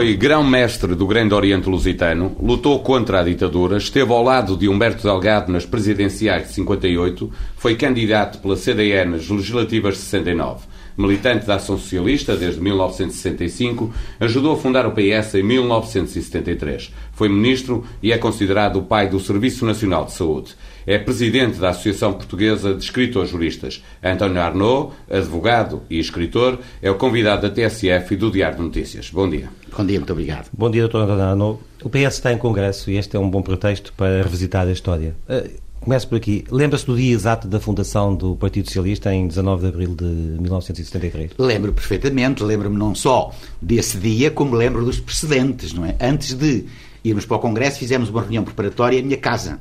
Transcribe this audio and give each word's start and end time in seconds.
Foi 0.00 0.14
grão-mestre 0.14 0.94
do 0.94 1.06
Grande 1.06 1.34
Oriente 1.34 1.68
Lusitano, 1.68 2.34
lutou 2.40 2.78
contra 2.78 3.20
a 3.20 3.22
ditadura, 3.22 3.76
esteve 3.76 4.10
ao 4.10 4.22
lado 4.22 4.56
de 4.56 4.66
Humberto 4.66 5.02
Delgado 5.02 5.52
nas 5.52 5.66
presidenciais 5.66 6.48
de 6.48 6.54
58, 6.54 7.30
foi 7.54 7.74
candidato 7.74 8.38
pela 8.38 8.56
CDN 8.56 9.10
nas 9.10 9.28
legislativas 9.28 9.96
de 9.96 10.00
69. 10.00 10.60
Militante 10.96 11.46
da 11.46 11.56
Ação 11.56 11.76
Socialista 11.76 12.34
desde 12.34 12.62
1965, 12.62 13.92
ajudou 14.18 14.54
a 14.54 14.56
fundar 14.56 14.86
o 14.86 14.92
PS 14.92 15.34
em 15.34 15.42
1973. 15.42 16.94
Foi 17.12 17.28
ministro 17.28 17.84
e 18.02 18.10
é 18.10 18.16
considerado 18.16 18.76
o 18.76 18.82
pai 18.82 19.06
do 19.06 19.20
Serviço 19.20 19.66
Nacional 19.66 20.06
de 20.06 20.12
Saúde. 20.12 20.56
É 20.90 20.98
presidente 20.98 21.56
da 21.60 21.68
Associação 21.68 22.14
Portuguesa 22.14 22.74
de 22.74 22.82
Escritores 22.82 23.30
Juristas. 23.30 23.80
António 24.02 24.42
Arnaud, 24.42 24.92
advogado 25.08 25.84
e 25.88 26.00
escritor, 26.00 26.58
é 26.82 26.90
o 26.90 26.96
convidado 26.96 27.42
da 27.42 27.48
TSF 27.48 28.14
e 28.14 28.16
do 28.16 28.28
Diário 28.28 28.56
de 28.56 28.62
Notícias. 28.64 29.08
Bom 29.08 29.30
dia. 29.30 29.48
Bom 29.78 29.86
dia, 29.86 30.00
muito 30.00 30.12
obrigado. 30.12 30.48
Bom 30.52 30.68
dia, 30.68 30.88
Dr. 30.88 30.96
António 30.96 31.22
Arnaud. 31.22 31.60
O 31.84 31.88
PS 31.88 32.14
está 32.14 32.32
em 32.32 32.38
congresso 32.38 32.90
e 32.90 32.96
este 32.96 33.16
é 33.16 33.20
um 33.20 33.30
bom 33.30 33.40
pretexto 33.40 33.92
para 33.96 34.20
revisitar 34.20 34.66
a 34.66 34.72
história. 34.72 35.14
Uh, 35.28 35.48
Começo 35.78 36.08
por 36.08 36.16
aqui. 36.16 36.44
Lembra-se 36.50 36.84
do 36.84 36.96
dia 36.96 37.14
exato 37.14 37.46
da 37.46 37.60
fundação 37.60 38.12
do 38.12 38.34
Partido 38.34 38.66
Socialista 38.66 39.14
em 39.14 39.28
19 39.28 39.62
de 39.62 39.68
abril 39.68 39.94
de 39.94 40.04
1973? 40.04 41.30
Lembro 41.38 41.72
perfeitamente. 41.72 42.42
Lembro-me 42.42 42.76
não 42.76 42.96
só 42.96 43.32
desse 43.62 43.96
dia, 43.96 44.28
como 44.32 44.56
lembro 44.56 44.84
dos 44.84 44.98
precedentes, 44.98 45.72
não 45.72 45.86
é? 45.86 45.94
Antes 46.00 46.34
de 46.34 46.66
irmos 47.04 47.24
para 47.24 47.36
o 47.36 47.40
Congresso, 47.40 47.78
fizemos 47.78 48.10
uma 48.10 48.22
reunião 48.22 48.42
preparatória 48.42 48.98
em 48.98 49.02
minha 49.02 49.16
casa. 49.16 49.60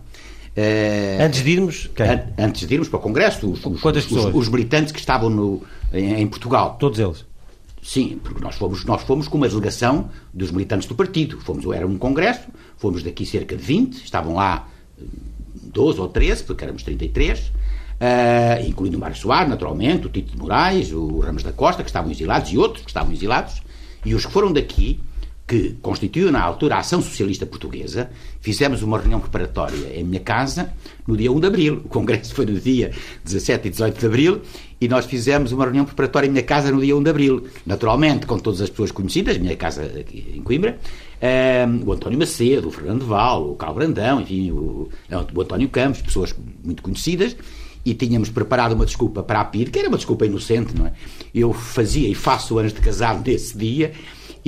Uh, 0.59 1.23
antes 1.23 1.41
de 1.41 1.52
irmos? 1.52 1.89
An 1.97 2.43
antes 2.43 2.67
de 2.67 2.73
irmos 2.73 2.89
para 2.89 2.99
o 2.99 3.02
Congresso, 3.02 3.49
os, 3.49 3.65
os? 3.65 4.11
Os, 4.11 4.35
os 4.35 4.49
militantes 4.49 4.91
que 4.91 4.99
estavam 4.99 5.29
no, 5.29 5.63
em, 5.93 6.21
em, 6.21 6.27
Portugal. 6.27 6.75
Todos 6.77 6.99
eles? 6.99 7.25
Sim, 7.81 8.19
porque 8.21 8.43
nós 8.43 8.55
fomos, 8.55 8.83
nós 8.83 9.02
fomos 9.03 9.30
com 9.30 9.37
uma 9.37 9.47
delegação 9.47 10.09
dos 10.33 10.52
militantes 10.52 10.85
do 10.85 10.95
partido. 10.95 11.39
Fomos, 11.39 11.65
era 11.73 11.87
um 11.87 11.97
congresso, 11.97 12.49
fomos 12.75 13.03
daqui 13.03 13.25
cerca 13.25 13.55
de 13.55 13.63
20, 13.63 14.03
estavam 14.03 14.35
lá 14.35 14.67
12 15.53 16.02
ou 16.02 16.09
13, 16.09 16.43
porque 16.43 16.65
éramos 16.65 16.83
33, 16.83 17.39
uh, 17.39 17.52
eh, 18.02 18.65
incluindo 18.67 18.97
o 18.97 18.99
Mário 18.99 19.15
Soares, 19.15 19.49
naturalmente, 19.49 20.07
o 20.07 20.09
Tito 20.09 20.33
de 20.33 20.37
Moraes, 20.37 20.91
o 20.91 21.19
Ramos 21.19 21.41
da 21.41 21.53
Costa, 21.53 21.83
que 21.83 21.89
estavam 21.89 22.11
exilados, 22.11 22.52
e 22.52 22.57
outros 22.57 22.83
que 22.83 22.89
estavam 22.89 23.13
exilados, 23.13 23.61
e 24.03 24.13
os 24.13 24.25
que 24.25 24.31
foram 24.31 24.52
daqui, 24.52 24.99
que 25.50 25.75
constituiu 25.81 26.31
na 26.31 26.39
altura 26.39 26.75
a 26.75 26.80
Ação 26.80 27.02
Socialista 27.02 27.44
Portuguesa, 27.44 28.11
fizemos 28.39 28.83
uma 28.83 29.00
reunião 29.00 29.19
preparatória 29.19 30.00
em 30.00 30.03
minha 30.03 30.19
casa 30.19 30.72
no 31.08 31.17
dia 31.17 31.31
1 31.31 31.39
de 31.39 31.47
Abril. 31.47 31.81
O 31.83 31.89
Congresso 31.89 32.36
foi 32.36 32.45
no 32.45 32.59
dia 32.59 32.92
17 33.25 33.67
e 33.67 33.72
18 33.72 34.00
de 34.00 34.05
Abril 34.05 34.42
e 34.80 34.88
nós 34.88 35.05
fizemos 35.05 35.52
uma 35.52 35.64
reunião 35.64 35.86
preparatória 35.86 36.27
em 36.27 36.30
minha 36.30 36.44
casa 36.44 36.72
no 36.72 36.80
dia 36.80 36.95
1 36.95 37.02
de 37.02 37.09
Abril. 37.09 37.47
Naturalmente, 37.66 38.27
com 38.27 38.38
todas 38.38 38.61
as 38.61 38.70
pessoas 38.70 38.92
conhecidas, 38.92 39.39
minha 39.39 39.55
casa 39.55 39.86
aqui 39.86 40.33
em 40.36 40.42
Coimbra, 40.44 40.77
um, 41.20 41.89
o 41.89 41.94
António 41.94 42.20
Macedo, 42.20 42.67
o 42.67 42.72
Fernando 42.72 43.03
Val, 43.08 43.50
o 43.50 43.55
Carlos 43.55 43.77
Brandão, 43.80 44.22
enfim, 44.22 44.52
o, 44.52 44.88
o 45.33 45.42
António 45.42 45.67
Campos, 45.70 46.03
pessoas 46.03 46.36
muito 46.64 46.83
conhecidas, 46.83 47.36
e 47.83 47.95
tínhamos 47.95 48.30
preparado 48.30 48.73
uma 48.73 48.86
desculpa 48.86 49.23
para 49.23 49.42
a 49.42 49.45
PID, 49.45 49.72
que 49.72 49.80
era 49.80 49.88
uma 49.88 49.97
desculpa 49.97 50.27
inocente, 50.27 50.77
não 50.77 50.86
é? 50.86 50.94
Eu 51.33 51.53
fazia 51.53 52.08
e 52.08 52.14
faço 52.14 52.59
anos 52.59 52.72
de 52.72 52.81
casado 52.81 53.27
nesse 53.27 53.58
dia, 53.58 53.94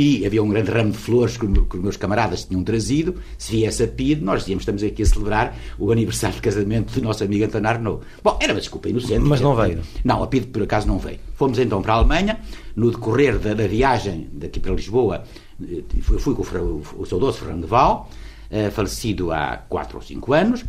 e 0.02 0.26
havia 0.26 0.42
um 0.42 0.50
grande 0.50 0.72
ramo 0.72 0.90
de 0.90 0.98
flores 0.98 1.38
que, 1.38 1.46
que 1.46 1.78
os 1.78 1.84
meus 1.84 1.96
camaradas 1.96 2.46
tinham 2.46 2.64
trazido. 2.64 3.18
Se 3.38 3.52
viesse 3.52 3.84
a 3.84 3.88
PID, 3.88 4.24
nós 4.24 4.40
dizíamos 4.40 4.64
estamos 4.64 4.82
aqui 4.82 5.04
a 5.04 5.06
celebrar 5.06 5.56
o 5.78 5.92
aniversário 5.92 6.38
de 6.38 6.42
casamento 6.42 6.92
do 6.92 7.04
nosso 7.04 7.24
amigo 7.24 7.46
António 7.46 7.70
Arnaud. 7.70 8.04
Bom, 8.24 8.36
era 8.42 8.52
uma 8.52 8.60
desculpa 8.60 8.90
inocente. 8.90 9.20
Mas 9.20 9.42
não 9.42 9.56
veio? 9.56 9.82
Não, 10.04 10.24
a 10.24 10.28
PID 10.28 10.48
por 10.48 10.64
acaso 10.64 10.88
não 10.88 10.98
veio. 10.98 11.20
Fomos 11.36 11.60
então 11.60 11.84
para 11.84 11.94
a 11.94 11.98
Alemanha, 11.98 12.40
no 12.76 12.90
decorrer 12.90 13.38
da, 13.38 13.54
da 13.54 13.68
viagem 13.68 14.28
daqui 14.34 14.60
para 14.60 14.74
Lisboa, 14.74 15.24
eu 15.62 16.20
fui 16.20 16.34
com 16.34 16.42
o, 16.42 16.82
o 16.98 17.06
saudoso 17.06 17.38
Fernando 17.38 17.68
Val, 17.68 18.10
uh, 18.50 18.72
falecido 18.72 19.32
há 19.32 19.58
4 19.70 19.98
ou 19.98 20.02
5 20.02 20.34
anos. 20.34 20.66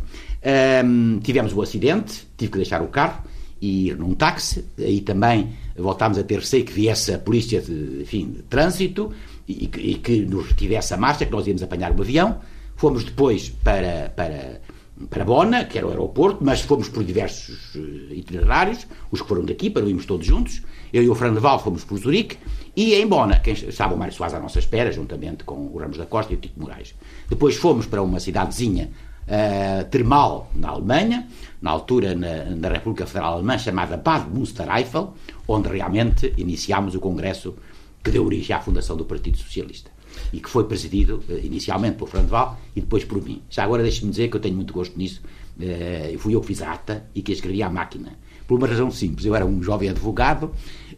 Um, 0.85 1.17
tivemos 1.23 1.53
o 1.53 1.57
um 1.57 1.61
acidente, 1.63 2.27
tive 2.37 2.51
que 2.51 2.57
deixar 2.59 2.83
o 2.83 2.87
carro 2.87 3.23
e 3.59 3.87
ir 3.87 3.97
num 3.97 4.13
táxi. 4.13 4.63
Aí 4.77 5.01
também 5.01 5.53
voltámos 5.81 6.17
a 6.17 6.23
ter 6.23 6.39
receio 6.39 6.65
que 6.65 6.73
viesse 6.73 7.13
a 7.13 7.19
polícia 7.19 7.61
de, 7.61 8.01
enfim, 8.01 8.31
de 8.31 8.43
trânsito 8.43 9.11
e, 9.47 9.65
e, 9.65 9.95
que 9.95 10.25
nos 10.25 10.47
retivesse 10.47 10.93
a 10.93 10.97
marcha, 10.97 11.25
que 11.25 11.31
nós 11.31 11.47
íamos 11.47 11.63
apanhar 11.63 11.91
um 11.91 12.01
avião. 12.01 12.39
Fomos 12.75 13.03
depois 13.03 13.49
para, 13.49 14.11
para, 14.15 14.61
para 15.09 15.25
Bona, 15.25 15.65
que 15.65 15.77
era 15.77 15.87
o 15.87 15.89
aeroporto, 15.89 16.43
mas 16.43 16.61
fomos 16.61 16.89
por 16.89 17.03
diversos 17.03 17.75
eh, 17.75 18.15
itinerários, 18.15 18.87
os 19.11 19.21
que 19.21 19.27
foram 19.27 19.45
daqui, 19.45 19.69
para 19.69 19.85
irmos 19.85 20.05
todos 20.05 20.25
juntos. 20.25 20.61
Eu 20.91 21.03
e 21.03 21.09
o 21.09 21.15
Fernando 21.15 21.41
Val 21.41 21.59
fomos 21.59 21.83
por 21.83 21.97
Zurique 21.97 22.37
e 22.75 22.93
em 22.95 23.07
Bona, 23.07 23.39
quem 23.39 23.53
estava 23.53 23.95
o 23.95 23.97
Mário 23.97 24.13
Soares 24.13 24.35
à 24.35 24.39
nossa 24.39 24.59
espera, 24.59 24.91
juntamente 24.91 25.43
com 25.43 25.67
o 25.67 25.77
Ramos 25.77 25.97
da 25.97 26.05
Costa 26.05 26.33
e 26.33 26.35
o 26.35 26.39
Tito 26.39 26.59
Moraes. 26.59 26.93
Depois 27.29 27.55
fomos 27.55 27.85
para 27.85 28.01
uma 28.01 28.19
cidadezinha 28.19 28.91
uh, 29.27 29.83
termal 29.89 30.51
na 30.55 30.69
Alemanha, 30.69 31.27
na 31.61 31.71
altura 31.71 32.15
na, 32.15 32.45
na, 32.45 32.69
República 32.69 33.05
Federal 33.05 33.35
Alemã, 33.35 33.57
chamada 33.57 33.97
Bad 33.97 34.29
Münstereifel, 34.29 35.13
onde 35.47 35.69
realmente 35.69 36.33
iniciámos 36.37 36.95
o 36.95 36.99
congresso 36.99 37.55
que 38.03 38.11
deu 38.11 38.25
origem 38.25 38.55
à 38.55 38.59
fundação 38.59 38.97
do 38.97 39.05
Partido 39.05 39.37
Socialista 39.37 39.91
e 40.31 40.39
que 40.39 40.49
foi 40.49 40.65
presidido 40.65 41.23
uh, 41.29 41.37
inicialmente 41.43 41.97
por 41.97 42.09
Fernando 42.09 42.29
Val 42.29 42.59
e 42.75 42.81
depois 42.81 43.03
por 43.03 43.21
mim. 43.21 43.41
Já 43.49 43.63
agora 43.63 43.83
deixe-me 43.83 44.11
dizer 44.11 44.29
que 44.29 44.37
eu 44.37 44.41
tenho 44.41 44.55
muito 44.55 44.73
gosto 44.73 44.97
nisso. 44.97 45.21
Uh, 45.57 46.17
fui 46.19 46.35
eu 46.35 46.41
que 46.41 46.47
fiz 46.47 46.61
a 46.61 46.71
ata 46.71 47.05
e 47.13 47.21
que 47.21 47.31
escrevi 47.31 47.63
à 47.63 47.69
máquina. 47.69 48.13
Por 48.47 48.57
uma 48.57 48.67
razão 48.67 48.91
simples. 48.91 49.25
Eu 49.25 49.35
era 49.35 49.45
um 49.45 49.63
jovem 49.63 49.89
advogado 49.89 50.51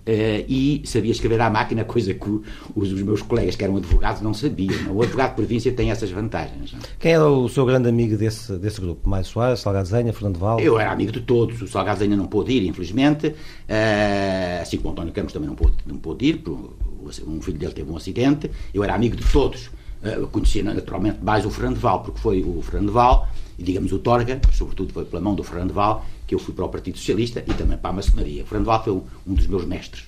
Uh, 0.07 0.45
e 0.47 0.83
sabia 0.85 1.11
escrever 1.11 1.41
à 1.41 1.49
máquina, 1.49 1.83
coisa 1.83 2.13
que 2.13 2.29
os, 2.29 2.43
os, 2.91 3.01
meus 3.01 3.23
colegas 3.23 3.55
que 3.55 3.63
eram 3.63 3.77
advogados 3.77 4.21
não 4.21 4.35
sabiam. 4.35 4.95
O 4.95 5.01
advogado 5.01 5.31
de 5.31 5.35
província 5.35 5.71
tem 5.71 5.89
essas 5.89 6.11
vantagens. 6.11 6.73
Não? 6.73 6.79
Quem 6.99 7.13
era 7.13 7.27
o 7.27 7.49
seu 7.49 7.65
grande 7.65 7.89
amigo 7.89 8.15
desse, 8.15 8.53
desse 8.57 8.79
grupo? 8.79 9.09
Mais 9.09 9.25
Soares, 9.25 9.61
Salgado 9.61 9.87
Zenha, 9.87 10.13
Fernando 10.13 10.37
Val? 10.37 10.59
Eu 10.59 10.79
era 10.79 10.91
amigo 10.91 11.11
de 11.11 11.21
todos. 11.21 11.59
O 11.59 11.67
Salgado 11.67 11.97
Zenha 11.97 12.15
não 12.15 12.27
pôde 12.27 12.51
ir, 12.51 12.67
infelizmente. 12.67 13.29
Uh, 13.29 14.61
assim 14.61 14.77
como 14.77 14.89
o 14.89 14.91
António 14.91 15.11
Campos 15.11 15.33
também 15.33 15.49
não 15.49 15.55
pôde, 15.55 15.75
não 15.87 15.97
pôde 15.97 16.25
ir, 16.25 16.37
porque 16.37 17.23
um 17.25 17.41
filho 17.41 17.57
dele 17.57 17.73
teve 17.73 17.91
um 17.91 17.97
acidente. 17.97 18.51
Eu 18.71 18.83
era 18.83 18.93
amigo 18.93 19.15
de 19.15 19.25
todos. 19.31 19.71
Uh, 20.03 20.27
conhecia 20.27 20.63
naturalmente 20.63 21.17
mais 21.23 21.47
o 21.47 21.49
Fernando 21.49 21.77
Val, 21.79 22.03
porque 22.03 22.19
foi 22.19 22.43
o 22.43 22.61
Fernando 22.61 22.91
Val 22.91 23.27
e 23.57 23.63
digamos 23.63 23.91
o 23.91 23.99
Torga, 23.99 24.39
sobretudo 24.51 24.93
foi 24.93 25.05
pela 25.05 25.21
mão 25.21 25.33
do 25.33 25.43
Fernando 25.43 25.73
Val, 25.73 26.05
que 26.25 26.33
eu 26.33 26.39
fui 26.39 26.53
para 26.53 26.65
o 26.65 26.69
Partido 26.69 26.97
Socialista 26.97 27.43
e 27.45 27.53
também 27.53 27.77
para 27.77 27.89
a 27.89 27.93
maçonaria. 27.93 28.45
Fernando 28.45 28.65
Val 28.65 28.83
foi 28.83 28.93
um 28.93 29.33
dos 29.33 29.47
meus 29.47 29.65
mestres. 29.65 30.05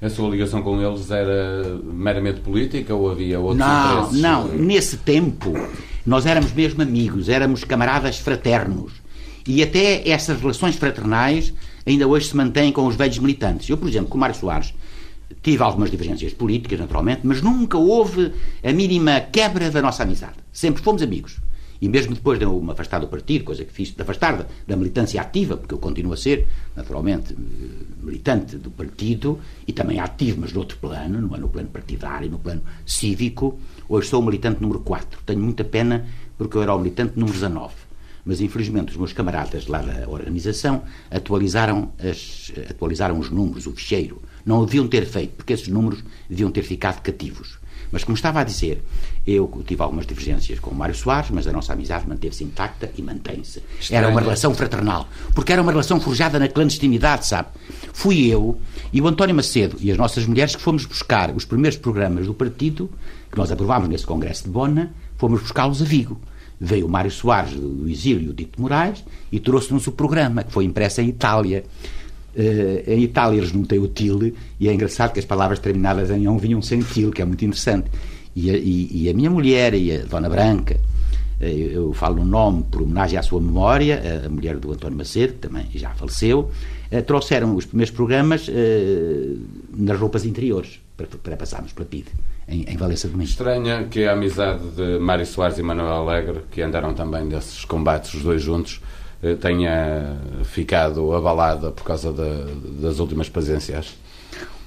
É? 0.00 0.06
A 0.06 0.10
sua 0.10 0.28
ligação 0.28 0.62
com 0.62 0.80
eles 0.80 1.10
era 1.10 1.78
meramente 1.82 2.40
política 2.40 2.94
ou 2.94 3.10
havia 3.10 3.40
outros 3.40 3.58
não, 3.58 3.92
interesses? 3.92 4.20
Não, 4.20 4.48
nesse 4.48 4.96
tempo 4.98 5.52
nós 6.04 6.26
éramos 6.26 6.52
mesmo 6.52 6.82
amigos, 6.82 7.28
éramos 7.28 7.64
camaradas 7.64 8.18
fraternos. 8.18 8.92
E 9.46 9.62
até 9.62 10.08
essas 10.08 10.40
relações 10.40 10.76
fraternais 10.76 11.52
ainda 11.86 12.06
hoje 12.06 12.28
se 12.28 12.36
mantêm 12.36 12.72
com 12.72 12.86
os 12.86 12.96
velhos 12.96 13.18
militantes. 13.18 13.68
Eu, 13.68 13.76
por 13.76 13.88
exemplo, 13.88 14.08
com 14.08 14.18
o 14.18 14.20
Mário 14.20 14.34
Soares, 14.34 14.74
tive 15.42 15.62
algumas 15.62 15.90
divergências 15.90 16.32
políticas, 16.32 16.78
naturalmente, 16.78 17.20
mas 17.24 17.40
nunca 17.40 17.78
houve 17.78 18.32
a 18.62 18.72
mínima 18.72 19.20
quebra 19.20 19.70
da 19.70 19.80
nossa 19.80 20.02
amizade. 20.02 20.34
Sempre 20.52 20.82
fomos 20.82 21.02
amigos. 21.02 21.36
E 21.80 21.88
mesmo 21.88 22.14
depois 22.14 22.38
de 22.38 22.44
eu 22.44 22.60
me 22.60 22.72
afastar 22.72 23.00
do 23.00 23.08
partido, 23.08 23.44
coisa 23.44 23.64
que 23.64 23.72
fiz, 23.72 23.90
de 23.90 24.00
afastar 24.00 24.36
da, 24.36 24.46
da 24.66 24.76
militância 24.76 25.20
ativa, 25.20 25.56
porque 25.56 25.74
eu 25.74 25.78
continuo 25.78 26.12
a 26.12 26.16
ser, 26.16 26.46
naturalmente, 26.74 27.36
militante 28.02 28.56
do 28.56 28.70
partido 28.70 29.38
e 29.66 29.72
também 29.72 30.00
ativo, 30.00 30.40
mas 30.40 30.52
noutro 30.52 30.78
plano, 30.78 31.20
não 31.20 31.34
é 31.34 31.38
no 31.38 31.48
plano 31.48 31.68
partidário, 31.68 32.30
no 32.30 32.38
plano 32.38 32.62
cívico. 32.86 33.58
Hoje 33.88 34.08
sou 34.08 34.22
o 34.22 34.24
militante 34.24 34.60
número 34.60 34.80
4. 34.80 35.20
Tenho 35.26 35.40
muita 35.40 35.64
pena 35.64 36.06
porque 36.38 36.56
eu 36.56 36.62
era 36.62 36.74
o 36.74 36.78
militante 36.78 37.12
número 37.16 37.32
19. 37.32 37.74
Mas 38.24 38.40
infelizmente 38.40 38.90
os 38.90 38.96
meus 38.96 39.12
camaradas 39.12 39.66
lá 39.68 39.80
da 39.82 40.08
organização 40.08 40.82
atualizaram, 41.10 41.92
as, 41.98 42.52
atualizaram 42.68 43.18
os 43.18 43.30
números, 43.30 43.66
o 43.66 43.72
ficheiro. 43.72 44.20
Não 44.44 44.60
o 44.60 44.66
deviam 44.66 44.88
ter 44.88 45.06
feito, 45.06 45.34
porque 45.36 45.52
esses 45.52 45.68
números 45.68 46.02
deviam 46.28 46.50
ter 46.50 46.62
ficado 46.62 47.00
cativos. 47.02 47.58
Mas, 47.90 48.04
como 48.04 48.16
estava 48.16 48.40
a 48.40 48.44
dizer, 48.44 48.82
eu 49.26 49.62
tive 49.66 49.82
algumas 49.82 50.06
divergências 50.06 50.58
com 50.58 50.70
o 50.70 50.74
Mário 50.74 50.94
Soares, 50.94 51.30
mas 51.30 51.46
a 51.46 51.52
nossa 51.52 51.72
amizade 51.72 52.08
manteve-se 52.08 52.44
intacta 52.44 52.90
e 52.96 53.02
mantém-se. 53.02 53.62
Era 53.90 54.08
uma 54.08 54.20
relação 54.20 54.54
fraternal, 54.54 55.08
porque 55.34 55.52
era 55.52 55.62
uma 55.62 55.70
relação 55.70 56.00
forjada 56.00 56.38
na 56.38 56.48
clandestinidade, 56.48 57.26
sabe? 57.26 57.48
Fui 57.92 58.26
eu 58.26 58.58
e 58.92 59.00
o 59.00 59.06
António 59.06 59.34
Macedo 59.34 59.76
e 59.80 59.90
as 59.90 59.98
nossas 59.98 60.26
mulheres 60.26 60.54
que 60.54 60.62
fomos 60.62 60.84
buscar 60.84 61.30
os 61.34 61.44
primeiros 61.44 61.78
programas 61.78 62.26
do 62.26 62.34
partido, 62.34 62.90
que 63.30 63.38
nós 63.38 63.50
aprovámos 63.50 63.88
nesse 63.88 64.06
congresso 64.06 64.44
de 64.44 64.50
Bona, 64.50 64.94
fomos 65.16 65.40
buscá-los 65.40 65.82
a 65.82 65.84
Vigo. 65.84 66.20
Veio 66.58 66.86
o 66.86 66.88
Mário 66.88 67.10
Soares 67.10 67.52
do 67.52 67.88
exílio 67.88 68.28
e 68.28 68.28
o 68.30 68.34
Dito 68.34 68.60
Moraes 68.60 69.04
e 69.30 69.38
trouxe-nos 69.38 69.86
o 69.86 69.92
programa, 69.92 70.42
que 70.42 70.52
foi 70.52 70.64
impresso 70.64 71.02
em 71.02 71.08
Itália. 71.08 71.64
Uh, 72.36 72.90
em 72.90 73.02
Itália 73.02 73.38
eles 73.38 73.52
não 73.52 73.64
têm 73.64 73.78
o 73.78 73.88
til 73.88 74.34
e 74.60 74.68
é 74.68 74.74
engraçado 74.74 75.12
que 75.12 75.18
as 75.18 75.24
palavras 75.24 75.58
terminadas 75.58 76.10
em 76.10 76.28
on 76.28 76.36
vinham 76.36 76.60
sem 76.60 76.80
til, 76.80 77.10
que 77.10 77.22
é 77.22 77.24
muito 77.24 77.44
interessante. 77.44 77.90
E 78.34 78.50
a, 78.50 78.56
e, 78.56 78.88
e 78.92 79.08
a 79.08 79.14
minha 79.14 79.30
mulher 79.30 79.72
e 79.72 79.96
a 79.96 80.04
Dona 80.04 80.28
Branca, 80.28 80.76
uh, 81.40 81.44
eu 81.44 81.92
falo 81.94 82.20
o 82.20 82.24
nome 82.24 82.64
por 82.70 82.82
homenagem 82.82 83.18
à 83.18 83.22
sua 83.22 83.40
memória, 83.40 84.22
a 84.26 84.28
mulher 84.28 84.56
do 84.58 84.72
António 84.72 84.98
Macedo, 84.98 85.34
que 85.34 85.38
também 85.38 85.66
já 85.74 85.90
faleceu, 85.90 86.50
uh, 86.92 87.02
trouxeram 87.02 87.56
os 87.56 87.64
primeiros 87.64 87.94
programas 87.94 88.50
nas 89.74 89.98
roupas 89.98 90.24
interiores 90.26 90.80
para, 90.96 91.06
para 91.06 91.36
passarmos 91.36 91.72
pela 91.72 91.88
PIDE. 91.88 92.10
em, 92.48 92.64
em 92.68 92.76
Valença 92.76 93.08
Domingo. 93.08 93.28
Estranha 93.28 93.84
que 93.84 94.04
a 94.04 94.12
amizade 94.12 94.62
de 94.70 94.98
Mário 94.98 95.26
Soares 95.26 95.58
e 95.58 95.62
Manuel 95.62 95.92
Alegre, 95.92 96.42
que 96.50 96.62
andaram 96.62 96.94
também 96.94 97.28
desses 97.28 97.64
combates 97.64 98.14
os 98.14 98.22
dois 98.22 98.42
juntos, 98.42 98.80
eh, 98.80 98.95
tenha 99.34 100.16
ficado 100.44 101.12
abalada 101.14 101.70
por 101.70 101.84
causa 101.84 102.12
das 102.12 102.98
últimas 103.00 103.28
presidenciais. 103.28 103.96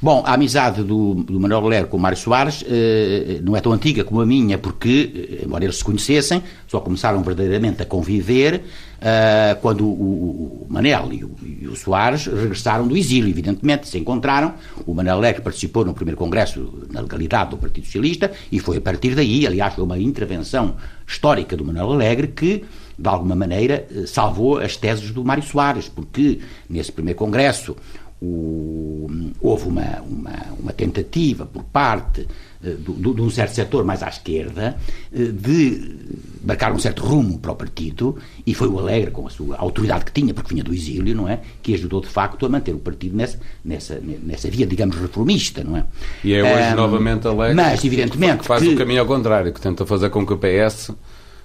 Bom, 0.01 0.23
a 0.25 0.33
amizade 0.33 0.81
do, 0.81 1.13
do 1.13 1.37
Manuel 1.41 1.67
Ler 1.67 1.87
com 1.87 1.97
o 1.97 1.99
Mário 1.99 2.17
Soares 2.17 2.63
eh, 2.65 3.41
não 3.43 3.53
é 3.53 3.59
tão 3.59 3.73
antiga 3.73 4.01
como 4.05 4.21
a 4.21 4.25
minha, 4.25 4.57
porque, 4.57 5.39
eh, 5.41 5.45
embora 5.45 5.65
eles 5.65 5.75
se 5.75 5.83
conhecessem, 5.83 6.41
só 6.65 6.79
começaram 6.79 7.21
verdadeiramente 7.21 7.81
a 7.81 7.85
conviver 7.85 8.63
eh, 9.01 9.57
quando 9.61 9.85
o, 9.85 10.65
o 10.65 10.67
Manel 10.69 11.09
e 11.11 11.25
o, 11.25 11.31
e 11.43 11.67
o, 11.67 11.75
Soares 11.75 12.27
regressaram 12.27 12.87
do 12.87 12.95
exílio, 12.95 13.29
evidentemente, 13.29 13.89
se 13.89 13.97
encontraram. 13.97 14.53
O 14.87 14.93
Manuel 14.93 15.19
Ler 15.19 15.41
participou 15.41 15.83
no 15.83 15.93
primeiro 15.93 16.17
congresso 16.17 16.87
na 16.89 17.01
legalidade 17.01 17.49
do 17.49 17.57
Partido 17.57 17.83
Socialista 17.83 18.31
e 18.49 18.57
foi 18.57 18.77
a 18.77 18.81
partir 18.81 19.15
daí, 19.15 19.45
aliás, 19.45 19.73
foi 19.73 19.83
uma 19.83 19.99
intervenção 19.99 20.77
histórica 21.05 21.57
do 21.57 21.65
Manuel 21.65 21.91
Alegre 21.91 22.27
que 22.29 22.63
de 22.99 23.07
alguma 23.07 23.35
maneira, 23.35 23.87
eh, 23.89 24.05
salvou 24.05 24.57
as 24.57 24.75
teses 24.75 25.11
do 25.11 25.23
Mário 25.23 25.43
Soares, 25.43 25.87
porque 25.87 26.39
nesse 26.69 26.91
primeiro 26.91 27.17
congresso 27.17 27.75
o, 28.21 29.09
houve 29.39 29.69
uma, 29.69 30.01
uma, 30.01 30.45
uma, 30.59 30.73
tentativa 30.73 31.45
por 31.45 31.63
parte 31.63 32.27
do, 32.61 33.13
de 33.13 33.21
um 33.21 33.29
certo 33.29 33.53
setor 33.55 33.85
mais 33.85 34.03
à 34.03 34.09
esquerda 34.09 34.75
uh, 35.13 35.31
de 35.31 35.95
marcar 36.43 36.73
um 36.73 36.79
certo 36.79 37.01
rumo 37.01 37.39
para 37.39 37.53
o 37.53 37.55
partido 37.55 38.17
e 38.45 38.53
foi 38.53 38.67
o 38.67 38.77
Alegre, 38.77 39.11
com 39.11 39.25
a 39.25 39.29
sua 39.29 39.55
autoridade 39.55 40.03
que 40.03 40.11
tinha, 40.11 40.33
porque 40.33 40.53
vinha 40.53 40.63
do 40.63 40.73
exílio, 40.73 41.15
não 41.15 41.29
é? 41.29 41.39
Que 41.63 41.73
ajudou 41.73 42.01
de 42.01 42.07
facto 42.07 42.45
a 42.45 42.49
manter 42.49 42.75
o 42.75 42.79
partido 42.79 43.15
nessa, 43.15 43.39
nessa, 43.63 44.01
nessa 44.01 44.49
via, 44.49 44.67
digamos, 44.67 44.97
reformista, 44.97 45.63
não 45.63 45.77
é? 45.77 45.85
E 46.21 46.33
é 46.33 46.43
hoje 46.43 46.73
um, 46.73 46.75
novamente 46.75 47.25
Alegre 47.27 47.55
mas, 47.55 47.85
evidentemente, 47.85 48.39
que 48.39 48.45
faz 48.45 48.61
que, 48.61 48.73
o 48.73 48.77
caminho 48.77 48.99
ao 48.99 49.07
contrário, 49.07 49.53
que 49.53 49.61
tenta 49.61 49.85
fazer 49.85 50.09
com 50.09 50.25
que 50.25 50.33
o 50.33 50.37
PS 50.37 50.91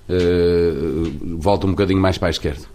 uh, 0.08 1.36
volte 1.38 1.66
um 1.66 1.70
bocadinho 1.70 2.00
mais 2.00 2.18
para 2.18 2.28
a 2.28 2.30
esquerda. 2.30 2.62
É 2.62 2.66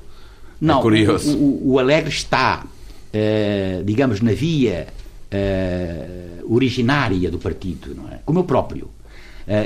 não, 0.62 0.80
é 0.80 0.82
curioso. 0.82 1.38
O, 1.38 1.74
o, 1.74 1.80
Alegre 1.80 2.10
está 2.10 2.66
uh, 3.10 3.84
digamos, 3.84 4.22
na 4.22 4.32
via 4.32 4.88
uh, 5.34 6.54
originária 6.54 7.30
do 7.30 7.38
partido, 7.38 7.96
não 7.96 8.08
é? 8.10 8.20
como 8.26 8.40
eu 8.40 8.44
próprio. 8.44 8.90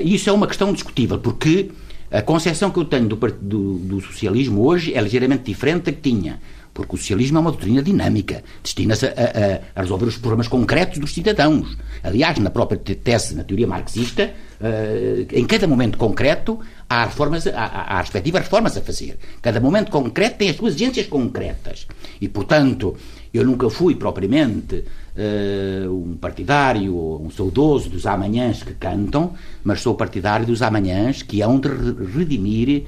Isso 0.01 0.30
é 0.30 0.33
uma 0.33 0.48
questão 0.48 0.71
discutível, 0.71 1.19
porque 1.19 1.69
a 2.10 2.21
concepção 2.21 2.71
que 2.71 2.80
eu 2.80 2.86
tenho 2.86 3.06
do, 3.06 3.18
do, 3.18 3.77
do, 3.80 4.00
socialismo 4.00 4.63
hoje 4.63 4.94
é 4.94 5.01
ligeiramente 5.01 5.44
diferente 5.44 5.83
da 5.83 5.92
que 5.92 6.00
tinha. 6.00 6.39
Porque 6.73 6.95
o 6.95 6.97
socialismo 6.97 7.37
é 7.37 7.41
uma 7.41 7.51
doutrina 7.51 7.83
dinâmica, 7.83 8.43
destina-se 8.63 9.05
a, 9.05 9.09
a, 9.09 9.79
a, 9.79 9.81
resolver 9.81 10.05
os 10.05 10.17
problemas 10.17 10.47
concretos 10.47 10.97
dos 10.97 11.13
cidadãos. 11.13 11.77
Aliás, 12.01 12.39
na 12.39 12.49
própria 12.49 12.79
tese, 12.79 13.35
na 13.35 13.43
teoria 13.43 13.67
marxista, 13.67 14.33
uh, 14.59 15.27
em 15.31 15.45
cada 15.45 15.67
momento 15.67 15.97
concreto 15.97 16.59
há, 16.89 17.05
reformas, 17.05 17.45
há, 17.45 17.51
há 17.53 18.01
respectivas 18.01 18.41
reformas 18.41 18.75
a 18.75 18.81
fazer. 18.81 19.19
Cada 19.41 19.59
momento 19.59 19.91
concreto 19.91 20.37
tem 20.37 20.49
as 20.49 20.55
suas 20.55 20.73
exigências 20.73 21.05
concretas. 21.05 21.85
E, 22.19 22.27
portanto, 22.27 22.97
eu 23.33 23.43
nunca 23.45 23.69
fui 23.69 23.95
propriamente 23.95 24.83
uh, 25.15 25.91
um 25.91 26.15
partidário, 26.17 26.95
um 26.95 27.29
saudoso 27.31 27.89
dos 27.89 28.05
amanhãs 28.05 28.63
que 28.63 28.73
cantam, 28.73 29.33
mas 29.63 29.81
sou 29.81 29.95
partidário 29.95 30.45
dos 30.45 30.61
amanhãs 30.61 31.21
que 31.21 31.41
hão 31.41 31.59
de 31.59 31.69
redimir 32.15 32.85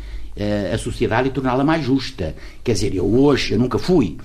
a 0.74 0.78
sociedade 0.78 1.30
e 1.30 1.32
torná-la 1.32 1.64
mais 1.64 1.84
justa. 1.84 2.36
Quer 2.64 2.74
dizer, 2.74 2.96
eu 2.96 3.06
hoje, 3.06 3.54
eu 3.54 3.60
nunca 3.60 3.78
fui 3.80 4.18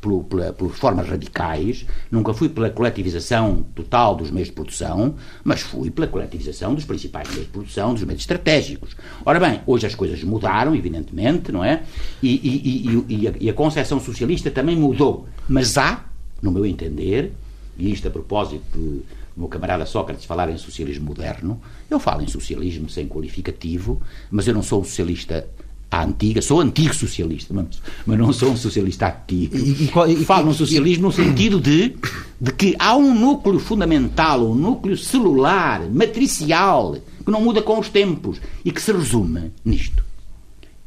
por, 0.00 0.24
pela, 0.24 0.52
por 0.52 0.68
reformas 0.68 1.08
radicais, 1.08 1.86
nunca 2.10 2.32
fui 2.32 2.48
pela 2.48 2.70
coletivização 2.70 3.64
total 3.74 4.14
dos 4.14 4.30
meios 4.30 4.48
de 4.48 4.54
produção, 4.54 5.14
mas 5.42 5.62
fui 5.62 5.90
pela 5.90 6.06
coletivização 6.06 6.74
dos 6.74 6.84
principais 6.84 7.28
meios 7.28 7.46
de 7.46 7.52
produção, 7.52 7.94
dos 7.94 8.04
meios 8.04 8.22
estratégicos. 8.22 8.96
Ora 9.24 9.40
bem, 9.40 9.60
hoje 9.66 9.86
as 9.86 9.94
coisas 9.94 10.22
mudaram, 10.22 10.74
evidentemente, 10.74 11.50
não 11.50 11.64
é? 11.64 11.82
E, 12.22 12.28
e, 12.28 13.04
e, 13.08 13.22
e 13.22 13.28
a, 13.28 13.32
e 13.40 13.50
a 13.50 13.54
concepção 13.54 14.00
socialista 14.00 14.50
também 14.50 14.76
mudou. 14.76 15.26
Mas 15.48 15.76
há, 15.76 16.04
no 16.40 16.50
meu 16.50 16.66
entender, 16.66 17.32
e 17.78 17.90
isto 17.92 18.06
a 18.08 18.10
propósito 18.10 19.02
do 19.34 19.40
meu 19.40 19.48
camarada 19.48 19.86
Sócrates 19.86 20.24
falar 20.24 20.50
em 20.50 20.58
socialismo 20.58 21.06
moderno, 21.06 21.60
eu 21.90 21.98
falo 21.98 22.22
em 22.22 22.28
socialismo 22.28 22.88
sem 22.88 23.08
qualificativo, 23.08 24.00
mas 24.30 24.46
eu 24.46 24.54
não 24.54 24.62
sou 24.62 24.80
um 24.80 24.84
socialista 24.84 25.46
à 25.90 26.04
antiga, 26.04 26.40
sou 26.40 26.60
antigo 26.60 26.94
socialista, 26.94 27.52
mas, 27.52 27.66
mas 28.06 28.18
não 28.18 28.32
sou 28.32 28.50
um 28.50 28.56
socialista 28.56 29.06
ativo. 29.06 29.56
E, 29.56 29.84
e, 29.84 30.12
e, 30.22 30.24
falo 30.24 30.46
no 30.46 30.54
socialismo 30.54 31.06
no 31.06 31.12
sentido 31.12 31.60
de, 31.60 31.94
de 32.40 32.52
que 32.52 32.74
há 32.78 32.96
um 32.96 33.14
núcleo 33.14 33.58
fundamental, 33.58 34.50
um 34.50 34.54
núcleo 34.54 34.96
celular, 34.96 35.82
matricial, 35.90 36.96
que 37.24 37.30
não 37.30 37.42
muda 37.42 37.62
com 37.62 37.78
os 37.78 37.88
tempos 37.88 38.40
e 38.64 38.72
que 38.72 38.80
se 38.80 38.92
resume 38.92 39.52
nisto: 39.64 40.02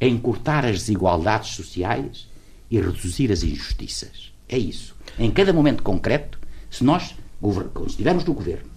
em 0.00 0.14
encurtar 0.14 0.64
as 0.64 0.80
desigualdades 0.80 1.54
sociais 1.54 2.28
e 2.70 2.80
reduzir 2.80 3.30
as 3.30 3.42
injustiças. 3.42 4.32
É 4.48 4.58
isso. 4.58 4.94
Em 5.18 5.30
cada 5.30 5.52
momento 5.52 5.82
concreto, 5.82 6.38
se 6.70 6.84
nós, 6.84 7.14
quando 7.40 7.86
estivermos 7.86 8.24
no 8.24 8.34
governo, 8.34 8.68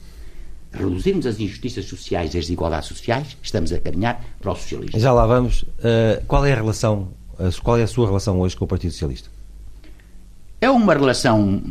reduzirmos 0.72 1.26
as 1.26 1.40
injustiças 1.40 1.86
sociais 1.86 2.34
e 2.34 2.38
as 2.38 2.46
desigualdades 2.46 2.88
sociais, 2.88 3.38
estamos 3.42 3.72
a 3.72 3.80
caminhar 3.80 4.24
para 4.40 4.52
o 4.52 4.56
socialismo. 4.56 5.00
Já 5.00 5.12
lá 5.12 5.26
vamos. 5.26 5.64
Uh, 5.64 6.24
qual 6.28 6.46
é 6.46 6.54
a 6.54 6.56
relação, 6.56 7.10
qual 7.64 7.78
é 7.78 7.84
a 7.84 7.88
sua 7.88 8.06
relação 8.08 8.40
hoje 8.40 8.56
com 8.56 8.66
o 8.66 8.68
Partido 8.68 8.92
Socialista? 8.92 9.30
É 10.62 10.70
uma 10.70 10.94
relação 10.94 11.62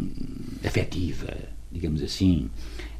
afetiva, 0.64 1.36
digamos 1.70 2.02
assim. 2.02 2.50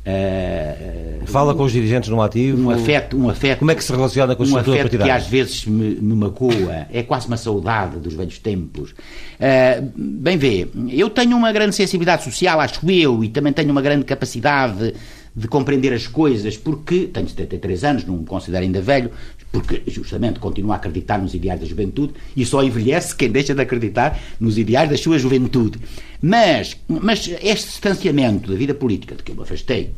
Uh, 0.07 1.27
Fala 1.27 1.55
com 1.55 1.65
os 1.65 1.73
dirigentes 1.73 2.09
no 2.09 2.23
ativo? 2.23 2.69
Um 2.69 2.71
afeto, 2.71 3.17
um 3.17 3.29
afeto. 3.29 3.59
Como 3.59 3.71
é 3.71 3.75
que 3.75 3.85
se 3.85 3.93
relaciona 3.93 4.35
com 4.35 4.43
a 4.43 4.47
estrutura 4.47 4.77
um 4.77 4.81
partidária? 4.81 5.13
que 5.13 5.19
às 5.19 5.27
vezes 5.27 5.67
me, 5.67 5.97
me 5.97 6.15
magoa, 6.15 6.87
é 6.91 7.03
quase 7.03 7.27
uma 7.27 7.37
saudade 7.37 7.99
dos 7.99 8.15
velhos 8.15 8.39
tempos. 8.39 8.93
Uh, 8.93 9.93
bem 9.95 10.39
vê, 10.39 10.69
eu 10.89 11.11
tenho 11.11 11.37
uma 11.37 11.53
grande 11.53 11.75
sensibilidade 11.75 12.25
social, 12.25 12.61
acho 12.61 12.91
eu, 12.91 13.23
e 13.23 13.29
também 13.29 13.53
tenho 13.53 13.71
uma 13.71 13.83
grande 13.83 14.05
capacidade 14.05 14.95
de 15.39 15.47
compreender 15.47 15.93
as 15.93 16.07
coisas, 16.07 16.57
porque 16.57 17.09
tenho 17.13 17.29
73 17.29 17.85
anos, 17.85 18.05
não 18.05 18.17
me 18.17 18.25
considero 18.25 18.65
ainda 18.65 18.81
velho, 18.81 19.11
porque 19.51 19.83
justamente 19.87 20.39
continuo 20.39 20.73
a 20.73 20.77
acreditar 20.77 21.19
nos 21.19 21.35
ideais 21.35 21.61
da 21.61 21.67
juventude 21.67 22.15
e 22.37 22.45
só 22.45 22.63
envelhece 22.63 23.15
quem 23.15 23.31
deixa 23.31 23.55
de 23.55 23.63
acreditar 23.63 24.19
nos 24.39 24.59
ideais 24.59 24.91
da 24.91 24.97
sua 24.97 25.19
juventude. 25.19 25.79
Mas, 26.21 26.77
mas 26.89 27.29
este 27.43 27.69
distanciamento 27.69 28.51
da 28.51 28.57
vida 28.57 28.75
política 28.75 29.15
de 29.15 29.23
que 29.23 29.33
eu 29.33 29.37
me 29.37 29.43
afastei 29.43 29.93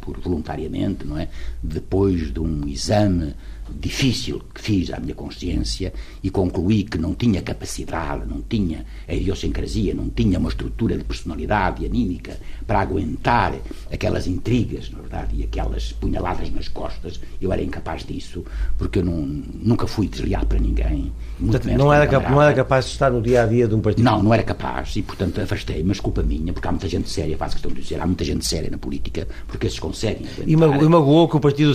por 0.00 0.18
voluntariamente, 0.20 1.06
não 1.06 1.18
é? 1.18 1.28
Depois 1.62 2.32
de 2.32 2.40
um 2.40 2.66
exame 2.68 3.34
difícil 3.72 4.42
que 4.54 4.60
fiz 4.60 4.92
à 4.92 5.00
minha 5.00 5.14
consciência 5.14 5.92
e 6.22 6.30
concluí 6.30 6.84
que 6.84 6.98
não 6.98 7.14
tinha 7.14 7.42
capacidade, 7.42 8.28
não 8.28 8.42
tinha 8.42 8.84
a 9.08 9.14
idiosincrasia, 9.14 9.94
não 9.94 10.08
tinha 10.08 10.38
uma 10.38 10.48
estrutura 10.48 10.96
de 10.96 11.04
personalidade 11.04 11.84
anímica 11.84 12.38
para 12.66 12.80
aguentar 12.80 13.54
aquelas 13.92 14.26
intrigas, 14.26 14.90
na 14.90 15.00
verdade, 15.00 15.36
e 15.36 15.44
aquelas 15.44 15.92
punhaladas 15.92 16.50
nas 16.50 16.68
costas. 16.68 17.20
Eu 17.40 17.52
era 17.52 17.62
incapaz 17.62 18.04
disso, 18.04 18.44
porque 18.76 18.98
eu 18.98 19.04
não, 19.04 19.16
nunca 19.16 19.86
fui 19.86 20.08
desleal 20.08 20.44
para 20.46 20.58
ninguém. 20.58 21.12
Portanto, 21.38 21.66
não, 21.76 21.92
era 21.92 22.06
cap, 22.06 22.30
não 22.30 22.40
era 22.40 22.54
capaz 22.54 22.86
de 22.86 22.92
estar 22.92 23.10
no 23.10 23.20
dia 23.20 23.42
a 23.42 23.46
dia 23.46 23.66
de 23.66 23.74
um 23.74 23.80
partido? 23.80 24.04
Não, 24.04 24.22
não 24.22 24.32
era 24.32 24.42
capaz, 24.42 24.96
e 24.96 25.02
portanto 25.02 25.40
afastei, 25.40 25.82
mas 25.82 26.00
culpa 26.00 26.22
minha, 26.22 26.52
porque 26.52 26.66
há 26.68 26.72
muita 26.72 26.88
gente 26.88 27.08
séria, 27.10 27.36
faço 27.36 27.54
questão 27.56 27.72
de 27.72 27.80
dizer, 27.80 28.00
há 28.00 28.06
muita 28.06 28.24
gente 28.24 28.46
séria 28.46 28.70
na 28.70 28.78
política, 28.78 29.26
porque 29.46 29.66
esses 29.66 29.78
conseguem. 29.78 30.26
E 30.46 30.56
magoou 30.56 31.28
que 31.28 31.36
o 31.36 31.40
partido 31.40 31.72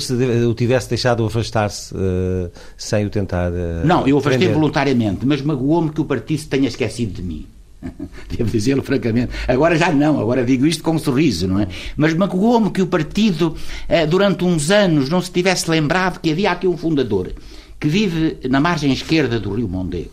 o 0.50 0.54
tivesse 0.54 0.90
deixado 0.90 1.26
afastar-se 1.26 1.79
uh, 1.92 2.52
sem 2.78 3.06
o 3.06 3.10
tentar. 3.10 3.52
Uh, 3.52 3.86
não, 3.86 4.08
eu 4.08 4.18
afastei 4.18 4.40
prender. 4.40 4.56
voluntariamente, 4.56 5.26
mas 5.26 5.42
magoou-me 5.42 5.90
que 5.90 6.02
o 6.02 6.06
partido 6.06 6.40
se 6.40 6.48
tenha 6.48 6.68
esquecido 6.68 7.14
de 7.14 7.22
mim. 7.22 7.46
Devo 8.30 8.50
dizê-lo 8.50 8.84
francamente. 8.84 9.32
Agora 9.48 9.78
já 9.78 9.92
não, 9.92 10.20
agora 10.20 10.44
digo 10.44 10.66
isto 10.66 10.84
com 10.84 10.92
um 10.92 11.00
sorriso, 11.00 11.48
não 11.48 11.60
é? 11.60 11.68
Mas 11.96 12.14
magoou-me 12.14 12.70
que 12.70 12.82
o 12.82 12.88
partido, 12.88 13.56
uh, 13.90 14.08
durante 14.08 14.44
uns 14.44 14.70
anos, 14.70 15.10
não 15.10 15.22
se 15.22 15.32
tivesse 15.32 15.70
lembrado 15.70 16.20
que 16.20 16.32
havia 16.32 16.52
aqui 16.52 16.68
um 16.68 16.78
fundador 16.78 17.32
que 17.80 17.88
vive 17.88 18.38
na 18.50 18.60
margem 18.60 18.92
esquerda 18.92 19.40
do 19.40 19.54
Rio 19.54 19.68
Mondego. 19.68 20.12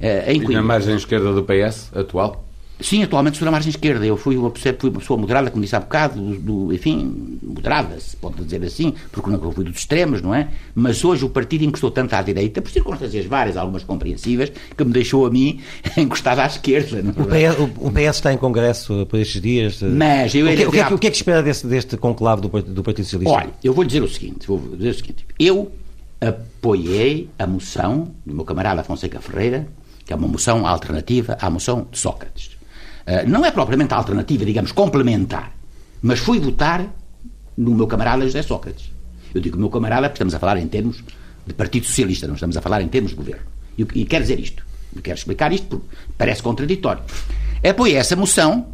Uh, 0.00 0.30
em 0.30 0.42
e 0.42 0.54
na 0.54 0.62
margem 0.62 0.96
esquerda 0.96 1.32
do 1.32 1.42
PS 1.44 1.90
atual? 1.94 2.45
Sim, 2.78 3.02
atualmente 3.02 3.38
sou 3.38 3.46
na 3.46 3.50
margem 3.50 3.70
esquerda. 3.70 4.04
Eu 4.04 4.16
fui 4.16 4.36
uma, 4.36 4.50
fui 4.50 4.90
uma 4.90 5.00
pessoa 5.00 5.18
moderada, 5.18 5.50
como 5.50 5.62
disse 5.62 5.74
há 5.74 5.80
bocado, 5.80 6.20
do, 6.20 6.38
do, 6.38 6.74
enfim, 6.74 7.38
moderada, 7.42 7.98
se 7.98 8.16
pode 8.16 8.42
dizer 8.44 8.62
assim, 8.64 8.92
porque 9.10 9.30
nunca 9.30 9.50
fui 9.50 9.64
dos 9.64 9.78
extremos, 9.78 10.20
não 10.20 10.34
é? 10.34 10.48
Mas 10.74 11.02
hoje 11.02 11.24
o 11.24 11.30
partido 11.30 11.64
encostou 11.64 11.90
tanto 11.90 12.14
à 12.14 12.20
direita, 12.20 12.60
por 12.60 12.70
circunstâncias 12.70 13.24
várias, 13.24 13.56
algumas 13.56 13.82
compreensíveis, 13.82 14.52
que 14.76 14.84
me 14.84 14.92
deixou 14.92 15.26
a 15.26 15.30
mim 15.30 15.60
encostado 15.96 16.40
à 16.40 16.46
esquerda. 16.46 16.98
É? 16.98 17.00
o, 17.00 17.24
PS, 17.24 17.78
o, 17.80 17.90
PS, 17.90 18.16
está 18.16 18.32
em 18.32 18.38
congresso 18.38 19.06
por 19.06 19.18
estes 19.18 19.40
dias. 19.40 19.80
Mas 19.80 20.34
eu 20.34 20.46
o, 20.46 20.54
que, 20.54 20.66
o, 20.66 20.70
que 20.70 20.78
é, 20.78 20.86
o 20.88 20.98
que 20.98 21.06
é 21.06 21.10
que 21.10 21.16
espera 21.16 21.42
deste, 21.42 21.66
deste 21.66 21.96
conclave 21.96 22.42
do, 22.42 22.48
do 22.62 22.82
Partido 22.82 23.04
Socialista? 23.04 23.34
Olha, 23.34 23.50
eu 23.64 23.72
vou 23.72 23.84
dizer 23.84 24.02
o 24.02 24.08
seguinte, 24.08 24.46
vou 24.46 24.58
dizer 24.76 24.90
o 24.90 24.94
seguinte. 24.94 25.26
Eu 25.38 25.72
apoiei 26.20 27.30
a 27.38 27.46
moção 27.46 28.12
do 28.24 28.34
meu 28.34 28.44
camarada 28.44 28.84
Fonseca 28.84 29.20
Ferreira, 29.20 29.66
que 30.04 30.12
é 30.12 30.16
uma 30.16 30.28
moção 30.28 30.66
alternativa 30.66 31.38
à 31.40 31.48
moção 31.48 31.86
de 31.90 31.98
Sócrates. 31.98 32.55
Uh, 33.06 33.28
não 33.28 33.44
é 33.44 33.50
propriamente 33.50 33.94
alternativa, 33.94 34.44
digamos, 34.44 34.72
complementar, 34.72 35.52
mas 36.02 36.18
fui 36.18 36.40
votar 36.40 36.86
no 37.56 37.74
meu 37.74 37.86
camarada 37.86 38.24
José 38.24 38.42
Sócrates. 38.42 38.90
Eu 39.34 39.40
digo 39.40 39.58
meu 39.58 39.70
camarada 39.70 40.08
porque 40.08 40.16
estamos 40.16 40.34
a 40.34 40.38
falar 40.38 40.58
em 40.58 40.66
termos 40.66 41.02
de 41.46 41.54
Partido 41.54 41.86
Socialista, 41.86 42.26
não 42.26 42.34
estamos 42.34 42.56
a 42.56 42.60
falar 42.60 42.82
em 42.82 42.88
termos 42.88 43.12
de 43.12 43.16
governo. 43.16 43.42
E, 43.78 43.82
e 43.94 44.04
quero 44.04 44.24
dizer 44.24 44.40
isto, 44.40 44.64
quero 45.02 45.16
explicar 45.16 45.52
isto 45.52 45.66
porque 45.66 45.86
parece 46.16 46.42
contraditório. 46.42 47.02
Apoiei 47.62 47.96
essa 47.96 48.16
moção 48.16 48.66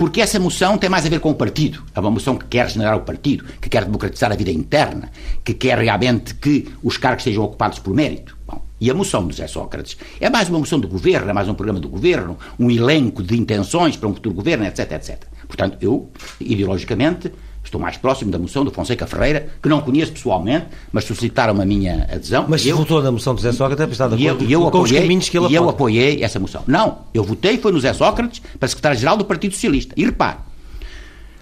porque 0.00 0.22
essa 0.22 0.40
moção 0.40 0.78
tem 0.78 0.88
mais 0.88 1.04
a 1.04 1.10
ver 1.10 1.20
com 1.20 1.30
o 1.30 1.34
partido. 1.34 1.82
É 1.94 2.00
uma 2.00 2.10
moção 2.10 2.34
que 2.34 2.46
quer 2.46 2.70
generar 2.70 2.96
o 2.96 3.02
partido, 3.02 3.44
que 3.60 3.68
quer 3.68 3.84
democratizar 3.84 4.32
a 4.32 4.34
vida 4.34 4.50
interna, 4.50 5.10
que 5.44 5.52
quer 5.52 5.76
realmente 5.76 6.34
que 6.36 6.72
os 6.82 6.96
cargos 6.96 7.22
sejam 7.22 7.44
ocupados 7.44 7.78
por 7.78 7.94
mérito. 7.94 8.34
E 8.80 8.90
a 8.90 8.94
moção 8.94 9.26
de 9.26 9.32
José 9.32 9.46
Sócrates 9.46 9.96
é 10.20 10.30
mais 10.30 10.48
uma 10.48 10.58
moção 10.58 10.80
do 10.80 10.88
governo, 10.88 11.28
é 11.28 11.32
mais 11.32 11.48
um 11.48 11.54
programa 11.54 11.78
do 11.78 11.88
governo, 11.88 12.38
um 12.58 12.70
elenco 12.70 13.22
de 13.22 13.38
intenções 13.38 13.96
para 13.96 14.08
um 14.08 14.14
futuro 14.14 14.34
governo, 14.34 14.64
etc, 14.64 14.92
etc. 14.92 15.22
Portanto, 15.46 15.76
eu, 15.80 16.10
ideologicamente, 16.40 17.30
Estou 17.62 17.80
mais 17.80 17.96
próximo 17.96 18.30
da 18.30 18.38
moção 18.38 18.64
do 18.64 18.70
Fonseca 18.70 19.06
Ferreira, 19.06 19.48
que 19.62 19.68
não 19.68 19.80
conheço 19.80 20.12
pessoalmente, 20.12 20.66
mas 20.90 21.04
solicitaram 21.04 21.60
a 21.60 21.64
minha 21.64 22.08
adesão. 22.10 22.46
Mas 22.48 22.62
se 22.62 22.72
votou 22.72 23.02
na 23.02 23.12
moção 23.12 23.34
do 23.34 23.40
Zé 23.40 23.52
Sócrates, 23.52 23.92
está 23.92 24.08
de 24.08 24.24
eu, 24.24 24.38
eu 24.40 24.62
com 24.62 24.68
apoiei, 24.68 24.96
os 24.96 25.02
caminhos 25.02 25.28
que 25.28 25.38
ele 25.38 25.48
E 25.48 25.54
eu 25.54 25.68
apoiei 25.68 26.24
essa 26.24 26.40
moção. 26.40 26.64
Não, 26.66 27.00
eu 27.12 27.22
votei, 27.22 27.58
foi 27.58 27.70
no 27.70 27.78
Zé 27.78 27.92
Sócrates, 27.92 28.40
para 28.58 28.66
secretário-geral 28.66 29.16
do 29.16 29.24
Partido 29.24 29.52
Socialista. 29.52 29.94
E 29.96 30.04
repare, 30.04 30.38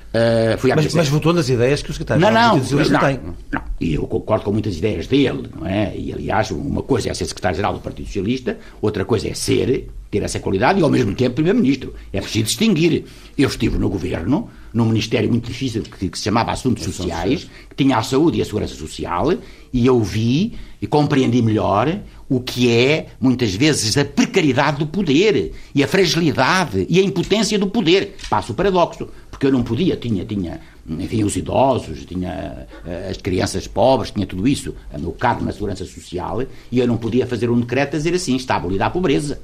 Uh, 0.08 0.74
mas, 0.74 0.94
mas, 0.94 1.08
votou 1.08 1.34
nas 1.34 1.50
ideias 1.50 1.82
que 1.82 1.90
o 1.90 1.92
secretário 1.92 2.22
não, 2.22 2.30
não, 2.30 2.56
não, 2.56 3.00
tem. 3.00 3.20
Não, 3.52 3.62
e 3.78 3.92
eu 3.92 4.06
concordo 4.06 4.42
com 4.42 4.52
muitas 4.52 4.78
ideias 4.78 5.06
dele, 5.06 5.50
não 5.54 5.66
é? 5.66 5.94
E 5.94 6.12
aliás, 6.14 6.50
uma 6.50 6.82
coisa 6.82 7.10
é 7.10 7.14
ser 7.14 7.26
secretário-geral 7.26 7.74
do 7.74 7.80
Partido 7.80 8.06
Socialista, 8.06 8.58
outra 8.80 9.04
coisa 9.04 9.28
é 9.28 9.34
ser, 9.34 9.90
ter 10.10 10.22
essa 10.22 10.40
qualidade 10.40 10.80
e 10.80 10.82
ao 10.82 10.88
mesmo 10.88 11.14
tempo 11.14 11.34
primeiro-ministro. 11.34 11.94
É 12.10 12.22
preciso 12.22 12.46
distinguir. 12.46 13.04
Eu 13.36 13.48
estive 13.48 13.76
no 13.76 13.90
governo, 13.90 14.48
num 14.72 14.86
ministério 14.86 15.28
muito 15.28 15.46
difícil 15.46 15.82
que, 15.82 16.08
que 16.08 16.18
se 16.18 16.24
chamava 16.24 16.52
Assuntos 16.52 16.84
Sociais, 16.84 17.48
que 17.68 17.76
tinha 17.76 17.98
a 17.98 18.02
saúde 18.02 18.38
e 18.38 18.42
a 18.42 18.46
segurança 18.46 18.74
social, 18.74 19.34
e 19.72 19.86
eu 19.86 20.00
vi 20.02 20.54
e 20.80 20.86
compreendi 20.86 21.42
melhor 21.42 22.00
o 22.28 22.40
que 22.40 22.70
é, 22.70 23.08
muitas 23.20 23.54
vezes, 23.54 23.96
a 23.96 24.04
precariedade 24.04 24.78
do 24.78 24.86
poder 24.86 25.52
e 25.74 25.82
a 25.82 25.88
fragilidade 25.88 26.86
e 26.88 26.98
a 26.98 27.02
impotência 27.02 27.58
do 27.58 27.66
poder. 27.66 28.16
Passo 28.28 28.52
o 28.52 28.54
paradoxo 28.54 29.08
porque 29.38 29.46
eu 29.46 29.52
não 29.52 29.62
podia, 29.62 29.94
tinha, 29.94 30.24
tinha 30.24 30.60
enfim, 30.88 31.22
os 31.22 31.36
idosos, 31.36 32.04
tinha 32.04 32.66
uh, 32.84 33.08
as 33.08 33.18
crianças 33.18 33.68
pobres, 33.68 34.10
tinha 34.10 34.26
tudo 34.26 34.48
isso, 34.48 34.74
o 34.92 34.98
meu 34.98 35.12
cargo 35.12 35.44
na 35.44 35.52
segurança 35.52 35.84
social, 35.84 36.42
e 36.72 36.78
eu 36.80 36.88
não 36.88 36.96
podia 36.96 37.24
fazer 37.24 37.48
um 37.48 37.60
decreto 37.60 37.94
a 37.94 37.98
dizer 37.98 38.12
assim, 38.14 38.34
está 38.34 38.56
abolida 38.56 38.86
a 38.86 38.90
pobreza. 38.90 39.40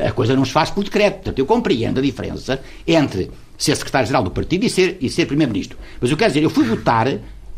A 0.00 0.12
coisa 0.12 0.36
não 0.36 0.44
se 0.44 0.52
faz 0.52 0.70
por 0.70 0.84
decreto. 0.84 1.14
Portanto, 1.14 1.38
eu 1.40 1.46
compreendo 1.46 1.98
a 1.98 2.02
diferença 2.02 2.60
entre 2.86 3.32
ser 3.58 3.74
secretário-geral 3.74 4.22
do 4.22 4.30
partido 4.30 4.64
e 4.64 4.70
ser, 4.70 4.96
e 5.00 5.10
ser 5.10 5.26
primeiro-ministro. 5.26 5.76
Mas 6.00 6.08
eu 6.08 6.16
quero 6.16 6.30
dizer, 6.30 6.44
eu 6.44 6.50
fui 6.50 6.64
votar 6.64 7.08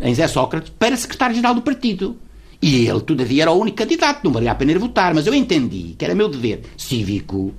em 0.00 0.14
Zé 0.14 0.26
Sócrates 0.26 0.72
para 0.78 0.96
secretário-geral 0.96 1.54
do 1.54 1.60
partido. 1.60 2.16
E 2.62 2.86
ele, 2.86 3.00
todavia, 3.02 3.42
era 3.42 3.52
o 3.52 3.60
único 3.60 3.76
candidato, 3.76 4.24
não 4.24 4.32
valia 4.32 4.52
a 4.52 4.54
pena 4.54 4.72
ir 4.72 4.78
votar, 4.78 5.12
mas 5.12 5.26
eu 5.26 5.34
entendi 5.34 5.94
que 5.98 6.04
era 6.04 6.14
meu 6.14 6.30
dever 6.30 6.62
cívico 6.78 7.52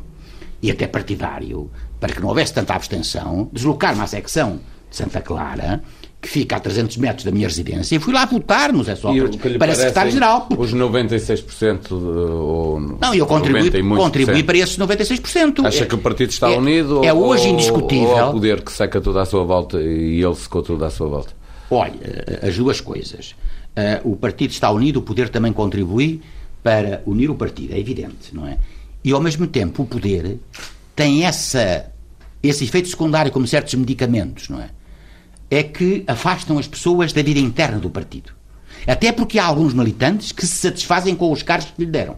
e 0.64 0.72
até 0.72 0.88
partidário 0.88 1.70
para 2.00 2.14
que 2.14 2.22
não 2.22 2.30
houvesse 2.30 2.54
tanta 2.54 2.74
abstenção, 2.74 3.50
deslocar-me 3.52 4.02
à 4.02 4.08
secção 4.08 4.60
de 4.90 4.96
Santa 4.96 5.22
Clara, 5.22 5.84
que 6.22 6.28
fica 6.28 6.58
a 6.58 6.60
300 6.60 6.98
metros 6.98 7.24
da 7.24 7.32
minha 7.32 7.48
residência, 7.48 7.96
e 7.96 8.00
fui 8.00 8.14
lá 8.14 8.26
votar 8.26 8.74
no 8.74 8.84
Zé 8.84 8.96
Sócrates 8.96 9.40
para 9.58 9.74
secretário-geral. 9.74 10.50
Os 10.58 10.74
96% 10.74 11.88
de, 11.88 11.94
ou 11.94 12.80
Não, 13.00 13.14
eu 13.14 13.26
contribuí, 13.26 13.72
contribuí 13.96 14.44
para 14.44 14.58
esses 14.58 14.78
96%. 14.78 15.66
Acha 15.66 15.84
é, 15.84 15.88
que 15.88 15.96
o 15.96 15.98
partido 15.98 16.30
está 16.30 16.52
é, 16.52 16.58
unido? 16.58 17.06
É 17.06 17.14
hoje 17.14 17.48
ou, 17.48 17.54
indiscutível. 17.54 18.10
Ou 18.10 18.20
ao 18.20 18.32
poder 18.34 18.62
que 18.62 18.72
seca 18.72 19.00
tudo 19.00 19.20
à 19.20 19.26
sua 19.26 19.46
volta 19.46 19.80
e 19.82 20.22
ele 20.22 20.36
secou 20.36 20.62
tudo 20.62 20.84
à 20.84 20.90
sua 20.90 21.08
volta? 21.08 21.34
Olha, 21.72 21.94
as 22.42 22.58
duas 22.58 22.82
coisas. 22.82 23.36
Uh, 23.78 24.12
o 24.12 24.16
partido 24.18 24.52
está 24.52 24.70
unido, 24.72 24.98
o 24.98 25.02
poder 25.02 25.30
também 25.30 25.54
contribui 25.54 26.22
para 26.62 27.02
unir 27.06 27.30
o 27.30 27.36
partido, 27.36 27.74
é 27.74 27.80
evidente, 27.80 28.34
não 28.34 28.46
é? 28.46 28.58
E 29.04 29.14
ao 29.14 29.22
mesmo 29.22 29.48
tempo 29.48 29.84
o 29.84 29.86
poder 29.86 30.38
tem 31.00 31.24
essa, 31.24 31.90
esse 32.44 32.66
efeito 32.66 32.90
secundário 32.90 33.32
como 33.32 33.48
certos 33.48 33.74
medicamentos, 33.76 34.50
não 34.50 34.62
é? 34.62 34.70
É 35.50 35.64
que 35.64 36.04
afastam 36.06 36.58
as 36.58 36.68
pessoas 36.68 37.14
da 37.14 37.22
vida 37.22 37.40
interna 37.40 37.80
do 37.80 37.90
partido. 37.90 38.34
Até 38.86 39.14
porque 39.14 39.40
há 39.40 39.46
alguns 39.46 39.74
militantes 39.74 40.34
que 40.34 40.46
se 40.46 40.58
satisfazem 40.58 41.16
com 41.16 41.32
os 41.32 41.42
cargos 41.42 41.72
que 41.72 41.86
lhe 41.86 41.90
deram. 41.90 42.18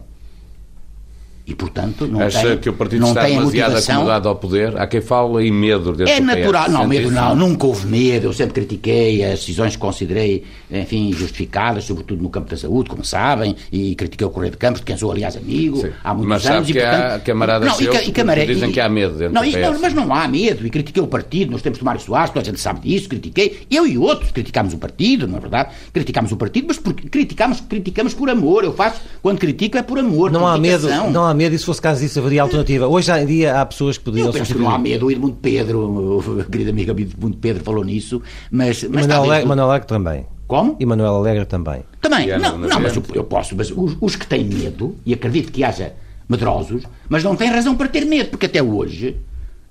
E, 1.44 1.56
portanto, 1.56 2.06
não 2.06 2.20
Acha 2.20 2.50
tem, 2.50 2.58
que 2.58 2.68
o 2.68 2.72
partido 2.72 3.04
está 3.04 3.26
demasiado 3.26 3.76
acomodado 3.76 4.28
ao 4.28 4.36
poder? 4.36 4.76
Há 4.76 4.86
quem 4.86 5.00
fala 5.00 5.44
em 5.44 5.50
medo 5.50 5.92
desse 5.92 6.12
É 6.12 6.20
natural. 6.20 6.70
Não, 6.70 6.86
medo 6.86 7.10
não. 7.10 7.34
Nunca 7.34 7.66
houve 7.66 7.84
medo. 7.86 8.28
Eu 8.28 8.32
sempre 8.32 8.54
critiquei 8.54 9.24
as 9.24 9.40
decisões 9.40 9.74
que 9.74 9.78
considerei, 9.78 10.44
enfim, 10.70 11.12
justificadas, 11.12 11.84
sobretudo 11.84 12.22
no 12.22 12.30
campo 12.30 12.48
da 12.48 12.56
saúde, 12.56 12.88
como 12.88 13.04
sabem, 13.04 13.56
e 13.72 13.96
critiquei 13.96 14.24
o 14.24 14.30
Correio 14.30 14.52
de 14.52 14.56
Campos, 14.56 14.80
de 14.80 14.86
quem 14.86 14.96
sou, 14.96 15.10
aliás, 15.10 15.36
amigo, 15.36 15.78
Sim. 15.78 15.90
há 16.04 16.14
muitos 16.14 16.28
mas 16.28 16.46
anos. 16.46 16.68
Mas 16.68 16.68
sabe 16.68 16.72
que 16.72 16.80
há 16.80 17.18
camaradas 17.18 17.68
não, 17.68 17.74
seus 17.74 17.88
e, 17.96 18.10
e, 18.10 18.46
dizem 18.46 18.70
e, 18.70 18.72
que 18.72 18.80
há 18.80 18.88
medo 18.88 19.14
dentro 19.14 19.34
não, 19.34 19.42
do 19.42 19.58
não, 19.58 19.80
mas 19.80 19.94
não 19.94 20.14
há 20.14 20.28
medo. 20.28 20.64
E 20.64 20.70
critiquei 20.70 21.02
o 21.02 21.08
partido 21.08 21.50
nos 21.50 21.60
tempos 21.60 21.80
de 21.80 21.84
Mário 21.84 22.00
Soares, 22.00 22.30
toda 22.30 22.40
a 22.40 22.44
gente 22.44 22.60
sabe 22.60 22.88
disso, 22.88 23.08
critiquei. 23.08 23.66
Eu 23.68 23.84
e 23.84 23.98
outros 23.98 24.30
criticámos 24.30 24.74
o 24.74 24.78
partido, 24.78 25.26
não 25.26 25.38
é 25.38 25.40
verdade? 25.40 25.70
Criticámos 25.92 26.30
o 26.30 26.36
partido, 26.36 26.66
mas 26.68 26.78
porque 26.78 27.08
criticámos, 27.08 27.60
criticamos 27.60 28.14
por 28.14 28.30
amor. 28.30 28.62
Eu 28.62 28.72
faço, 28.72 29.00
quando 29.20 29.40
critico, 29.40 29.76
é 29.76 29.82
por 29.82 29.98
amor. 29.98 30.30
Não 30.30 30.46
há 30.46 30.56
medo, 30.56 30.88
não 31.10 31.24
há 31.24 31.31
medo, 31.34 31.54
e 31.54 31.58
se 31.58 31.64
fosse 31.64 31.80
caso 31.80 32.00
disso, 32.00 32.18
haveria 32.18 32.42
alternativa. 32.42 32.86
Hoje 32.86 33.12
em 33.12 33.26
dia 33.26 33.60
há 33.60 33.66
pessoas 33.66 33.98
que 33.98 34.04
poderiam 34.04 34.28
Eu 34.28 34.32
penso 34.32 34.54
que 34.54 34.60
não 34.60 34.70
há 34.70 34.78
medo. 34.78 35.06
O 35.06 35.10
Edmundo 35.10 35.36
Pedro, 35.40 36.40
a 36.40 36.50
querida 36.50 36.70
amiga 36.70 36.92
Edmundo 36.92 37.36
Pedro 37.36 37.62
falou 37.64 37.84
nisso, 37.84 38.22
mas... 38.50 38.82
mas 38.84 39.06
Manuel, 39.06 39.24
Alegre, 39.24 39.48
Manuel 39.48 39.70
Alegre 39.70 39.88
também. 39.88 40.26
Como? 40.46 40.76
E 40.78 40.84
Manuel 40.84 41.14
Alegre 41.14 41.44
também. 41.46 41.82
Também. 42.00 42.26
Não, 42.38 42.58
não, 42.58 42.80
mas 42.80 42.94
eu, 42.94 43.02
eu, 43.14 43.24
posso. 43.24 43.56
Mas 43.56 43.70
os, 43.70 43.96
os, 44.00 44.16
que 44.16 44.26
têm 44.26 44.44
medo, 44.44 44.96
e 45.06 45.14
acredito 45.14 45.50
que 45.50 45.64
haja 45.64 45.94
medrosos, 46.28 46.82
mas 47.08 47.24
não 47.24 47.36
têm 47.36 47.48
razão 47.48 47.74
para 47.74 47.88
ter 47.88 48.04
medo, 48.04 48.30
porque 48.30 48.46
até 48.46 48.62
hoje 48.62 49.16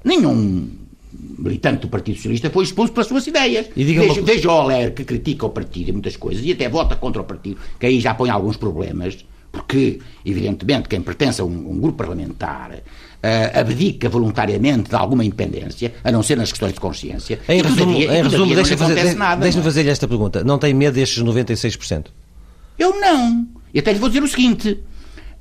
nenhum 0.04 0.70
militante 1.38 1.82
do 1.82 1.88
Partido 1.88 2.16
Socialista 2.16 2.50
foi 2.50 2.64
expulso 2.64 2.94
pelas 2.94 3.08
suas 3.08 3.28
ideias. 3.28 3.70
E 3.76 3.84
veja, 3.84 4.14
uma... 4.14 4.22
veja 4.22 4.48
o 4.48 4.52
Alegre 4.52 4.92
que 4.92 5.04
critica 5.04 5.46
o 5.46 5.50
partido 5.50 5.90
e 5.90 5.92
muitas 5.92 6.16
coisas, 6.16 6.44
e 6.44 6.52
até 6.52 6.70
vota 6.70 6.96
contra 6.96 7.22
o 7.22 7.26
partido, 7.26 7.58
que 7.80 7.86
aí 7.86 8.00
já 8.00 8.14
põe 8.14 8.30
alguns 8.30 8.58
problemas 8.58 9.26
porque, 9.52 10.00
evidentemente, 10.26 10.88
quem 10.88 11.02
pertence 11.02 11.42
a 11.42 11.44
um, 11.44 11.72
um 11.72 11.80
grupo 11.80 11.98
parlamentar 11.98 12.72
uh, 12.74 13.60
abdica 13.60 14.10
voluntariamente 14.10 14.90
de 14.90 14.96
alguma 14.96 15.24
independência, 15.24 15.94
a 16.04 16.12
não 16.12 16.24
ser 16.24 16.38
nas 16.38 16.52
questões 16.52 16.74
de 16.74 16.80
consciência. 16.80 17.40
Em 17.48 17.62
resumo, 17.62 17.98
em 17.98 18.24
resumo 18.24 18.56
deixa-me 18.56 18.78
fazer, 18.78 19.16
deixa 19.40 19.60
é? 19.60 19.62
fazer 19.62 19.88
esta 19.88 20.08
pergunta. 20.08 20.44
Não 20.44 20.58
tem 20.58 20.74
medo 20.74 20.94
destes 20.94 21.24
96%? 21.24 22.06
Eu 22.80 23.00
não. 23.00 23.48
E 23.74 23.80
até 23.80 23.94
lhe 23.94 24.00
vou 24.00 24.10
dizer 24.10 24.24
o 24.24 24.28
seguinte. 24.28 24.80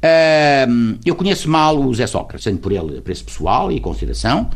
Uh, 0.03 0.99
eu 1.05 1.15
conheço 1.15 1.49
mal 1.49 1.79
o 1.79 1.95
Zé 1.95 2.07
Sócrates, 2.07 2.45
tenho 2.45 2.59
por 2.59 2.73
ele 2.73 3.01
preço 3.01 3.25
pessoal 3.25 3.71
e 3.71 3.81
consideração. 3.81 4.51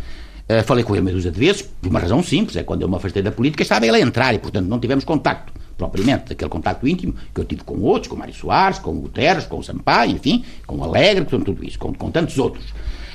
Uh, 0.49 0.62
falei 0.64 0.84
com 0.84 0.94
ele 0.94 1.02
meia 1.02 1.14
dúzia 1.14 1.30
de 1.30 1.38
vezes, 1.38 1.62
por 1.62 1.88
uma 1.88 2.00
razão 2.00 2.23
simples, 2.23 2.56
é 2.56 2.62
quando 2.62 2.82
eu 2.82 2.88
me 2.88 2.96
afastei 2.96 3.23
da 3.23 3.30
política, 3.30 3.62
estava 3.62 3.87
ele 3.87 3.96
a 3.96 4.00
entrar 4.00 4.34
e, 4.34 4.38
portanto, 4.38 4.66
não 4.66 4.78
tivemos 4.78 5.04
contacto 5.04 5.52
propriamente, 5.76 6.31
daquele 6.31 6.50
contacto 6.50 6.87
íntimo 6.87 7.14
que 7.35 7.40
eu 7.40 7.45
tive 7.45 7.64
com 7.64 7.81
outros, 7.81 8.09
com 8.09 8.16
Mário 8.16 8.35
Soares, 8.35 8.78
com 8.78 8.90
o 8.90 9.00
Guterres, 9.00 9.47
com 9.47 9.59
o 9.59 9.62
Sampaio, 9.62 10.12
enfim, 10.12 10.45
com 10.66 10.76
o 10.76 10.85
Alegre, 10.85 11.25
com 11.25 11.40
tudo 11.40 11.64
isso, 11.64 11.78
com, 11.78 11.93
com 11.93 12.11
tantos 12.11 12.38
outros. 12.38 12.64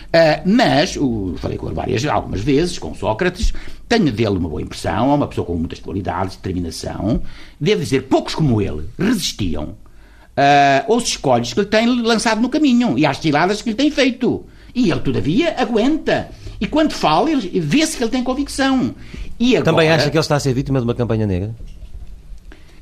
Uh, 0.10 0.42
mas, 0.44 0.98
o, 0.98 1.36
falei 1.38 1.58
com 1.58 1.68
ele 1.68 1.75
várias, 1.75 2.06
algumas 2.06 2.42
vezes, 2.42 2.80
com 2.80 2.96
Sócrates, 2.96 3.54
tenho 3.88 4.12
dele 4.12 4.38
uma 4.38 4.50
boa 4.50 4.62
impressão, 4.62 5.12
é 5.12 5.16
uma 5.16 5.28
pessoa 5.28 5.46
com 5.46 5.56
muitas 5.56 5.80
qualidades, 5.80 6.36
determinação. 6.36 7.22
Devo 7.60 7.82
dizer, 7.82 8.04
poucos 8.04 8.34
como 8.34 8.60
ele 8.60 8.86
resistiam 8.98 9.66
uh, 9.66 10.92
aos 10.92 11.04
escolhos 11.04 11.54
que 11.54 11.60
ele 11.60 11.68
tem 11.68 12.01
lançado 12.01 12.42
no 12.42 12.50
caminho 12.50 12.98
e 12.98 13.06
às 13.06 13.18
ciladas 13.18 13.62
que 13.62 13.70
ele 13.70 13.75
tem 13.75 13.92
feito. 13.92 14.46
E 14.74 14.89
ele, 14.92 15.00
todavia, 15.00 15.56
aguenta. 15.58 16.30
E 16.60 16.68
quando 16.68 16.92
fala, 16.92 17.30
vê-se 17.36 17.96
que 17.96 18.04
ele 18.04 18.12
tem 18.12 18.24
convicção. 18.24 18.96
E 19.39 19.56
agora, 19.56 19.72
Também 19.72 19.89
acha 19.89 20.10
que 20.10 20.18
ele 20.18 20.20
está 20.20 20.36
a 20.36 20.39
ser 20.39 20.54
vítima 20.54 20.80
de 20.80 20.86
uma 20.86 20.94
campanha 20.94 21.25
negra? 21.25 21.56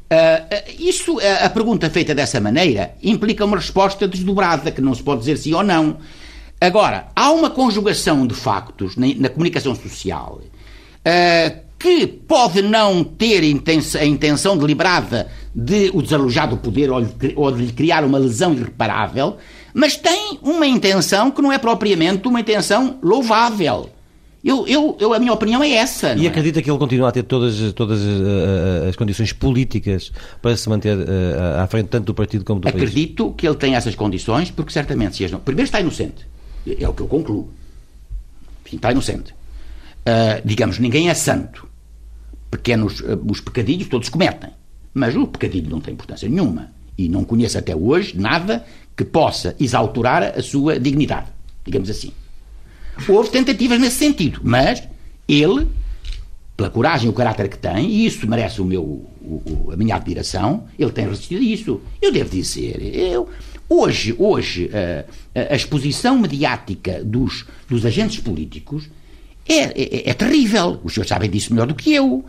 Uh, 0.10 0.72
isso, 0.80 1.18
uh, 1.18 1.46
a 1.46 1.50
pergunta 1.50 1.90
feita 1.90 2.16
dessa 2.16 2.40
maneira 2.40 2.96
implica 3.04 3.44
uma 3.44 3.58
resposta 3.58 4.08
desdobrada, 4.08 4.72
que 4.72 4.80
não 4.80 4.96
se 4.96 5.04
pode 5.04 5.20
dizer 5.20 5.38
sim 5.38 5.54
ou 5.54 5.64
não. 5.64 5.98
Agora, 6.62 7.08
há 7.14 7.30
uma 7.32 7.50
conjugação 7.50 8.26
de 8.26 8.34
factos 8.34 8.96
na, 8.96 9.08
na 9.18 9.30
comunicação 9.30 9.76
social 9.76 10.40
uh, 10.42 11.68
que 11.78 12.08
pode 12.08 12.62
não 12.62 13.04
ter 13.04 13.44
a 13.44 14.06
intenção 14.06 14.58
deliberada 14.58 15.28
de 15.54 15.92
o 15.94 16.02
desalojar 16.02 16.50
do 16.50 16.58
poder 16.58 16.90
ou 16.90 17.06
ou 17.36 17.52
de 17.52 17.66
lhe 17.66 17.74
criar 17.74 18.04
uma 18.04 18.18
lesão 18.18 18.54
irreparável, 18.54 19.38
mas 19.74 19.96
tem 19.96 20.40
uma 20.42 20.66
intenção 20.66 21.30
que 21.30 21.42
não 21.42 21.52
é 21.52 21.58
propriamente 21.58 22.28
uma 22.28 22.40
intenção 22.40 22.98
louvável. 23.04 23.92
Eu, 24.48 24.66
eu, 24.66 24.96
eu, 24.98 25.14
a 25.14 25.20
minha 25.20 25.34
opinião 25.34 25.62
é 25.62 25.72
essa. 25.72 26.14
E 26.14 26.26
é? 26.26 26.30
acredita 26.30 26.62
que 26.62 26.72
ele 26.72 26.78
continua 26.78 27.10
a 27.10 27.12
ter 27.12 27.24
todas, 27.24 27.74
todas 27.74 28.00
uh, 28.00 28.88
as 28.88 28.96
condições 28.96 29.34
políticas 29.34 30.10
para 30.42 30.56
se 30.56 30.70
manter 30.70 30.98
uh, 30.98 31.60
à 31.62 31.68
frente 31.68 31.90
tanto 31.90 32.06
do 32.06 32.14
partido 32.14 32.46
como 32.46 32.62
do 32.62 32.70
Acredito 32.70 32.86
país? 32.88 32.94
Acredito 32.94 33.34
que 33.34 33.46
ele 33.46 33.58
tem 33.58 33.76
essas 33.76 33.94
condições, 33.94 34.50
porque 34.50 34.72
certamente 34.72 35.18
se 35.18 35.26
as 35.26 35.32
não. 35.32 35.42
Primeiro 35.42 35.66
está 35.66 35.82
inocente. 35.82 36.26
É 36.66 36.88
o 36.88 36.94
que 36.94 37.02
eu 37.02 37.08
concluo. 37.08 37.52
Enfim, 38.66 38.78
está 38.78 38.90
inocente. 38.90 39.34
Uh, 39.34 40.42
digamos, 40.46 40.80
ninguém 40.80 41.10
é 41.10 41.14
santo. 41.14 41.68
pequenos 42.50 43.02
uh, 43.02 43.20
os 43.30 43.42
pecadilhos, 43.42 43.90
todos 43.90 44.08
cometem. 44.08 44.52
Mas 44.94 45.14
o 45.18 45.28
pecadilho 45.28 45.70
não 45.70 45.82
tem 45.82 45.94
importância 45.94 46.30
nenhuma. 46.30 46.72
E 46.98 47.10
não 47.10 47.26
conheço 47.26 47.58
até 47.58 47.76
hoje 47.76 48.18
nada 48.18 48.66
que 48.96 49.04
possa 49.04 49.58
exalturar 49.60 50.24
a 50.24 50.42
sua 50.42 50.80
dignidade, 50.80 51.28
digamos 51.66 51.90
assim. 51.90 52.14
Houve 53.08 53.30
tentativas 53.30 53.80
nesse 53.80 53.98
sentido, 53.98 54.42
mas 54.44 54.84
ele, 55.28 55.68
pela 56.56 56.70
coragem 56.70 57.08
e 57.08 57.10
o 57.10 57.14
caráter 57.14 57.50
que 57.50 57.58
tem, 57.58 57.90
e 57.90 58.06
isso 58.06 58.28
merece 58.28 58.62
o 58.62 58.66
meu, 58.66 58.84
o, 58.84 59.70
a 59.72 59.76
minha 59.76 59.96
admiração, 59.96 60.66
ele 60.78 60.92
tem 60.92 61.08
resistido 61.08 61.42
a 61.42 61.46
isso. 61.46 61.82
Eu 62.02 62.12
devo 62.12 62.30
dizer, 62.30 62.82
eu, 62.96 63.30
hoje, 63.70 64.16
hoje 64.18 64.70
a, 65.36 65.54
a 65.54 65.56
exposição 65.56 66.18
mediática 66.18 67.04
dos, 67.04 67.46
dos 67.70 67.86
agentes 67.86 68.20
políticos 68.20 68.90
é, 69.48 69.64
é, 69.64 70.10
é, 70.10 70.14
terrível. 70.14 70.80
Os 70.84 70.94
senhores 70.94 71.10
sabem 71.10 71.30
disso 71.30 71.54
melhor 71.54 71.68
do 71.68 71.76
que 71.76 71.94
eu. 71.94 72.26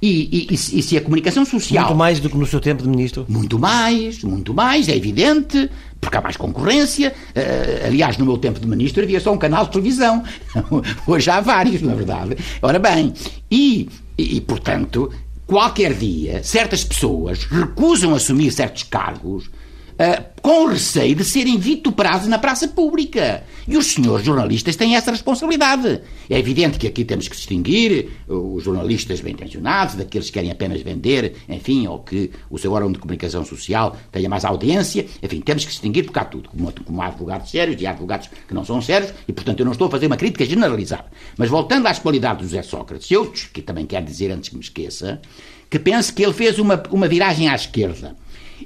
E, 0.00 0.48
e, 0.50 0.54
e, 0.54 0.82
se 0.82 0.96
a 0.96 1.00
comunicação 1.00 1.44
social. 1.44 1.86
Muito 1.86 1.96
mais 1.96 2.20
do 2.20 2.28
que 2.28 2.36
no 2.36 2.46
seu 2.46 2.60
tempo 2.60 2.82
de 2.82 2.88
ministro? 2.88 3.24
Muito 3.28 3.58
mais, 3.58 4.22
muito 4.22 4.52
mais, 4.52 4.88
é 4.88 4.96
evidente, 4.96 5.70
porque 6.00 6.18
há 6.18 6.20
mais 6.20 6.36
concorrência. 6.36 7.14
Uh, 7.34 7.86
aliás, 7.86 8.18
no 8.18 8.26
meu 8.26 8.36
tempo 8.36 8.60
de 8.60 8.66
ministro 8.66 9.02
havia 9.02 9.18
só 9.20 9.32
um 9.32 9.38
canal 9.38 9.64
de 9.64 9.72
televisão. 9.72 10.22
Hoje 11.06 11.30
há 11.30 11.40
vários, 11.40 11.80
na 11.80 11.94
verdade. 11.94 12.36
Ora 12.60 12.78
bem, 12.78 13.14
e, 13.50 13.88
e 14.18 14.38
portanto, 14.42 15.10
qualquer 15.46 15.94
dia, 15.94 16.42
certas 16.44 16.84
pessoas 16.84 17.44
recusam 17.44 18.14
assumir 18.14 18.52
certos 18.52 18.82
cargos 18.82 19.48
uh, 19.96 20.24
com 20.40 20.66
receio 20.66 21.14
de 21.14 21.24
serem 21.24 21.58
vituperados 21.58 22.28
na 22.28 22.38
praça 22.38 22.68
pública. 22.68 23.42
E 23.66 23.76
os 23.76 23.86
senhores 23.86 24.24
jornalistas 24.24 24.76
têm 24.76 24.94
essa 24.94 25.10
responsabilidade. 25.10 26.02
É 26.30 26.38
evidente 26.38 26.78
que 26.78 26.86
aqui 26.86 27.04
temos 27.04 27.26
que 27.26 27.34
distinguir 27.34 28.10
os 28.28 28.62
jornalistas 28.62 29.20
bem-intencionados 29.20 29.96
daqueles 29.96 30.28
que 30.28 30.34
querem 30.34 30.52
apenas 30.52 30.80
vender, 30.82 31.34
enfim, 31.48 31.88
ou 31.88 31.98
que 31.98 32.30
o 32.48 32.58
seu 32.58 32.72
órgão 32.72 32.92
de 32.92 32.98
comunicação 32.98 33.44
social 33.44 33.96
tenha 34.12 34.28
mais 34.28 34.44
audiência. 34.44 35.06
Enfim, 35.20 35.40
temos 35.40 35.64
que 35.64 35.70
distinguir 35.70 36.04
porque 36.04 36.18
há 36.18 36.24
tudo, 36.24 36.48
como, 36.48 36.72
como 36.72 37.02
há 37.02 37.06
advogados 37.06 37.50
sérios 37.50 37.80
e 37.80 37.86
há 37.86 37.90
advogados 37.90 38.28
que 38.46 38.54
não 38.54 38.64
são 38.64 38.80
sérios, 38.80 39.12
e 39.26 39.32
portanto 39.32 39.58
eu 39.58 39.64
não 39.64 39.72
estou 39.72 39.88
a 39.88 39.90
fazer 39.90 40.06
uma 40.06 40.16
crítica 40.16 40.44
generalizada. 40.44 41.06
Mas 41.36 41.50
voltando 41.50 41.86
às 41.86 41.98
qualidades 41.98 42.42
do 42.42 42.48
José 42.48 42.62
Sócrates, 42.62 43.10
eu 43.10 43.32
que 43.52 43.62
também 43.62 43.84
quero 43.84 44.06
dizer 44.06 44.30
antes 44.30 44.48
que 44.50 44.54
me 44.54 44.62
esqueça, 44.62 45.20
que 45.68 45.78
penso 45.78 46.14
que 46.14 46.22
ele 46.22 46.32
fez 46.32 46.58
uma, 46.60 46.80
uma 46.90 47.08
viragem 47.08 47.48
à 47.48 47.54
esquerda 47.56 48.14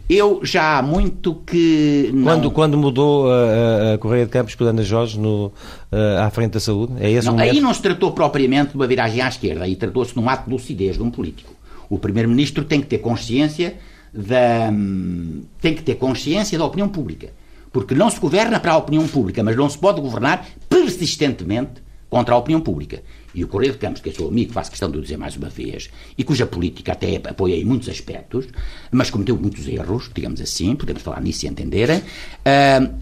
eu 0.08 0.40
já 0.44 0.78
há 0.78 0.82
muito 0.82 1.34
que. 1.46 2.10
Não... 2.12 2.24
Quando, 2.24 2.50
quando 2.50 2.78
mudou 2.78 3.30
a, 3.30 3.94
a 3.94 3.98
Correia 3.98 4.24
de 4.24 4.30
Campos 4.30 4.54
por 4.54 4.66
Ana 4.66 4.82
Jorge 4.82 5.18
no, 5.18 5.46
uh, 5.46 5.52
à 6.22 6.30
frente 6.30 6.52
da 6.52 6.60
saúde? 6.60 6.94
É 6.98 7.10
esse 7.10 7.26
não, 7.26 7.34
momento? 7.34 7.52
Aí 7.52 7.60
não 7.60 7.72
se 7.72 7.82
tratou 7.82 8.12
propriamente 8.12 8.70
de 8.70 8.76
uma 8.76 8.86
viragem 8.86 9.20
à 9.20 9.28
esquerda, 9.28 9.64
aí 9.64 9.76
tratou-se 9.76 10.12
de 10.12 10.18
um 10.18 10.28
ato 10.28 10.44
de 10.44 10.50
lucidez 10.50 10.96
de 10.96 11.02
um 11.02 11.10
político. 11.10 11.52
O 11.88 11.98
Primeiro-Ministro 11.98 12.64
tem 12.64 12.80
que 12.80 12.86
ter 12.86 12.98
consciência 12.98 13.76
da. 14.12 14.72
tem 15.60 15.74
que 15.74 15.82
ter 15.82 15.96
consciência 15.96 16.58
da 16.58 16.64
opinião 16.64 16.88
pública. 16.88 17.30
Porque 17.72 17.94
não 17.94 18.10
se 18.10 18.18
governa 18.18 18.58
para 18.58 18.72
a 18.72 18.76
opinião 18.76 19.06
pública, 19.06 19.42
mas 19.44 19.56
não 19.56 19.68
se 19.68 19.78
pode 19.78 20.00
governar 20.00 20.44
persistentemente 20.68 21.82
contra 22.08 22.34
a 22.34 22.38
opinião 22.38 22.60
pública. 22.60 23.02
E 23.34 23.44
o 23.44 23.48
Correio 23.48 23.72
de 23.72 23.78
Campos, 23.78 24.00
que 24.00 24.10
é 24.10 24.12
seu 24.12 24.28
amigo, 24.28 24.52
faço 24.52 24.70
questão 24.70 24.90
de 24.90 24.98
o 24.98 25.00
dizer 25.00 25.16
mais 25.16 25.36
uma 25.36 25.48
vez, 25.48 25.90
e 26.16 26.24
cuja 26.24 26.46
política 26.46 26.92
até 26.92 27.16
apoia 27.16 27.54
em 27.54 27.64
muitos 27.64 27.88
aspectos, 27.88 28.46
mas 28.90 29.10
cometeu 29.10 29.36
muitos 29.36 29.66
erros, 29.66 30.10
digamos 30.14 30.40
assim, 30.40 30.74
podemos 30.74 31.02
falar 31.02 31.20
nisso 31.20 31.46
e 31.46 31.48
entenderem, 31.48 31.98
uh, 31.98 32.94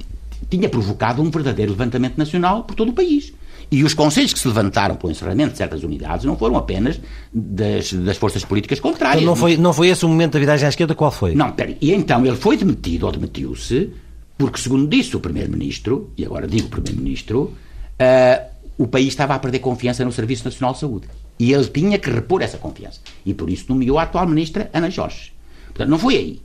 tinha 0.48 0.68
provocado 0.68 1.22
um 1.22 1.31
verdadeiro 1.31 1.72
levantamento 1.72 2.16
nacional 2.16 2.64
por 2.64 2.74
todo 2.74 2.90
o 2.90 2.92
país. 2.92 3.33
E 3.70 3.85
os 3.85 3.92
conselhos 3.92 4.33
que 4.33 4.38
se 4.38 4.48
levantaram 4.48 4.96
pelo 4.96 5.12
encerramento 5.12 5.52
de 5.52 5.59
certas 5.59 5.83
unidades 5.83 6.24
não 6.24 6.37
foram 6.38 6.57
apenas 6.57 6.98
das, 7.33 7.92
das 7.92 8.16
forças 8.16 8.44
políticas 8.44 8.81
contrárias. 8.81 9.22
Então 9.22 9.35
não 9.35 9.37
foi, 9.37 9.57
não 9.57 9.72
foi 9.74 9.88
esse 9.88 10.07
o 10.07 10.09
momento 10.09 10.33
da 10.33 10.38
viragem 10.38 10.66
à 10.66 10.68
esquerda? 10.70 10.94
Qual 10.94 11.11
foi? 11.11 11.35
Não, 11.35 11.52
peraí. 11.52 11.76
E 11.81 11.92
então 11.92 12.24
ele 12.24 12.37
foi 12.37 12.57
demitido 12.57 13.05
ou 13.05 13.12
demitiu-se 13.12 13.90
porque, 14.38 14.61
segundo 14.61 14.87
disse 14.87 15.16
o 15.16 15.20
Primeiro-Ministro, 15.20 16.12
e 16.16 16.24
agora 16.24 16.46
digo 16.46 16.68
Primeiro-Ministro, 16.68 17.52
uh, 18.00 18.58
o 18.78 18.86
país 18.86 19.08
estava 19.08 19.34
a 19.34 19.38
perder 19.38 19.58
confiança 19.58 20.04
no 20.04 20.12
Serviço 20.12 20.44
Nacional 20.44 20.72
de 20.72 20.78
Saúde. 20.78 21.08
E 21.38 21.52
ele 21.52 21.66
tinha 21.66 21.98
que 21.98 22.08
repor 22.08 22.40
essa 22.40 22.56
confiança. 22.56 23.00
E 23.26 23.34
por 23.34 23.50
isso 23.50 23.66
nomeou 23.68 23.98
a 23.98 24.04
atual 24.04 24.26
ministra 24.26 24.70
Ana 24.72 24.88
Jorge. 24.88 25.32
Portanto, 25.66 25.90
não 25.90 25.98
foi 25.98 26.16
aí. 26.16 26.42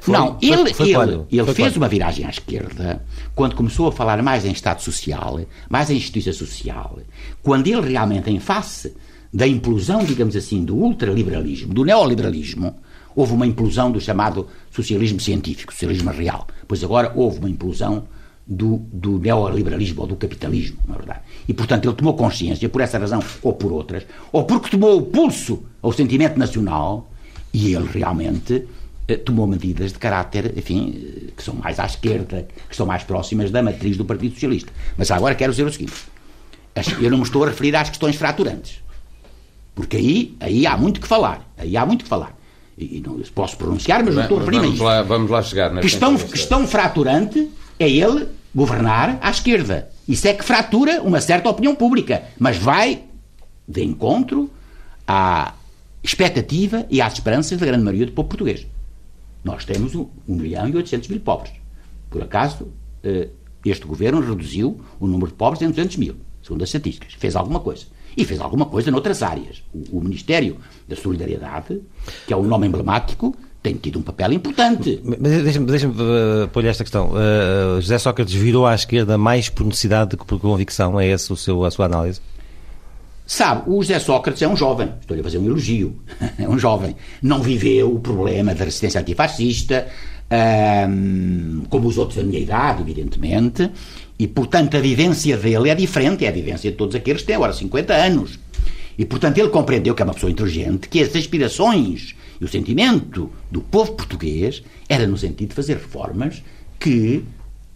Foi, 0.00 0.14
não, 0.14 0.38
foi, 0.38 0.48
ele, 0.48 0.74
foi 0.74 0.94
ele, 0.94 1.22
ele 1.30 1.54
fez 1.54 1.68
quando? 1.68 1.76
uma 1.76 1.88
viragem 1.88 2.24
à 2.24 2.30
esquerda 2.30 3.04
quando 3.34 3.54
começou 3.54 3.88
a 3.88 3.92
falar 3.92 4.22
mais 4.22 4.44
em 4.44 4.52
Estado 4.52 4.80
Social, 4.82 5.40
mais 5.68 5.90
em 5.90 5.98
justiça 5.98 6.32
social, 6.32 6.98
quando 7.42 7.66
ele 7.66 7.92
realmente, 7.92 8.30
em 8.30 8.40
face 8.40 8.94
da 9.32 9.46
implosão, 9.46 10.04
digamos 10.04 10.36
assim, 10.36 10.64
do 10.64 10.76
ultraliberalismo, 10.76 11.72
do 11.72 11.84
neoliberalismo, 11.84 12.74
houve 13.14 13.32
uma 13.32 13.46
implosão 13.46 13.90
do 13.90 14.00
chamado 14.00 14.48
socialismo 14.70 15.20
científico, 15.20 15.72
socialismo 15.72 16.10
real. 16.10 16.46
Pois 16.66 16.82
agora 16.82 17.12
houve 17.14 17.38
uma 17.38 17.50
implosão 17.50 18.04
do, 18.50 18.78
do 18.92 19.16
neoliberalismo 19.20 20.02
ou 20.02 20.08
do 20.08 20.16
capitalismo, 20.16 20.76
na 20.88 20.96
é 20.96 20.98
verdade. 20.98 21.20
E, 21.46 21.54
portanto, 21.54 21.88
ele 21.88 21.94
tomou 21.94 22.14
consciência, 22.14 22.68
por 22.68 22.80
essa 22.80 22.98
razão 22.98 23.22
ou 23.42 23.52
por 23.52 23.70
outras, 23.70 24.04
ou 24.32 24.42
porque 24.42 24.70
tomou 24.70 24.98
o 24.98 25.02
pulso 25.02 25.62
ao 25.80 25.92
sentimento 25.92 26.36
nacional, 26.36 27.08
e 27.54 27.72
ele 27.72 27.88
realmente 27.92 28.66
eh, 29.06 29.16
tomou 29.16 29.46
medidas 29.46 29.92
de 29.92 29.98
caráter, 29.98 30.52
enfim, 30.56 30.94
eh, 30.96 31.30
que 31.36 31.42
são 31.44 31.54
mais 31.54 31.78
à 31.78 31.86
esquerda, 31.86 32.48
que 32.68 32.74
são 32.74 32.86
mais 32.86 33.04
próximas 33.04 33.52
da 33.52 33.62
matriz 33.62 33.96
do 33.96 34.04
Partido 34.04 34.34
Socialista. 34.34 34.72
Mas 34.98 35.12
agora 35.12 35.36
quero 35.36 35.52
dizer 35.52 35.64
o 35.64 35.72
seguinte: 35.72 35.94
eu 37.00 37.10
não 37.10 37.18
me 37.18 37.24
estou 37.24 37.44
a 37.44 37.48
referir 37.48 37.76
às 37.76 37.88
questões 37.88 38.16
fraturantes. 38.16 38.82
Porque 39.76 39.96
aí, 39.96 40.36
aí 40.40 40.66
há 40.66 40.76
muito 40.76 41.00
que 41.00 41.06
falar. 41.06 41.48
Aí 41.56 41.76
há 41.76 41.86
muito 41.86 42.02
que 42.02 42.08
falar. 42.08 42.36
E 42.76 43.00
não 43.04 43.20
posso 43.34 43.56
pronunciar, 43.56 44.02
mas 44.04 44.14
não 44.14 44.22
estou 44.22 44.38
a 44.38 44.40
referir 44.40 44.58
vamos 44.58 44.72
a 44.72 44.74
isso. 44.74 44.84
Lá, 44.84 45.02
vamos 45.02 45.30
lá 45.30 45.42
chegar. 45.42 45.80
Questão, 45.80 46.16
questão 46.16 46.66
fraturante 46.66 47.48
é 47.78 47.88
ele 47.88 48.39
governar 48.54 49.18
à 49.20 49.30
esquerda. 49.30 49.90
Isso 50.08 50.26
é 50.26 50.34
que 50.34 50.44
fratura 50.44 51.02
uma 51.02 51.20
certa 51.20 51.48
opinião 51.48 51.74
pública, 51.74 52.24
mas 52.38 52.56
vai 52.56 53.04
de 53.66 53.84
encontro 53.84 54.50
à 55.06 55.54
expectativa 56.02 56.86
e 56.90 57.00
às 57.00 57.14
esperanças 57.14 57.58
da 57.58 57.66
grande 57.66 57.84
maioria 57.84 58.06
do 58.06 58.12
povo 58.12 58.28
português. 58.28 58.66
Nós 59.44 59.64
temos 59.64 59.94
1 59.94 60.08
milhão 60.28 60.68
e 60.68 60.76
800 60.76 61.08
mil 61.08 61.20
pobres. 61.20 61.52
Por 62.10 62.22
acaso, 62.22 62.68
eh, 63.02 63.28
este 63.64 63.86
governo 63.86 64.20
reduziu 64.20 64.80
o 64.98 65.06
número 65.06 65.30
de 65.30 65.36
pobres 65.36 65.62
em 65.62 65.68
200 65.68 65.96
mil, 65.96 66.16
segundo 66.42 66.62
as 66.62 66.68
estatísticas. 66.68 67.14
Fez 67.14 67.36
alguma 67.36 67.60
coisa. 67.60 67.86
E 68.16 68.24
fez 68.24 68.40
alguma 68.40 68.66
coisa 68.66 68.90
noutras 68.90 69.22
áreas. 69.22 69.62
O, 69.92 70.00
Ministério 70.00 70.56
da 70.88 70.96
Solidariedade, 70.96 71.80
que 72.26 72.32
é 72.32 72.36
um 72.36 72.42
nome 72.42 72.66
emblemático, 72.66 73.36
tem 73.62 73.74
tido 73.74 73.98
um 73.98 74.02
papel 74.02 74.32
importante. 74.32 75.00
Deixa-me 75.20 75.66
deixa 75.66 75.88
uh, 75.88 76.48
pôr-lhe 76.52 76.68
esta 76.68 76.82
questão. 76.82 77.10
Uh, 77.10 77.80
José 77.80 77.98
Sócrates 77.98 78.34
virou 78.34 78.66
à 78.66 78.74
esquerda 78.74 79.18
mais 79.18 79.48
por 79.48 79.66
necessidade 79.66 80.10
do 80.10 80.16
que 80.16 80.24
por 80.24 80.40
convicção? 80.40 80.98
É 80.98 81.08
essa 81.08 81.34
a 81.34 81.36
sua 81.36 81.86
análise? 81.86 82.20
Sabe, 83.26 83.62
o 83.70 83.80
José 83.80 83.98
Sócrates 84.00 84.42
é 84.42 84.48
um 84.48 84.56
jovem, 84.56 84.88
estou-lhe 85.00 85.20
a 85.20 85.24
fazer 85.24 85.38
um 85.38 85.46
elogio, 85.46 85.94
é 86.36 86.48
um 86.48 86.58
jovem. 86.58 86.96
Não 87.22 87.40
viveu 87.40 87.94
o 87.94 88.00
problema 88.00 88.54
da 88.54 88.64
resistência 88.64 89.00
antifascista, 89.00 89.86
um, 90.88 91.62
como 91.68 91.86
os 91.86 91.98
outros 91.98 92.16
da 92.16 92.24
minha 92.24 92.40
idade, 92.40 92.82
evidentemente, 92.82 93.70
e 94.18 94.26
portanto 94.26 94.76
a 94.76 94.80
vivência 94.80 95.36
dele 95.36 95.68
é 95.68 95.74
diferente, 95.74 96.24
é 96.24 96.28
a 96.28 96.32
vivência 96.32 96.70
de 96.70 96.76
todos 96.76 96.96
aqueles 96.96 97.20
que 97.20 97.28
têm 97.28 97.36
agora 97.36 97.52
50 97.52 97.94
anos. 97.94 98.38
E 98.98 99.04
portanto 99.04 99.38
ele 99.38 99.48
compreendeu 99.48 99.94
que 99.94 100.02
é 100.02 100.04
uma 100.04 100.14
pessoa 100.14 100.32
inteligente, 100.32 100.88
que 100.88 101.00
as 101.00 101.14
aspirações 101.14 102.16
e 102.40 102.44
o 102.44 102.48
sentimento 102.48 103.30
do 103.50 103.60
povo 103.60 103.92
português 103.92 104.62
era 104.88 105.06
no 105.06 105.16
sentido 105.16 105.50
de 105.50 105.54
fazer 105.54 105.74
reformas 105.74 106.42
que 106.78 107.22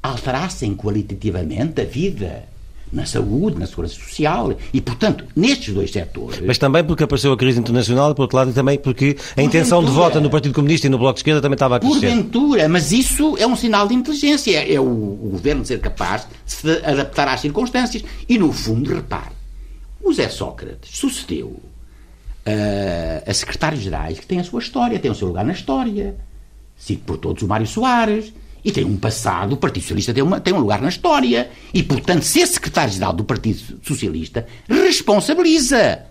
alterassem 0.03 0.75
qualitativamente 0.75 1.81
a 1.81 1.85
vida 1.85 2.45
na 2.93 3.05
saúde, 3.05 3.59
na 3.59 3.67
segurança 3.67 3.95
social 3.95 4.57
e, 4.73 4.81
portanto, 4.81 5.25
nestes 5.35 5.75
dois 5.75 5.91
setores. 5.91 6.41
Mas 6.47 6.59
também 6.59 6.85
porque 6.85 7.03
apareceu 7.03 7.33
a 7.33 7.37
crise 7.37 7.59
internacional 7.59 8.13
e, 8.13 8.15
por 8.15 8.23
outro 8.23 8.37
lado, 8.37 8.53
também 8.53 8.79
porque 8.79 9.17
a 9.37 9.43
intenção 9.43 9.85
de 9.85 9.91
voto 9.91 10.21
no 10.21 10.31
Partido 10.31 10.55
Comunista 10.55 10.87
e 10.87 10.91
no 10.91 10.99
Bloco 10.99 11.15
de 11.15 11.21
Esquerda 11.21 11.43
também 11.43 11.55
estava 11.55 11.77
a 11.77 11.81
crescer. 11.81 12.01
Porventura, 12.01 12.69
mas 12.69 12.93
isso 12.93 13.37
é 13.37 13.47
um 13.47 13.57
sinal 13.57 13.89
de 13.89 13.95
inteligência. 13.95 14.73
É 14.73 14.79
o, 14.79 14.85
o 14.85 15.29
governo 15.33 15.65
ser 15.65 15.81
capaz 15.81 16.27
de 16.47 16.53
se 16.53 16.71
adaptar 16.85 17.27
às 17.27 17.41
circunstâncias. 17.41 18.05
E, 18.29 18.39
no 18.39 18.53
fundo, 18.53 18.95
repare, 18.95 19.33
o 20.01 20.13
Zé 20.13 20.29
Sócrates 20.29 20.97
sucedeu 20.97 21.61
uh, 22.47 23.31
a 23.31 23.35
secretários-gerais 23.35 24.19
que 24.19 24.27
têm 24.27 24.41
a 24.41 24.45
sua 24.45 24.61
história, 24.61 24.99
têm 24.99 25.11
o 25.11 25.15
seu 25.15 25.29
lugar 25.29 25.45
na 25.45 25.53
história. 25.53 26.17
Cito 26.77 27.05
por 27.05 27.19
todos 27.19 27.43
o 27.43 27.49
Mário 27.49 27.67
Soares. 27.67 28.33
E 28.65 28.73
tem 28.73 28.85
um 28.85 28.97
passado, 28.97 29.53
o 29.53 29.57
Partido 29.59 29.83
Socialista 29.83 30.15
tem, 30.15 30.23
uma, 30.23 30.41
tem 30.41 30.55
um 30.55 30.59
lugar 30.59 30.81
na 30.81 30.89
história. 30.89 31.51
E, 31.73 31.83
portanto, 31.83 32.23
ser 32.23 32.47
secretário-geral 32.47 33.13
do 33.13 33.23
Partido 33.23 33.79
Socialista 33.83 34.47
responsabiliza. 34.67 36.07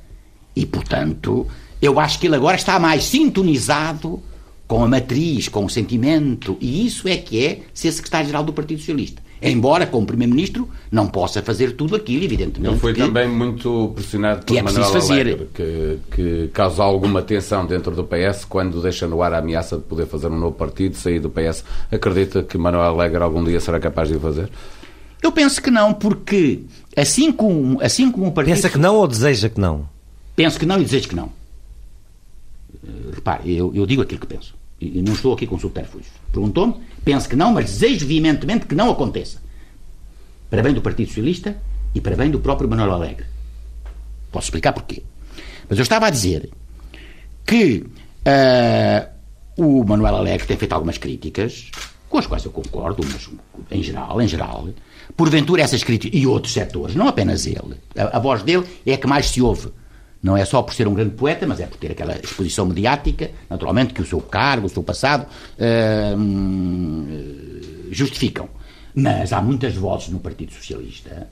E, 0.55 0.63
portanto, 0.63 1.47
eu 1.81 1.99
acho 1.99 2.19
que 2.19 2.27
ele 2.27 2.35
agora 2.35 2.55
está 2.55 2.77
mais 2.79 3.05
sintonizado 3.05 4.21
com 4.67 4.83
a 4.83 4.87
matriz, 4.87 5.47
com 5.47 5.65
o 5.65 5.69
sentimento. 5.69 6.55
E 6.61 6.85
isso 6.85 7.07
é 7.07 7.17
que 7.17 7.43
é 7.43 7.61
ser 7.73 7.91
secretário-geral 7.91 8.43
do 8.43 8.53
Partido 8.53 8.79
Socialista. 8.79 9.22
Embora, 9.43 9.85
como 9.85 10.07
Primeiro-Ministro, 10.07 10.69
não 10.89 11.07
possa 11.07 11.41
fazer 11.43 11.73
tudo 11.73 11.97
aquilo, 11.97 12.23
evidentemente. 12.23 12.73
Ele 12.73 12.79
foi 12.79 12.93
que, 12.93 13.01
também 13.01 13.27
muito 13.27 13.91
pressionado 13.93 14.39
por 14.39 14.45
que 14.45 14.57
é 14.57 14.61
Manuel 14.61 14.89
preciso 14.89 15.07
fazer. 15.07 15.21
Alegre, 15.21 15.49
que, 15.53 15.99
que 16.11 16.47
causa 16.53 16.81
alguma 16.81 17.21
tensão 17.21 17.65
dentro 17.65 17.93
do 17.93 18.05
PS 18.05 18.45
quando 18.45 18.81
deixa 18.81 19.05
no 19.05 19.21
ar 19.21 19.33
a 19.33 19.39
ameaça 19.39 19.75
de 19.75 19.83
poder 19.83 20.05
fazer 20.05 20.27
um 20.27 20.39
novo 20.39 20.55
partido, 20.55 20.95
sair 20.95 21.19
do 21.19 21.29
PS. 21.29 21.65
Acredita 21.91 22.41
que 22.41 22.57
Manuel 22.57 22.85
Alegre 22.85 23.21
algum 23.21 23.43
dia 23.43 23.59
será 23.59 23.81
capaz 23.81 24.07
de 24.07 24.15
o 24.15 24.19
fazer? 24.19 24.49
Eu 25.21 25.31
penso 25.31 25.61
que 25.61 25.69
não, 25.69 25.93
porque 25.93 26.61
assim 26.95 27.31
como, 27.31 27.81
assim 27.81 28.09
como 28.09 28.27
o 28.27 28.31
partido. 28.31 28.55
Pensa 28.55 28.69
que 28.69 28.77
não 28.77 28.95
ou 28.95 29.07
deseja 29.07 29.49
que 29.49 29.59
não? 29.59 29.87
Penso 30.35 30.57
que 30.57 30.65
não 30.65 30.79
e 30.79 30.83
desejo 30.83 31.09
que 31.09 31.15
não. 31.15 31.29
Eh, 32.83 33.15
Repare, 33.15 33.55
eu, 33.55 33.71
eu 33.75 33.85
digo 33.85 34.01
aquilo 34.01 34.21
que 34.21 34.27
penso. 34.27 34.55
E 34.81 35.01
não 35.01 35.13
estou 35.13 35.33
aqui 35.33 35.47
com 35.47 35.57
subterfúgios. 35.57 36.11
Perguntou-me, 36.31 36.75
penso 37.03 37.27
que 37.27 37.35
não, 37.35 37.53
mas 37.53 37.65
desejo 37.65 38.07
veementemente 38.07 38.65
que 38.65 38.75
não 38.75 38.91
aconteça. 38.91 39.41
Para 40.49 40.61
bem 40.61 40.73
do 40.73 40.81
Partido 40.81 41.07
Socialista 41.07 41.55
e 41.93 42.01
para 42.01 42.15
bem 42.15 42.29
do 42.29 42.39
próprio 42.39 42.69
Manuel 42.69 42.93
Alegre. 42.93 43.25
Posso 44.31 44.47
explicar 44.47 44.73
porquê. 44.73 45.03
Mas 45.69 45.77
eu 45.77 45.83
estava 45.83 46.07
a 46.07 46.09
dizer 46.09 46.49
que 47.45 47.85
ah, 48.25 49.09
o 49.57 49.83
Manuel 49.83 50.15
Alegre 50.15 50.47
tem 50.47 50.57
feito 50.57 50.73
algumas 50.73 50.97
críticas, 50.97 51.69
com 52.09 52.17
as 52.17 52.27
quais 52.27 52.45
eu 52.45 52.51
concordo, 52.51 53.03
mas 53.11 53.29
em 53.71 53.83
geral, 53.83 54.21
em 54.21 54.27
geral, 54.27 54.67
porventura 55.15 55.61
essas 55.61 55.83
críticas, 55.83 56.19
e 56.19 56.25
outros 56.25 56.53
setores, 56.53 56.95
não 56.95 57.07
apenas 57.07 57.45
ele, 57.45 57.75
a, 57.97 58.17
a 58.17 58.19
voz 58.19 58.43
dele 58.43 58.65
é 58.85 58.93
a 58.93 58.97
que 58.97 59.07
mais 59.07 59.29
se 59.29 59.41
ouve. 59.41 59.69
Não 60.23 60.37
é 60.37 60.45
só 60.45 60.61
por 60.61 60.73
ser 60.73 60.87
um 60.87 60.93
grande 60.93 61.15
poeta, 61.15 61.45
mas 61.45 61.59
é 61.59 61.67
por 61.67 61.77
ter 61.77 61.91
aquela 61.91 62.15
exposição 62.15 62.65
mediática, 62.65 63.29
naturalmente, 63.49 63.93
que 63.93 64.01
o 64.01 64.05
seu 64.05 64.21
cargo, 64.21 64.67
o 64.67 64.69
seu 64.69 64.81
passado 64.81 65.27
hum, 66.17 67.05
justificam. 67.91 68.47
Mas 68.95 69.33
há 69.33 69.41
muitas 69.41 69.75
vozes 69.75 70.07
no 70.07 70.19
Partido 70.19 70.53
Socialista 70.53 71.27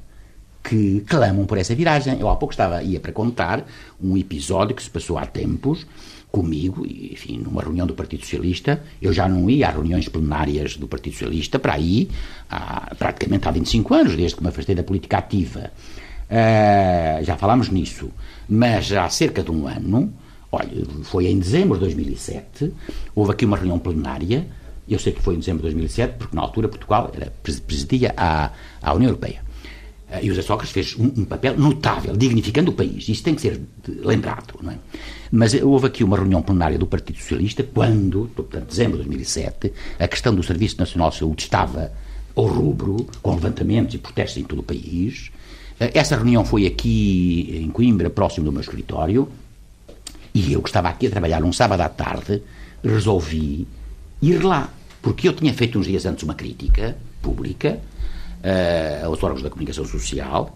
que 0.61 1.01
clamam 1.07 1.45
por 1.45 1.57
essa 1.57 1.73
viragem. 1.73 2.19
Eu 2.19 2.29
há 2.29 2.35
pouco 2.35 2.53
estava, 2.53 2.83
ia 2.83 2.99
para 2.99 3.13
contar 3.13 3.65
um 4.01 4.17
episódio 4.17 4.75
que 4.75 4.83
se 4.83 4.89
passou 4.89 5.17
há 5.17 5.25
tempos 5.25 5.85
comigo, 6.29 6.85
enfim, 6.85 7.37
numa 7.37 7.61
reunião 7.61 7.85
do 7.85 7.93
Partido 7.93 8.23
Socialista. 8.23 8.81
Eu 9.01 9.11
já 9.13 9.27
não 9.27 9.49
ia 9.49 9.67
às 9.67 9.73
reuniões 9.73 10.07
plenárias 10.07 10.77
do 10.77 10.87
Partido 10.87 11.13
Socialista 11.13 11.59
para 11.59 11.73
aí 11.73 12.09
há, 12.49 12.93
praticamente 12.95 13.47
há 13.47 13.51
25 13.51 13.93
anos, 13.93 14.15
desde 14.15 14.35
que 14.35 14.43
me 14.43 14.49
afastei 14.49 14.75
da 14.75 14.83
política 14.83 15.17
ativa. 15.17 15.71
Ah, 16.31 17.19
já 17.21 17.35
falámos 17.35 17.69
nisso. 17.69 18.09
Mas 18.47 18.91
há 18.93 19.09
cerca 19.09 19.43
de 19.43 19.51
um 19.51 19.67
ano, 19.67 20.13
olha, 20.49 20.85
foi 21.03 21.27
em 21.27 21.37
dezembro 21.37 21.73
de 21.75 21.81
2007, 21.81 22.73
houve 23.13 23.33
aqui 23.33 23.45
uma 23.45 23.57
reunião 23.57 23.77
plenária. 23.77 24.47
Eu 24.89 24.97
sei 24.97 25.11
que 25.13 25.21
foi 25.21 25.35
em 25.35 25.39
dezembro 25.39 25.59
de 25.59 25.63
2007, 25.63 26.15
porque 26.17 26.35
na 26.35 26.41
altura 26.41 26.67
Portugal 26.67 27.11
era, 27.13 27.31
presidia 27.43 28.13
à, 28.17 28.51
à 28.81 28.93
União 28.93 29.09
Europeia. 29.09 29.41
Ah, 30.09 30.21
E 30.21 30.29
o 30.29 30.33
José 30.33 30.41
Sócrates 30.45 30.73
fez 30.73 30.95
um, 30.97 31.21
um 31.21 31.25
papel 31.25 31.57
notável, 31.57 32.15
dignificando 32.15 32.71
o 32.71 32.73
país. 32.73 33.07
Isso 33.07 33.23
tem 33.23 33.35
que 33.35 33.41
ser 33.41 33.61
lembrado. 33.87 34.57
Não 34.61 34.71
é? 34.71 34.77
Mas 35.31 35.53
eh, 35.53 35.63
houve 35.63 35.87
aqui 35.87 36.03
uma 36.03 36.17
reunião 36.17 36.41
plenária 36.41 36.77
do 36.77 36.87
Partido 36.87 37.19
Socialista 37.19 37.63
quando, 37.63 38.29
portanto, 38.35 38.67
dezembro 38.67 38.97
de 38.97 39.03
2007, 39.03 39.73
a 39.99 40.07
questão 40.07 40.33
do 40.35 40.43
Serviço 40.43 40.77
Nacional 40.77 41.09
de 41.09 41.17
Saúde 41.17 41.43
estava 41.43 41.91
ao 42.35 42.45
rubro, 42.45 43.07
com 43.21 43.33
levantamentos 43.33 43.95
e 43.95 43.97
protestos 43.97 44.41
em 44.41 44.43
todo 44.43 44.59
o 44.59 44.63
país. 44.63 45.31
Essa 45.93 46.15
reunião 46.15 46.45
foi 46.45 46.67
aqui 46.67 47.59
em 47.59 47.69
Coimbra, 47.69 48.09
próximo 48.09 48.45
do 48.45 48.51
meu 48.51 48.61
escritório, 48.61 49.27
e 50.33 50.53
eu 50.53 50.61
que 50.61 50.69
estava 50.69 50.89
aqui 50.89 51.07
a 51.07 51.09
trabalhar 51.09 51.43
um 51.43 51.51
sábado 51.51 51.81
à 51.81 51.89
tarde, 51.89 52.41
resolvi 52.83 53.67
ir 54.21 54.43
lá. 54.43 54.69
Porque 55.01 55.27
eu 55.27 55.33
tinha 55.33 55.53
feito 55.53 55.79
uns 55.79 55.87
dias 55.87 56.05
antes 56.05 56.23
uma 56.23 56.35
crítica 56.35 56.95
pública 57.21 57.79
eh, 58.43 59.01
aos 59.03 59.21
órgãos 59.23 59.41
da 59.41 59.49
comunicação 59.49 59.83
social 59.83 60.55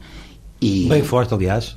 e. 0.62 0.88
Bem 0.88 1.04
forte, 1.04 1.34
aliás. 1.34 1.76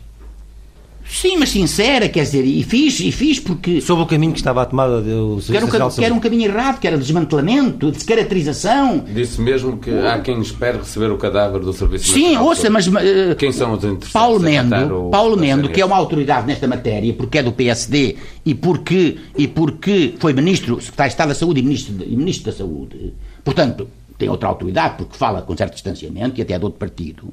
Sim, 1.10 1.38
mas 1.38 1.48
sincera, 1.48 2.06
quer 2.08 2.22
dizer, 2.22 2.44
e 2.44 2.62
fiz, 2.62 3.00
e 3.00 3.10
fiz 3.10 3.40
porque. 3.40 3.80
Sobre 3.80 4.04
o 4.04 4.06
caminho 4.06 4.32
que 4.32 4.38
estava 4.38 4.60
a 4.60 4.66
tomada 4.66 5.00
do 5.00 5.38
Que 5.44 5.56
era, 5.56 5.66
Serviço 5.66 5.86
um, 5.86 5.90
que 6.00 6.04
era 6.04 6.14
um 6.14 6.20
caminho 6.20 6.44
errado, 6.44 6.78
que 6.80 6.86
era 6.86 6.98
desmantelamento, 6.98 7.90
descaracterização. 7.90 8.98
Disse 9.14 9.40
mesmo 9.40 9.78
que 9.78 9.90
há 9.90 10.20
quem 10.20 10.38
espere 10.40 10.78
receber 10.78 11.10
o 11.10 11.16
cadáver 11.16 11.60
do 11.60 11.72
Serviço 11.72 12.12
Sim, 12.12 12.22
Nacional 12.34 12.46
ouça, 12.46 12.70
mas. 12.70 12.86
eh, 12.88 13.34
Quem 13.36 13.50
são 13.52 13.72
os 13.72 13.78
interessados 13.84 14.12
Paulo 14.12 14.40
Mendo, 14.40 15.06
o- 15.06 15.10
Paulo 15.10 15.36
Mendo, 15.36 15.68
que 15.70 15.80
é 15.80 15.84
uma 15.84 15.96
autoridade 15.96 16.46
nesta 16.46 16.66
matéria, 16.66 17.12
porque 17.14 17.38
é 17.38 17.42
do 17.42 17.52
PSD 17.52 18.16
e 18.44 18.54
porque, 18.54 19.16
e 19.36 19.48
porque 19.48 20.14
foi 20.18 20.32
ministro, 20.34 20.78
secretário 20.80 21.08
de 21.10 21.14
Estado 21.14 21.28
da 21.28 21.34
Saúde 21.34 21.60
e 21.60 21.62
ministro, 21.62 21.94
de- 21.94 22.04
e 22.04 22.14
ministro 22.16 22.50
da 22.52 22.56
Saúde, 22.58 23.14
portanto, 23.42 23.88
tem 24.18 24.28
outra 24.28 24.48
autoridade, 24.48 24.96
porque 24.98 25.16
fala 25.16 25.40
com 25.42 25.56
certo 25.56 25.72
distanciamento 25.72 26.38
e 26.38 26.42
até 26.42 26.52
é 26.54 26.58
de 26.58 26.64
outro 26.64 26.78
partido, 26.78 27.32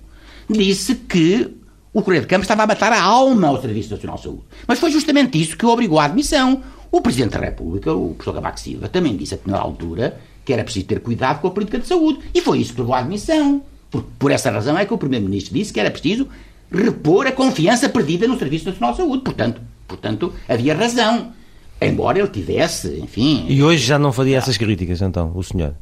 disse 0.49 0.95
que 0.95 1.49
o 1.95 2.03
Correio 2.03 2.23
de 2.23 2.27
Campos 2.27 2.43
estava 2.43 2.63
a 2.63 2.67
matar 2.67 2.91
a 2.91 3.01
alma 3.01 3.47
ao 3.47 3.61
Serviço 3.61 3.89
Nacional 3.91 4.17
de 4.17 4.23
Saúde. 4.23 4.41
Mas 4.67 4.79
foi 4.79 4.91
justamente 4.91 5.41
isso 5.41 5.55
que 5.55 5.65
o 5.65 5.69
obrigou 5.69 5.97
à 5.97 6.03
admissão. 6.03 6.61
O 6.91 6.99
Presidente 6.99 7.31
da 7.31 7.39
República, 7.39 7.93
o 7.93 8.09
professor 8.09 8.33
Cavaco 8.33 8.59
Silva, 8.59 8.89
também 8.89 9.15
disse 9.15 9.39
na 9.45 9.57
altura 9.57 10.19
que 10.43 10.51
era 10.51 10.61
preciso 10.61 10.87
ter 10.87 10.99
cuidado 10.99 11.39
com 11.39 11.47
a 11.47 11.51
política 11.51 11.79
de 11.79 11.87
saúde. 11.87 12.19
E 12.33 12.41
foi 12.41 12.59
isso 12.59 12.73
que 12.73 12.81
levou 12.81 12.93
à 12.93 12.99
admissão. 12.99 13.63
Por, 13.89 14.03
por 14.19 14.29
essa 14.29 14.51
razão 14.51 14.77
é 14.77 14.85
que 14.85 14.93
o 14.93 14.97
Primeiro-Ministro 14.97 15.53
disse 15.53 15.71
que 15.71 15.79
era 15.79 15.89
preciso 15.89 16.27
repor 16.69 17.27
a 17.27 17.31
confiança 17.31 17.87
perdida 17.87 18.27
no 18.27 18.37
Serviço 18.37 18.65
Nacional 18.65 18.91
de 18.91 18.97
Saúde. 18.97 19.23
Portanto, 19.23 19.61
portanto 19.87 20.33
havia 20.49 20.75
razão. 20.75 21.31
Embora 21.79 22.19
ele 22.19 22.27
tivesse, 22.27 22.99
enfim. 23.01 23.45
E 23.47 23.63
hoje 23.63 23.85
já 23.85 23.97
não 23.97 24.11
faria 24.11 24.37
essas 24.37 24.57
críticas, 24.57 25.01
então, 25.01 25.31
o 25.33 25.41
senhor. 25.41 25.73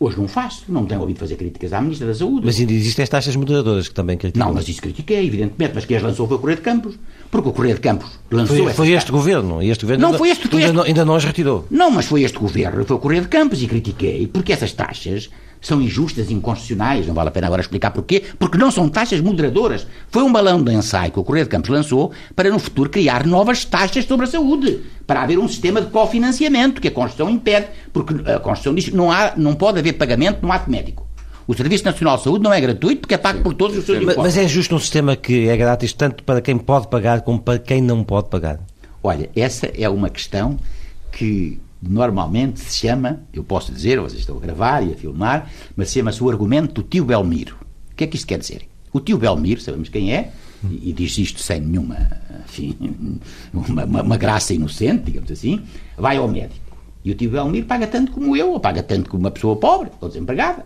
Hoje 0.00 0.18
não 0.18 0.26
faço, 0.26 0.64
não 0.68 0.84
tenho 0.84 1.00
ouvido 1.00 1.18
fazer 1.18 1.36
críticas 1.36 1.72
à 1.72 1.80
Ministra 1.80 2.08
da 2.08 2.14
Saúde. 2.14 2.44
Mas 2.44 2.58
ainda 2.58 2.72
existem 2.72 3.04
as 3.04 3.08
taxas 3.08 3.36
moderadoras 3.36 3.86
que 3.88 3.94
também 3.94 4.16
criticam. 4.16 4.48
Não, 4.48 4.54
mas 4.54 4.68
isso 4.68 4.82
critiquei, 4.82 5.24
evidentemente, 5.24 5.72
mas 5.76 5.84
quem 5.84 5.96
as 5.96 6.02
lançou 6.02 6.26
foi 6.26 6.36
o 6.36 6.40
Correio 6.40 6.56
de 6.56 6.62
Campos. 6.64 6.94
Porque 7.30 7.48
o 7.48 7.52
Correio 7.52 7.76
de 7.76 7.80
Campos 7.80 8.10
lançou 8.30 8.56
Foi, 8.56 8.72
foi 8.72 8.90
este 8.90 9.12
governo. 9.12 9.62
E 9.62 9.70
este 9.70 9.82
governo 9.82 10.02
Não, 10.02 10.08
ainda, 10.08 10.18
foi 10.18 10.30
este- 10.30 10.48
foi 10.48 10.54
ainda, 10.58 10.66
este- 10.66 10.76
não, 10.76 10.82
ainda 10.82 11.04
não 11.04 11.14
as 11.14 11.24
retirou. 11.24 11.66
Não, 11.70 11.88
mas 11.90 12.06
foi 12.06 12.22
este 12.24 12.36
governo, 12.36 12.84
foi 12.84 12.96
o 12.96 12.98
Correio 12.98 13.22
de 13.22 13.28
Campos 13.28 13.62
e 13.62 13.66
critiquei, 13.68 14.26
porque 14.26 14.52
essas 14.52 14.72
taxas 14.72 15.30
são 15.62 15.80
injustas 15.80 16.30
inconstitucionais, 16.30 17.06
não 17.06 17.14
vale 17.14 17.28
a 17.28 17.32
pena 17.32 17.46
agora 17.46 17.62
explicar 17.62 17.92
porquê, 17.92 18.22
porque 18.38 18.58
não 18.58 18.70
são 18.70 18.88
taxas 18.88 19.20
moderadoras. 19.20 19.86
Foi 20.10 20.22
um 20.22 20.32
balão 20.32 20.62
de 20.62 20.72
ensaio 20.72 21.12
que 21.12 21.20
o 21.20 21.24
Correio 21.24 21.46
de 21.46 21.50
Campos 21.50 21.70
lançou 21.70 22.12
para 22.34 22.50
no 22.50 22.58
futuro 22.58 22.90
criar 22.90 23.24
novas 23.24 23.64
taxas 23.64 24.04
sobre 24.04 24.26
a 24.26 24.28
saúde, 24.28 24.80
para 25.06 25.22
haver 25.22 25.38
um 25.38 25.48
sistema 25.48 25.80
de 25.80 25.86
cofinanciamento 25.90 26.80
que 26.80 26.88
a 26.88 26.90
Constituição 26.90 27.32
impede, 27.32 27.68
porque 27.92 28.12
a 28.30 28.40
Constituição 28.40 28.74
diz 28.74 28.88
que 28.88 28.96
não, 28.96 29.10
há, 29.10 29.32
não 29.36 29.54
pode 29.54 29.78
haver 29.78 29.92
pagamento 29.94 30.44
no 30.44 30.52
ato 30.52 30.70
médico. 30.70 31.06
O 31.46 31.54
Serviço 31.54 31.84
Nacional 31.84 32.16
de 32.16 32.24
Saúde 32.24 32.44
não 32.44 32.52
é 32.52 32.60
gratuito 32.60 33.02
porque 33.02 33.14
é 33.14 33.18
pago 33.18 33.42
por 33.42 33.54
todos 33.54 33.76
os 33.76 33.84
seus 33.84 33.98
Mas, 33.98 34.14
impostos. 34.14 34.24
mas 34.24 34.36
é 34.44 34.48
justo 34.48 34.74
um 34.74 34.78
sistema 34.78 35.16
que 35.16 35.48
é 35.48 35.56
grátis 35.56 35.92
tanto 35.92 36.22
para 36.24 36.40
quem 36.40 36.56
pode 36.58 36.88
pagar 36.88 37.22
como 37.22 37.40
para 37.40 37.58
quem 37.58 37.80
não 37.80 38.02
pode 38.04 38.28
pagar. 38.28 38.60
Olha, 39.02 39.28
essa 39.34 39.66
é 39.66 39.88
uma 39.88 40.08
questão 40.08 40.58
que 41.10 41.60
normalmente 41.82 42.60
se 42.60 42.78
chama, 42.78 43.20
eu 43.32 43.42
posso 43.42 43.72
dizer, 43.72 43.98
vocês 44.00 44.20
estão 44.20 44.36
a 44.36 44.40
gravar 44.40 44.82
e 44.82 44.92
a 44.92 44.96
filmar, 44.96 45.50
mas 45.76 45.90
chama-se 45.90 46.22
o 46.22 46.30
argumento 46.30 46.80
do 46.80 46.82
tio 46.88 47.04
Belmiro. 47.04 47.56
O 47.90 47.94
que 47.96 48.04
é 48.04 48.06
que 48.06 48.16
isto 48.16 48.26
quer 48.26 48.38
dizer? 48.38 48.62
O 48.92 49.00
tio 49.00 49.18
Belmiro, 49.18 49.60
sabemos 49.60 49.88
quem 49.88 50.12
é, 50.14 50.30
e, 50.70 50.90
e 50.90 50.92
diz 50.92 51.16
isto 51.18 51.40
sem 51.40 51.60
nenhuma, 51.60 51.96
enfim, 52.44 52.76
uma, 53.52 53.84
uma- 53.84 54.02
uma 54.02 54.16
graça 54.16 54.54
inocente, 54.54 55.04
digamos 55.06 55.30
assim, 55.30 55.60
vai 55.96 56.16
ao 56.16 56.28
médico. 56.28 56.60
E 57.04 57.10
o 57.10 57.14
tio 57.14 57.30
Belmiro 57.30 57.66
paga 57.66 57.86
tanto 57.86 58.12
como 58.12 58.36
eu, 58.36 58.52
ou 58.52 58.60
paga 58.60 58.82
tanto 58.82 59.10
como 59.10 59.24
uma 59.24 59.30
pessoa 59.30 59.56
pobre, 59.56 59.90
ou 60.00 60.08
desempregada. 60.08 60.64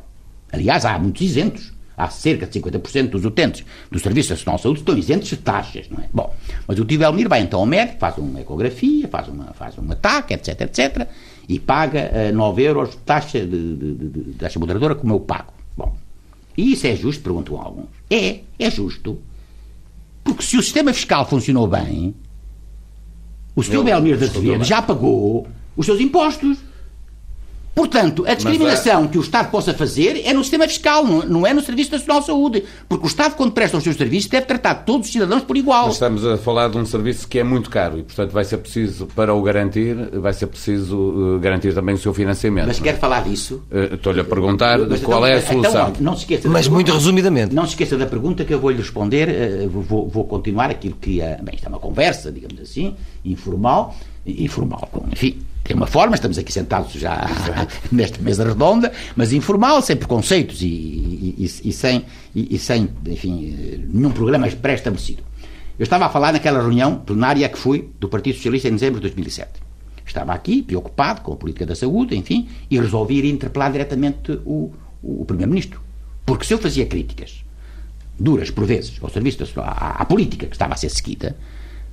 Aliás, 0.52 0.84
há 0.84 0.98
muitos 0.98 1.22
isentos. 1.22 1.72
Há 1.96 2.08
cerca 2.10 2.46
de 2.46 2.60
50% 2.60 3.08
dos 3.10 3.24
utentes 3.24 3.64
do 3.90 3.98
Serviço 3.98 4.30
Nacional 4.30 4.56
de 4.56 4.62
Saúde 4.62 4.80
estão 4.80 4.98
isentos 4.98 5.28
de 5.28 5.36
taxas, 5.38 5.88
não 5.88 5.98
é? 5.98 6.08
Bom, 6.12 6.34
mas 6.68 6.78
o 6.78 6.84
tio 6.84 6.98
Belmiro 6.98 7.28
vai 7.28 7.40
então 7.40 7.58
ao 7.60 7.64
médico, 7.66 7.98
faz 7.98 8.18
uma 8.18 8.40
ecografia, 8.40 9.08
faz 9.08 9.28
uma, 9.28 9.46
faz 9.54 9.78
um 9.78 9.90
ataque, 9.90 10.34
etc, 10.34 10.60
etc, 10.60 11.08
e 11.48 11.58
paga 11.58 12.00
eh, 12.12 12.32
9 12.32 12.62
euros 12.62 12.90
de 12.90 12.96
taxa, 12.98 13.40
de, 13.40 13.74
de, 13.76 13.94
de- 13.94 14.08
de 14.08 14.32
taxa 14.34 14.58
moderadora 14.58 14.94
como 14.94 15.14
eu 15.14 15.20
pago. 15.20 15.54
Bom, 15.76 15.96
e 16.56 16.72
isso 16.72 16.86
é 16.86 16.94
justo? 16.94 17.22
Perguntam 17.22 17.56
alguns. 17.60 17.86
É, 18.10 18.40
é 18.58 18.70
justo. 18.70 19.18
Porque 20.22 20.42
se 20.42 20.56
o 20.58 20.62
sistema 20.62 20.92
fiscal 20.92 21.26
funcionou 21.26 21.66
bem, 21.66 22.14
o 23.54 23.62
Sr. 23.62 23.82
Belmiro 23.84 24.18
respondeu 24.18 24.40
Azevedo 24.52 24.58
bem. 24.60 24.68
já 24.68 24.82
pagou 24.82 25.46
os 25.76 25.86
seus 25.86 26.00
impostos. 26.00 26.58
Portanto, 27.80 28.24
a 28.26 28.32
discriminação 28.32 29.06
que 29.06 29.18
o 29.18 29.20
Estado 29.20 29.50
possa 29.50 29.74
fazer 29.74 30.22
é 30.24 30.32
no 30.32 30.42
sistema 30.42 30.66
fiscal, 30.66 31.04
não, 31.04 31.46
é 31.46 31.52
no 31.52 31.60
Serviço 31.60 31.92
Nacional 31.92 32.20
de 32.20 32.26
Saúde. 32.26 32.64
Porque 32.88 33.04
o 33.04 33.06
Estado, 33.06 33.34
quando 33.36 33.52
presta 33.52 33.76
os 33.76 33.84
seus 33.84 33.96
serviços, 33.96 34.30
deve 34.30 34.46
tratar 34.46 34.76
todos 34.76 35.06
os 35.08 35.12
cidadãos 35.12 35.42
por 35.42 35.58
igual. 35.58 35.84
Mas 35.84 35.92
estamos 35.96 36.24
a 36.24 36.38
falar 36.38 36.68
de 36.70 36.78
um 36.78 36.86
serviço 36.86 37.28
que 37.28 37.38
é 37.38 37.44
muito 37.44 37.68
caro 37.68 37.98
e, 37.98 38.02
portanto, 38.02 38.30
vai 38.32 38.44
ser 38.46 38.56
preciso, 38.56 39.06
para 39.14 39.34
o 39.34 39.42
garantir, 39.42 39.94
vai 40.18 40.32
ser 40.32 40.46
preciso 40.46 41.36
eh, 41.36 41.38
garantir 41.42 41.74
também 41.74 41.94
o 41.94 41.98
seu 41.98 42.14
financiamento. 42.14 42.66
Mas 42.66 42.80
é? 42.80 42.82
quer 42.82 42.98
falar 42.98 43.24
disso? 43.24 43.62
Eh, 43.70 43.90
Estou-lhe 43.92 44.20
a 44.20 44.24
perguntar 44.24 44.78
Mas 44.78 45.02
qual 45.02 45.18
então- 45.18 45.26
é 45.26 45.34
a 45.34 45.38
então, 45.38 45.52
solução. 45.52 45.84
olha, 45.84 45.94
não 46.00 46.14
se 46.14 46.20
esqueça 46.22 46.48
Mas 46.48 46.62
pergunta. 46.62 46.74
muito 46.74 46.92
resumidamente. 46.94 47.54
Não 47.54 47.64
se 47.64 47.70
esqueça 47.72 47.98
da 47.98 48.06
pergunta 48.06 48.42
que 48.46 48.54
eu 48.54 48.58
vou-lhe 48.58 48.78
responder. 48.78 49.28
eh, 49.28 49.68
vou- 49.70 50.08
vou, 50.08 50.24
continuar 50.24 50.70
aquilo 50.70 50.96
que. 50.98 51.20
eh, 51.20 51.38
bem, 51.42 51.54
isto 51.56 51.66
é 51.66 51.68
uma 51.68 51.78
conversa, 51.78 52.32
digamos 52.32 52.58
assim, 52.58 52.94
informal. 53.22 53.94
Informal, 54.26 54.88
enfim. 55.12 55.38
Tem 55.66 55.76
uma 55.76 55.86
forma, 55.86 56.14
estamos 56.14 56.38
aqui 56.38 56.52
sentados 56.52 56.92
já 56.92 57.28
nesta 57.90 58.22
mesa 58.22 58.44
redonda, 58.44 58.92
mas 59.14 59.32
informal, 59.32 59.82
sem 59.82 59.96
preconceitos 59.96 60.62
e, 60.62 60.66
e, 60.66 61.34
e, 61.38 61.68
e 61.68 61.72
sem, 61.72 62.04
e, 62.34 62.58
sem, 62.58 62.88
enfim, 63.06 63.84
nenhum 63.92 64.10
programa 64.10 64.48
pré-estabelecido. 64.48 65.22
Eu 65.78 65.82
estava 65.84 66.06
a 66.06 66.08
falar 66.08 66.32
naquela 66.32 66.60
reunião 66.60 66.96
plenária 66.98 67.48
que 67.48 67.58
fui 67.58 67.90
do 68.00 68.08
Partido 68.08 68.36
Socialista 68.36 68.68
em 68.68 68.72
dezembro 68.72 69.00
de 69.00 69.08
2007. 69.08 69.60
Estava 70.06 70.32
aqui, 70.32 70.62
preocupado 70.62 71.20
com 71.20 71.32
a 71.32 71.36
política 71.36 71.66
da 71.66 71.74
saúde, 71.74 72.16
enfim, 72.16 72.48
e 72.70 72.78
resolvi 72.80 73.18
ir 73.18 73.24
interpelar 73.26 73.72
diretamente 73.72 74.40
o, 74.46 74.72
o 75.02 75.24
Primeiro-Ministro. 75.24 75.80
Porque 76.24 76.46
se 76.46 76.54
eu 76.54 76.58
fazia 76.58 76.86
críticas 76.86 77.44
duras, 78.18 78.50
por 78.50 78.64
vezes, 78.64 78.94
ao 79.02 79.10
serviço 79.10 79.54
da, 79.54 79.62
à, 79.62 80.02
à 80.02 80.04
política 80.04 80.46
que 80.46 80.54
estava 80.54 80.74
a 80.74 80.76
ser 80.76 80.88
seguida, 80.88 81.36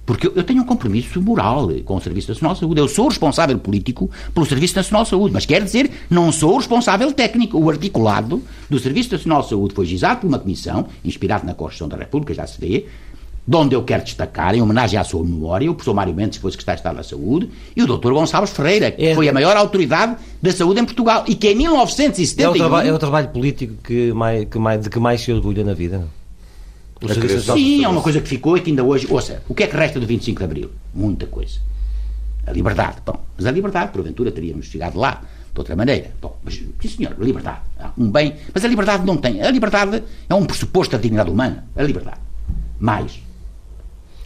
porque 0.05 0.27
eu 0.27 0.43
tenho 0.43 0.61
um 0.61 0.65
compromisso 0.65 1.21
moral 1.21 1.69
com 1.85 1.95
o 1.95 2.01
Serviço 2.01 2.29
Nacional 2.29 2.53
de 2.53 2.59
Saúde. 2.59 2.81
Eu 2.81 2.87
sou 2.87 3.07
responsável 3.07 3.57
político 3.57 4.09
pelo 4.33 4.45
Serviço 4.45 4.75
Nacional 4.75 5.03
de 5.03 5.09
Saúde, 5.09 5.33
mas 5.33 5.45
quer 5.45 5.63
dizer, 5.63 5.89
não 6.09 6.31
sou 6.31 6.57
responsável 6.57 7.11
técnico. 7.11 7.57
O 7.57 7.69
articulado 7.69 8.41
do 8.69 8.79
Serviço 8.79 9.13
Nacional 9.13 9.41
de 9.41 9.49
Saúde 9.49 9.73
foi 9.73 9.85
gizado 9.85 10.21
por 10.21 10.27
uma 10.27 10.39
comissão, 10.39 10.87
inspirada 11.05 11.45
na 11.45 11.53
Constituição 11.53 11.87
da 11.87 11.97
República, 11.97 12.33
já 12.33 12.45
se 12.45 12.59
vê, 12.59 12.85
de 13.45 13.57
onde 13.57 13.75
eu 13.75 13.83
quero 13.83 14.03
destacar, 14.03 14.55
em 14.55 14.61
homenagem 14.61 14.97
à 14.97 15.03
sua 15.03 15.23
memória, 15.23 15.69
o 15.69 15.73
professor 15.73 15.93
Mário 15.93 16.13
Mendes, 16.13 16.37
que 16.37 16.41
foi 16.41 16.51
secretário 16.51 16.77
de 16.77 16.81
Estado 16.81 16.95
da 16.95 17.03
Saúde, 17.03 17.49
e 17.75 17.83
o 17.83 17.85
Dr. 17.85 18.11
Gonçalves 18.11 18.51
Ferreira, 18.51 18.91
que 18.91 19.05
é. 19.05 19.15
foi 19.15 19.27
a 19.27 19.33
maior 19.33 19.57
autoridade 19.57 20.15
da 20.41 20.51
saúde 20.51 20.79
em 20.79 20.85
Portugal, 20.85 21.25
e 21.27 21.35
que 21.35 21.49
em 21.49 21.55
1971... 21.55 22.45
É 22.45 22.49
o, 22.49 22.53
traba 22.53 22.85
é 22.85 22.93
o 22.93 22.97
trabalho 22.97 23.29
político 23.29 23.73
que 23.83 24.13
mais, 24.13 24.45
que 24.45 24.57
mais, 24.57 24.81
de 24.81 24.89
que 24.89 24.99
mais 24.99 25.21
se 25.21 25.31
orgulha 25.31 25.63
na 25.63 25.73
vida, 25.73 25.97
não? 25.97 26.22
Sim, 27.53 27.83
é 27.83 27.87
uma 27.87 28.01
coisa 28.01 28.21
que 28.21 28.27
ficou 28.29 28.57
e 28.57 28.61
que 28.61 28.69
ainda 28.69 28.83
hoje. 28.83 29.07
Ouça, 29.09 29.43
o 29.47 29.53
que 29.53 29.63
é 29.63 29.67
que 29.67 29.75
resta 29.75 29.99
do 29.99 30.05
25 30.05 30.39
de 30.39 30.45
Abril? 30.45 30.71
Muita 30.93 31.25
coisa. 31.25 31.59
A 32.45 32.51
liberdade. 32.51 32.97
Bom, 33.05 33.23
mas 33.37 33.45
a 33.45 33.51
liberdade, 33.51 33.91
porventura, 33.91 34.31
teríamos 34.31 34.65
chegado 34.65 34.97
lá 34.97 35.21
de 35.53 35.59
outra 35.59 35.75
maneira. 35.75 36.11
Bom, 36.21 36.37
mas, 36.43 36.55
sim 36.55 36.87
senhor, 36.87 37.15
a 37.19 37.23
liberdade. 37.23 37.61
Um 37.97 38.11
bem. 38.11 38.35
Mas 38.53 38.65
a 38.65 38.67
liberdade 38.67 39.05
não 39.05 39.17
tem. 39.17 39.41
A 39.41 39.51
liberdade 39.51 40.03
é 40.27 40.33
um 40.33 40.45
pressuposto 40.45 40.95
da 40.95 41.01
dignidade 41.01 41.29
humana. 41.29 41.65
A 41.75 41.83
liberdade. 41.83 42.19
Mais. 42.79 43.21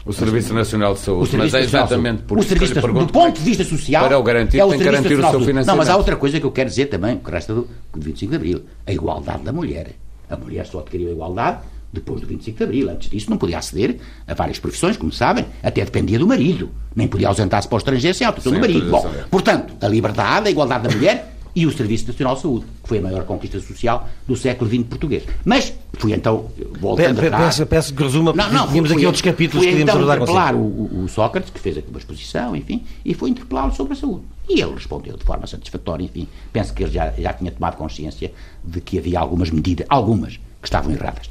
O 0.05 0.13
Serviço 0.13 0.53
Nacional 0.53 0.93
de 0.93 1.01
Saúde, 1.01 1.35
mas 1.35 1.53
é 1.53 1.59
exatamente 1.59 2.21
por 2.21 2.37
o 2.37 2.39
isso 2.39 2.49
serviço, 2.49 2.73
que 2.73 2.79
eu 2.79 2.93
Do 2.93 3.07
ponto 3.07 3.37
de 3.37 3.43
vista 3.43 3.65
social, 3.65 4.07
para 4.07 4.17
o 4.17 4.23
garantir, 4.23 4.57
é 4.57 4.63
o 4.63 4.69
tem 4.69 4.77
que 4.77 4.85
garantir 4.85 5.19
o 5.19 5.21
seu 5.21 5.31
financiamento. 5.41 5.67
Não, 5.67 5.75
mas 5.75 5.89
há 5.89 5.97
outra 5.97 6.15
coisa 6.15 6.39
que 6.39 6.45
eu 6.45 6.51
quero 6.51 6.69
dizer 6.69 6.85
também, 6.85 7.17
que 7.17 7.29
resta 7.29 7.53
do 7.53 7.67
25 7.93 8.29
de 8.29 8.35
Abril, 8.37 8.61
a 8.85 8.93
igualdade 8.93 9.43
da 9.43 9.51
mulher. 9.51 9.95
A 10.29 10.37
mulher 10.37 10.65
só 10.65 10.79
adquiriu 10.79 11.09
a 11.09 11.11
igualdade 11.11 11.59
depois 11.91 12.21
do 12.21 12.27
25 12.27 12.57
de 12.57 12.63
Abril. 12.63 12.89
Antes 12.89 13.09
disso, 13.09 13.29
não 13.29 13.37
podia 13.37 13.57
aceder 13.57 13.97
a 14.27 14.33
várias 14.33 14.59
profissões, 14.59 14.97
como 14.97 15.11
sabem, 15.11 15.45
até 15.63 15.83
dependia 15.83 16.19
do 16.19 16.27
marido. 16.27 16.69
Nem 16.95 17.07
podia 17.07 17.27
ausentar-se 17.27 17.67
para 17.67 17.75
o 17.75 17.77
estrangeiro 17.77 18.17
sem 18.17 18.25
autorização 18.25 18.59
do 18.59 18.59
marido. 18.59 18.89
Bom, 18.89 19.09
portanto, 19.29 19.73
a 19.81 19.87
liberdade, 19.87 20.47
a 20.47 20.51
igualdade 20.51 20.87
da 20.87 20.95
mulher 20.95 21.37
e 21.57 21.65
o 21.65 21.71
Serviço 21.71 22.05
Nacional 22.05 22.35
de 22.35 22.41
Saúde, 22.41 22.65
que 22.83 22.87
foi 22.87 22.99
a 22.99 23.01
maior 23.01 23.23
conquista 23.23 23.59
social 23.59 24.07
do 24.27 24.35
século 24.35 24.69
XX 24.69 24.83
português. 24.83 25.23
Mas 25.43 25.73
fui 25.93 26.13
então, 26.13 26.51
voltando 26.79 27.19
Pe 27.19 27.25
atrás... 27.25 27.57
Peço, 27.57 27.65
peço 27.65 27.93
que 27.95 28.03
resuma, 28.03 28.31
não, 28.31 28.53
não, 28.53 28.67
tínhamos 28.67 28.91
aqui 28.91 29.03
outros 29.07 29.23
capítulos 29.23 29.65
que 29.65 29.71
queríamos 29.71 29.95
então 29.95 30.13
interpelar 30.13 30.53
o, 30.53 30.59
o, 30.59 31.03
o, 31.05 31.09
Sócrates, 31.09 31.49
que 31.49 31.59
fez 31.59 31.75
aqui 31.75 31.89
uma 31.89 31.97
exposição, 31.97 32.55
enfim, 32.55 32.83
e 33.03 33.15
foi 33.15 33.31
interpelá-lo 33.31 33.73
sobre 33.73 33.93
a 33.93 33.95
saúde. 33.95 34.25
E 34.47 34.61
ele 34.61 34.75
respondeu 34.75 35.17
de 35.17 35.23
forma 35.23 35.47
satisfatória, 35.47 36.05
enfim, 36.05 36.27
penso 36.53 36.71
que 36.75 36.83
ele 36.83 36.91
já, 36.91 37.11
já 37.17 37.33
tinha 37.33 37.51
tomado 37.51 37.75
consciência 37.75 38.31
de 38.63 38.79
que 38.79 38.99
havia 38.99 39.19
algumas 39.19 39.49
medidas, 39.49 39.87
algumas, 39.89 40.33
que 40.61 40.67
estavam 40.67 40.91
erradas. 40.91 41.27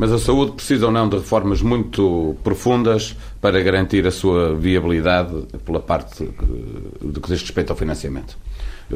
Mas 0.00 0.12
a 0.12 0.18
saúde 0.18 0.52
precisa 0.52 0.86
ou 0.86 0.92
não 0.92 1.06
de 1.06 1.18
reformas 1.18 1.60
muito 1.60 2.34
profundas 2.42 3.14
para 3.38 3.62
garantir 3.62 4.06
a 4.06 4.10
sua 4.10 4.56
viabilidade 4.56 5.44
pela 5.62 5.78
parte 5.78 6.26
do 7.02 7.20
que 7.20 7.28
diz 7.28 7.42
respeito 7.42 7.68
ao 7.68 7.76
financiamento 7.76 8.38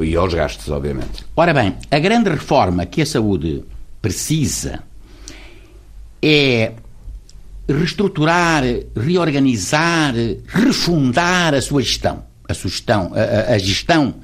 e 0.01 0.15
aos 0.15 0.33
gastos, 0.33 0.67
obviamente. 0.69 1.23
Ora 1.35 1.53
bem, 1.53 1.75
a 1.91 1.99
grande 1.99 2.31
reforma 2.31 2.87
que 2.87 3.03
a 3.03 3.05
saúde 3.05 3.63
precisa 4.01 4.81
é 6.23 6.71
reestruturar, 7.69 8.63
reorganizar, 8.95 10.15
refundar 10.47 11.53
a 11.53 11.61
sua 11.61 11.83
gestão. 11.83 12.23
A, 12.49 13.51
a, 13.51 13.53
a 13.53 13.57
gestão 13.59 14.15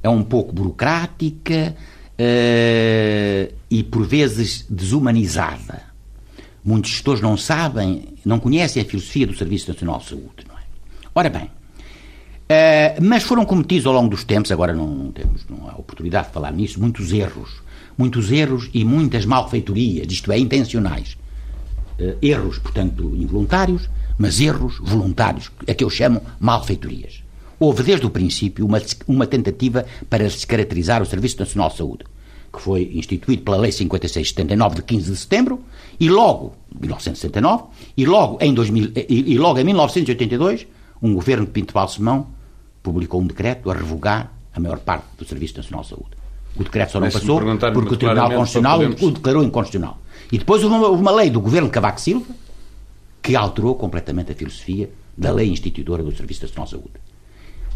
é 0.00 0.08
um 0.08 0.22
pouco 0.22 0.52
burocrática 0.52 1.74
uh, 2.14 3.54
e, 3.68 3.82
por 3.82 4.06
vezes, 4.06 4.64
desumanizada. 4.70 5.87
Muitos 6.68 6.90
gestores 6.90 7.22
não 7.22 7.34
sabem, 7.34 8.04
não 8.26 8.38
conhecem 8.38 8.82
a 8.82 8.84
filosofia 8.84 9.26
do 9.26 9.34
Serviço 9.34 9.70
Nacional 9.70 10.00
de 10.00 10.08
Saúde. 10.10 10.44
Não 10.46 10.54
é? 10.54 10.60
Ora 11.14 11.30
bem, 11.30 11.44
uh, 11.44 13.02
mas 13.02 13.22
foram 13.22 13.46
cometidos 13.46 13.86
ao 13.86 13.94
longo 13.94 14.10
dos 14.10 14.22
tempos, 14.22 14.52
agora 14.52 14.74
não, 14.74 14.86
não, 14.86 15.10
temos 15.10 15.46
não 15.48 15.66
há 15.66 15.72
oportunidade 15.76 16.26
de 16.26 16.34
falar 16.34 16.52
nisso, 16.52 16.78
muitos 16.78 17.10
erros. 17.10 17.62
Muitos 17.96 18.30
erros 18.30 18.68
e 18.74 18.84
muitas 18.84 19.24
malfeitorias, 19.24 20.12
isto 20.12 20.30
é, 20.30 20.38
intencionais. 20.38 21.16
Uh, 21.98 22.18
erros, 22.20 22.58
portanto, 22.58 23.16
involuntários, 23.16 23.88
mas 24.18 24.38
erros 24.38 24.78
voluntários, 24.78 25.50
a 25.66 25.72
que 25.72 25.82
eu 25.82 25.88
chamo 25.88 26.20
malfeitorias. 26.38 27.22
Houve 27.58 27.82
desde 27.82 28.04
o 28.04 28.10
princípio 28.10 28.66
uma, 28.66 28.82
uma 29.06 29.26
tentativa 29.26 29.86
para 30.10 30.24
descaracterizar 30.24 31.00
o 31.00 31.06
Serviço 31.06 31.40
Nacional 31.40 31.70
de 31.70 31.78
Saúde 31.78 32.04
que 32.52 32.60
foi 32.60 32.90
instituído 32.94 33.42
pela 33.42 33.56
Lei 33.56 33.72
5679 33.72 34.76
de 34.76 34.82
15 34.82 35.10
de 35.10 35.16
setembro, 35.16 35.60
e 36.00 36.08
logo, 36.08 36.54
1969, 36.80 37.64
e 37.96 38.06
logo 38.06 38.38
em, 38.40 38.54
2000, 38.54 38.92
e, 39.08 39.32
e 39.34 39.38
logo 39.38 39.58
em 39.58 39.64
1982, 39.64 40.66
um 41.02 41.14
governo 41.14 41.44
de 41.44 41.52
Pinto 41.52 41.74
Balsemão 41.74 42.28
publicou 42.82 43.20
um 43.20 43.26
decreto 43.26 43.70
a 43.70 43.74
revogar 43.74 44.32
a 44.54 44.60
maior 44.60 44.78
parte 44.78 45.04
do 45.16 45.24
Serviço 45.24 45.56
Nacional 45.56 45.82
de 45.82 45.88
Saúde. 45.88 46.10
O 46.56 46.64
decreto 46.64 46.92
só 46.92 47.00
não 47.00 47.10
passou 47.10 47.40
porque 47.72 47.94
o 47.94 47.96
Tribunal 47.96 48.30
Constitucional 48.30 48.78
podemos... 48.78 49.02
o 49.02 49.10
declarou 49.12 49.44
inconstitucional. 49.44 49.98
E 50.32 50.38
depois 50.38 50.62
houve 50.64 50.76
uma, 50.76 50.88
uma 50.88 51.10
lei 51.12 51.30
do 51.30 51.40
governo 51.40 51.70
Cavaco 51.70 52.00
Silva 52.00 52.26
que 53.22 53.36
alterou 53.36 53.74
completamente 53.74 54.32
a 54.32 54.34
filosofia 54.34 54.90
da 55.16 55.30
lei 55.32 55.48
instituidora 55.48 56.02
do 56.02 56.14
Serviço 56.14 56.42
Nacional 56.42 56.64
de 56.64 56.70
Saúde. 56.70 56.92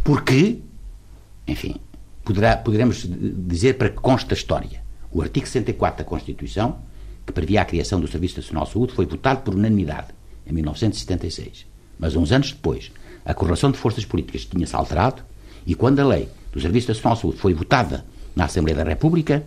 Porque, 0.02 0.58
enfim, 1.46 1.76
poderá, 2.24 2.56
poderemos 2.56 3.06
dizer 3.06 3.74
para 3.74 3.90
que 3.90 3.96
consta 3.96 4.34
a 4.34 4.36
história. 4.36 4.82
O 5.10 5.20
artigo 5.22 5.46
64 5.46 5.98
da 5.98 6.08
Constituição, 6.08 6.78
que 7.26 7.32
previa 7.32 7.62
a 7.62 7.64
criação 7.64 8.00
do 8.00 8.08
Serviço 8.08 8.36
Nacional 8.36 8.64
de 8.64 8.72
Saúde, 8.72 8.92
foi 8.94 9.06
votado 9.06 9.42
por 9.42 9.54
unanimidade 9.54 10.08
em 10.46 10.52
1976. 10.52 11.66
Mas 11.98 12.16
uns 12.16 12.32
anos 12.32 12.52
depois, 12.52 12.90
a 13.24 13.34
correlação 13.34 13.70
de 13.70 13.78
forças 13.78 14.04
políticas 14.04 14.44
tinha-se 14.44 14.74
alterado 14.74 15.22
e 15.66 15.74
quando 15.74 16.00
a 16.00 16.06
lei 16.06 16.28
do 16.52 16.60
Serviço 16.60 16.88
Nacional 16.88 17.14
de 17.14 17.20
Saúde 17.20 17.38
foi 17.38 17.54
votada 17.54 18.04
na 18.34 18.46
Assembleia 18.46 18.76
da 18.76 18.88
República, 18.88 19.44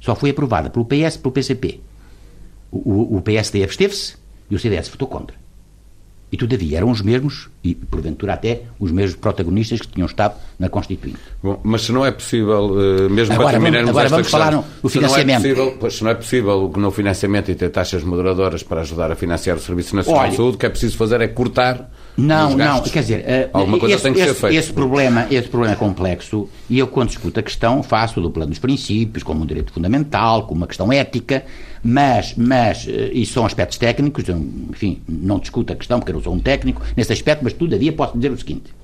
só 0.00 0.16
foi 0.16 0.30
aprovada 0.30 0.70
pelo 0.70 0.84
PS 0.84 1.14
e 1.14 1.18
pelo 1.18 1.32
PCP. 1.32 1.80
O, 2.70 2.78
o, 2.78 3.16
o 3.18 3.22
PSD 3.22 3.62
absteve-se 3.62 4.16
e 4.50 4.56
o 4.56 4.58
CDS 4.58 4.88
votou 4.88 5.06
contra. 5.06 5.36
E, 6.30 6.36
todavia, 6.36 6.78
eram 6.78 6.90
os 6.90 7.02
mesmos, 7.02 7.48
e 7.64 7.74
porventura 7.74 8.34
até 8.34 8.62
os 8.78 8.90
mesmos 8.90 9.16
protagonistas 9.16 9.80
que 9.80 9.88
tinham 9.88 10.06
estado 10.06 10.34
na 10.58 10.68
Constituinte. 10.68 11.18
Bom, 11.42 11.60
mas 11.62 11.82
se 11.82 11.92
não 11.92 12.04
é 12.04 12.10
possível, 12.10 12.76
eh, 12.80 13.08
mesmo 13.08 13.34
agora, 13.34 13.50
para 13.50 13.60
terminarmos 13.60 13.90
agora 13.90 14.08
vamos 14.08 14.26
questão, 14.26 14.40
falar 14.40 14.64
no 14.82 14.88
financiamento. 14.88 15.42
Se 15.42 15.48
não, 15.48 15.52
é 15.52 15.54
possível, 15.54 15.78
pois, 15.78 15.94
se 15.94 16.04
não 16.04 16.10
é 16.10 16.14
possível 16.14 16.72
no 16.76 16.90
financiamento 16.90 17.50
e 17.50 17.54
ter 17.54 17.68
taxas 17.70 18.02
moderadoras 18.02 18.62
para 18.62 18.80
ajudar 18.80 19.12
a 19.12 19.14
financiar 19.14 19.56
o 19.56 19.60
Serviço 19.60 19.94
Nacional 19.94 20.22
Olha, 20.22 20.30
de 20.30 20.36
Saúde, 20.36 20.56
o 20.56 20.58
que 20.58 20.66
é 20.66 20.68
preciso 20.68 20.96
fazer 20.96 21.20
é 21.20 21.28
cortar 21.28 21.88
não, 22.16 22.54
não, 22.56 22.82
quer 22.82 23.00
dizer, 23.00 23.20
uh, 23.20 23.58
alguma 23.58 23.78
coisa 23.78 23.94
esse, 23.94 24.04
tem 24.04 24.12
que 24.12 24.20
esse, 24.20 24.28
ser 24.28 24.34
feita. 24.34 24.56
Esse 24.56 24.72
problema, 24.72 25.26
esse 25.30 25.48
problema 25.48 25.74
é 25.74 25.76
complexo 25.76 26.48
e 26.68 26.78
eu, 26.78 26.86
quando 26.86 27.08
discuto 27.08 27.40
a 27.40 27.42
questão, 27.42 27.82
faço 27.82 28.20
do 28.20 28.30
plano 28.30 28.50
dos 28.50 28.58
princípios, 28.58 29.22
como 29.22 29.42
um 29.42 29.46
direito 29.46 29.72
fundamental, 29.72 30.42
como 30.46 30.60
uma 30.60 30.66
questão 30.66 30.92
ética, 30.92 31.42
mas, 31.82 32.34
mas 32.36 32.84
uh, 32.86 32.90
isso 33.12 33.32
são 33.32 33.46
aspectos 33.46 33.78
técnicos, 33.78 34.24
enfim, 34.28 35.00
não 35.08 35.38
discuto 35.38 35.72
a 35.72 35.76
questão 35.76 36.00
porque 36.00 36.12
eu 36.12 36.16
não 36.16 36.22
sou 36.22 36.34
um 36.34 36.38
técnico 36.38 36.82
nesse 36.94 37.12
aspecto, 37.14 37.42
mas 37.42 37.51
todavia 37.52 37.92
posso 37.92 38.16
dizer 38.16 38.32
o 38.32 38.38
seguinte: 38.38 38.74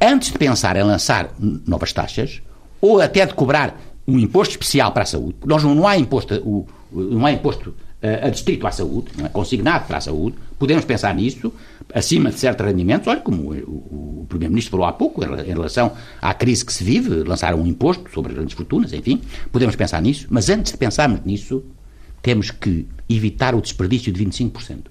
antes 0.00 0.32
de 0.32 0.38
pensar 0.38 0.76
em 0.76 0.82
lançar 0.82 1.30
novas 1.66 1.92
taxas, 1.92 2.40
ou 2.80 3.00
até 3.00 3.26
de 3.26 3.34
cobrar 3.34 3.78
um 4.06 4.18
imposto 4.18 4.52
especial 4.52 4.92
para 4.92 5.02
a 5.02 5.06
saúde, 5.06 5.36
nós 5.44 5.62
não, 5.62 5.74
não 5.74 5.86
há 5.86 5.96
imposto, 5.96 6.34
o, 6.36 6.66
não 6.92 7.26
há 7.26 7.32
imposto 7.32 7.70
uh, 7.70 8.26
adstrito 8.26 8.66
à 8.66 8.70
saúde, 8.70 9.10
não 9.16 9.26
é? 9.26 9.28
consignado 9.28 9.86
para 9.86 9.98
a 9.98 10.00
saúde, 10.00 10.36
podemos 10.58 10.84
pensar 10.84 11.14
nisso, 11.14 11.52
acima 11.94 12.30
de 12.30 12.38
certos 12.38 12.64
rendimentos, 12.64 13.06
olha 13.06 13.20
como 13.20 13.52
o, 13.52 14.22
o 14.22 14.26
Primeiro-Ministro 14.28 14.72
falou 14.72 14.86
há 14.86 14.92
pouco, 14.92 15.22
em 15.22 15.52
relação 15.52 15.92
à 16.20 16.32
crise 16.34 16.64
que 16.64 16.72
se 16.72 16.82
vive, 16.82 17.22
lançaram 17.22 17.60
um 17.60 17.66
imposto 17.66 18.10
sobre 18.12 18.32
grandes 18.32 18.54
fortunas, 18.54 18.92
enfim, 18.92 19.20
podemos 19.52 19.76
pensar 19.76 20.00
nisso, 20.00 20.26
mas 20.30 20.48
antes 20.48 20.72
de 20.72 20.78
pensarmos 20.78 21.20
nisso, 21.24 21.62
temos 22.22 22.50
que 22.50 22.86
evitar 23.08 23.54
o 23.54 23.60
desperdício 23.60 24.12
de 24.12 24.24
25%. 24.24 24.86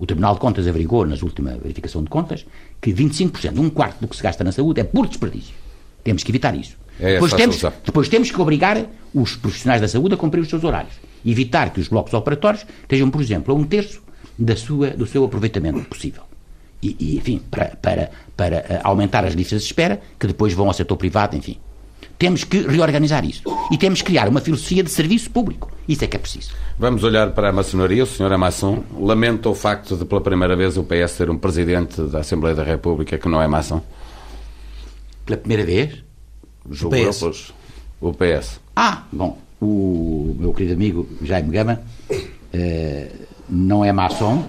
O 0.00 0.06
Tribunal 0.06 0.32
de 0.32 0.40
Contas 0.40 0.66
averigou, 0.66 1.06
nas 1.06 1.22
última 1.22 1.58
verificação 1.58 2.02
de 2.02 2.08
contas, 2.08 2.46
que 2.80 2.90
25%, 2.90 3.58
um 3.58 3.68
quarto 3.68 4.00
do 4.00 4.08
que 4.08 4.16
se 4.16 4.22
gasta 4.22 4.42
na 4.42 4.50
saúde, 4.50 4.80
é 4.80 4.84
por 4.84 5.06
desperdício. 5.06 5.54
Temos 6.02 6.24
que 6.24 6.30
evitar 6.30 6.56
isso. 6.56 6.74
É 6.98 7.14
depois, 7.14 7.34
temos, 7.34 7.62
depois 7.84 8.08
temos 8.08 8.30
que 8.30 8.40
obrigar 8.40 8.86
os 9.14 9.36
profissionais 9.36 9.82
da 9.82 9.88
saúde 9.88 10.14
a 10.14 10.16
cumprir 10.16 10.40
os 10.40 10.48
seus 10.48 10.64
horários. 10.64 10.94
Evitar 11.24 11.70
que 11.70 11.80
os 11.80 11.88
blocos 11.88 12.14
operatórios 12.14 12.64
estejam, 12.80 13.10
por 13.10 13.20
exemplo, 13.20 13.54
a 13.54 13.56
um 13.56 13.62
terço 13.62 14.02
da 14.38 14.56
sua, 14.56 14.88
do 14.88 15.06
seu 15.06 15.22
aproveitamento 15.22 15.82
possível. 15.84 16.22
e, 16.82 16.96
e 16.98 17.16
enfim, 17.18 17.42
para, 17.50 17.76
para, 17.82 18.10
para 18.34 18.56
eh, 18.56 18.80
aumentar 18.82 19.26
as 19.26 19.34
listas 19.34 19.60
de 19.60 19.66
espera, 19.66 20.00
que 20.18 20.26
depois 20.26 20.54
vão 20.54 20.66
ao 20.66 20.72
setor 20.72 20.96
privado, 20.96 21.36
enfim. 21.36 21.58
Temos 22.18 22.44
que 22.44 22.60
reorganizar 22.60 23.24
isso. 23.24 23.42
E 23.70 23.78
temos 23.78 24.02
que 24.02 24.06
criar 24.06 24.28
uma 24.28 24.40
filosofia 24.40 24.82
de 24.82 24.90
serviço 24.90 25.30
público. 25.30 25.72
Isso 25.88 26.04
é 26.04 26.06
que 26.06 26.16
é 26.16 26.20
preciso. 26.20 26.52
Vamos 26.78 27.02
olhar 27.02 27.30
para 27.32 27.48
a 27.48 27.52
maçonaria. 27.52 28.04
O 28.04 28.06
senhor 28.06 28.36
maçom. 28.36 28.82
Lamenta 28.98 29.48
o 29.48 29.54
facto 29.54 29.96
de, 29.96 30.04
pela 30.04 30.20
primeira 30.20 30.54
vez, 30.56 30.76
o 30.76 30.84
PS 30.84 31.16
ter 31.16 31.30
um 31.30 31.38
presidente 31.38 32.00
da 32.02 32.20
Assembleia 32.20 32.54
da 32.54 32.62
República 32.62 33.16
que 33.16 33.28
não 33.28 33.40
é 33.40 33.48
maçom? 33.48 33.82
Pela 35.24 35.38
primeira 35.38 35.64
vez? 35.64 36.02
Julgo 36.70 36.96
eu, 36.96 37.10
pois, 37.18 37.52
o 38.00 38.12
PS. 38.12 38.60
Ah, 38.76 39.04
bom, 39.10 39.38
o 39.60 40.36
meu 40.38 40.52
querido 40.52 40.74
amigo 40.74 41.08
Jaime 41.22 41.50
Gama 41.50 41.82
eh, 42.52 43.10
não 43.48 43.84
é 43.84 43.92
maçom, 43.92 44.44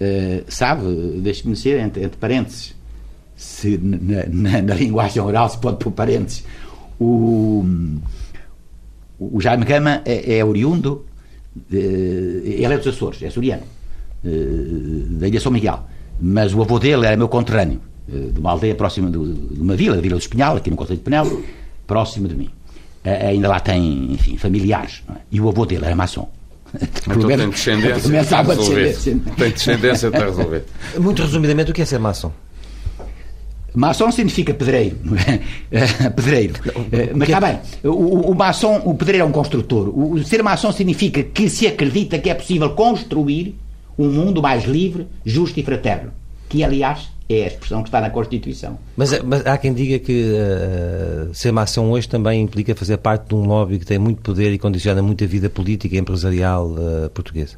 eh, 0.00 0.44
sabe, 0.48 0.82
deixe-me 1.20 1.54
dizer, 1.54 1.80
entre, 1.80 2.04
entre 2.04 2.16
parênteses, 2.16 2.74
se 3.36 3.78
na, 3.78 4.24
na, 4.26 4.62
na, 4.62 4.74
linguagem 4.74 5.22
oral 5.22 5.48
se 5.48 5.58
pode 5.58 5.78
pôr 5.78 5.92
parênteses, 5.92 6.44
o, 7.00 7.64
o 9.18 9.40
Jaime 9.40 9.64
Gama 9.64 10.02
é, 10.04 10.38
é 10.38 10.44
oriundo, 10.44 11.06
de, 11.54 11.76
ele 12.44 12.74
é 12.74 12.78
dos 12.78 12.88
Açores, 12.88 13.22
é 13.22 13.30
suriano, 13.30 13.62
eh, 14.24 14.28
da 15.10 15.28
Ilha 15.28 15.40
São 15.40 15.52
Miguel, 15.52 15.84
mas 16.20 16.54
o 16.54 16.62
avô 16.62 16.78
dele 16.78 17.06
era 17.06 17.16
meu 17.16 17.28
conterrâneo, 17.28 17.80
eh, 18.12 18.30
de 18.32 18.40
uma 18.40 18.50
aldeia 18.50 18.74
próxima 18.74 19.10
de, 19.10 19.18
de 19.18 19.60
uma 19.60 19.76
vila, 19.76 19.96
a 19.96 20.00
Vila 20.00 20.16
do 20.16 20.20
Espinhal, 20.20 20.56
aqui 20.56 20.70
no 20.70 20.76
Conselho 20.76 20.98
de 20.98 21.04
Penel, 21.04 21.42
próximo 21.86 22.28
de 22.28 22.34
mim. 22.34 22.50
ainda 23.04 23.48
lá 23.48 23.60
tem, 23.60 24.12
enfim, 24.12 24.36
familiares, 24.36 25.02
é? 25.08 25.18
e 25.30 25.40
o 25.40 25.48
avô 25.48 25.64
dele 25.64 25.84
era 25.84 25.94
maçom. 25.94 26.28
Então 26.74 27.26
tem 27.26 27.48
descendência, 27.48 28.42
resolvido. 28.42 29.34
Tem 29.36 29.50
descendência, 29.50 30.06
está 30.08 30.24
resolvido. 30.26 30.64
Muito 30.98 31.22
resumidamente, 31.22 31.70
o 31.70 31.74
que 31.74 31.80
é 31.80 31.84
ser 31.84 31.98
maçom? 31.98 32.30
Maçom 33.78 34.10
significa 34.10 34.52
pedreiro, 34.52 34.96
é? 35.70 36.10
pedreiro. 36.10 36.54
Eh, 36.90 37.10
mas 37.14 37.28
está 37.28 37.40
bem, 37.40 37.60
o, 37.84 38.32
o 38.32 38.34
maçom, 38.34 38.82
o 38.84 38.92
pedreiro 38.92 39.24
é 39.24 39.28
um 39.28 39.30
construtor. 39.30 39.96
O 39.96 40.20
ser 40.24 40.42
maçom 40.42 40.72
significa 40.72 41.22
que 41.22 41.48
se 41.48 41.64
acredita 41.64 42.18
que 42.18 42.28
é 42.28 42.34
possível 42.34 42.70
construir 42.70 43.56
um 43.96 44.10
mundo 44.10 44.42
mais 44.42 44.64
livre, 44.64 45.06
justo 45.24 45.60
e 45.60 45.62
fraterno. 45.62 46.10
Que, 46.48 46.64
aliás, 46.64 47.08
é 47.28 47.44
a 47.44 47.46
expressão 47.46 47.84
que 47.84 47.88
está 47.88 48.00
na 48.00 48.10
Constituição. 48.10 48.76
Mas, 48.96 49.22
mas 49.22 49.46
há 49.46 49.56
quem 49.56 49.72
diga 49.72 50.00
que 50.00 50.24
uh, 50.32 51.32
ser 51.32 51.52
maçom 51.52 51.88
hoje 51.90 52.08
também 52.08 52.42
implica 52.42 52.74
fazer 52.74 52.96
parte 52.96 53.28
de 53.28 53.36
um 53.36 53.46
lobby 53.46 53.78
que 53.78 53.86
tem 53.86 53.96
muito 53.98 54.20
poder 54.22 54.52
e 54.52 54.58
condiciona 54.58 55.00
muito 55.00 55.22
a 55.22 55.26
vida 55.28 55.48
política 55.48 55.94
e 55.94 55.98
empresarial 56.00 56.66
uh, 56.66 57.10
portuguesa. 57.10 57.54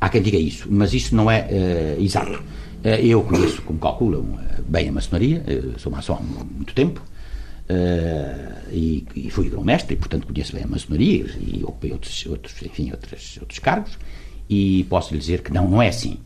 Há 0.00 0.08
quem 0.08 0.22
diga 0.22 0.38
isso, 0.38 0.68
mas 0.70 0.94
isso 0.94 1.16
não 1.16 1.28
é 1.28 1.48
uh, 1.50 2.00
exato. 2.00 2.40
Eu 2.84 3.22
conheço, 3.22 3.62
como 3.62 3.78
calculam, 3.78 4.38
bem 4.66 4.88
a 4.88 4.92
maçonaria, 4.92 5.42
sou 5.78 5.90
maçom 5.90 6.14
há 6.14 6.20
muito 6.20 6.72
tempo, 6.74 7.02
e, 8.70 9.28
fui 9.30 9.48
grão-mestre, 9.48 9.94
e 9.94 9.96
portanto 9.96 10.26
conheço 10.26 10.54
bem 10.54 10.64
a 10.64 10.66
maçonaria 10.66 11.26
e 11.40 11.62
ocupei 11.64 11.92
outros, 11.92 12.26
outros, 12.26 12.54
enfim, 12.62 12.90
outros, 12.90 13.38
outros 13.40 13.58
cargos, 13.58 13.98
e 14.48 14.84
posso 14.88 15.12
lhe 15.12 15.20
dizer 15.20 15.42
que 15.42 15.52
não, 15.52 15.68
não 15.68 15.82
é 15.82 15.88
assim, 15.88 16.18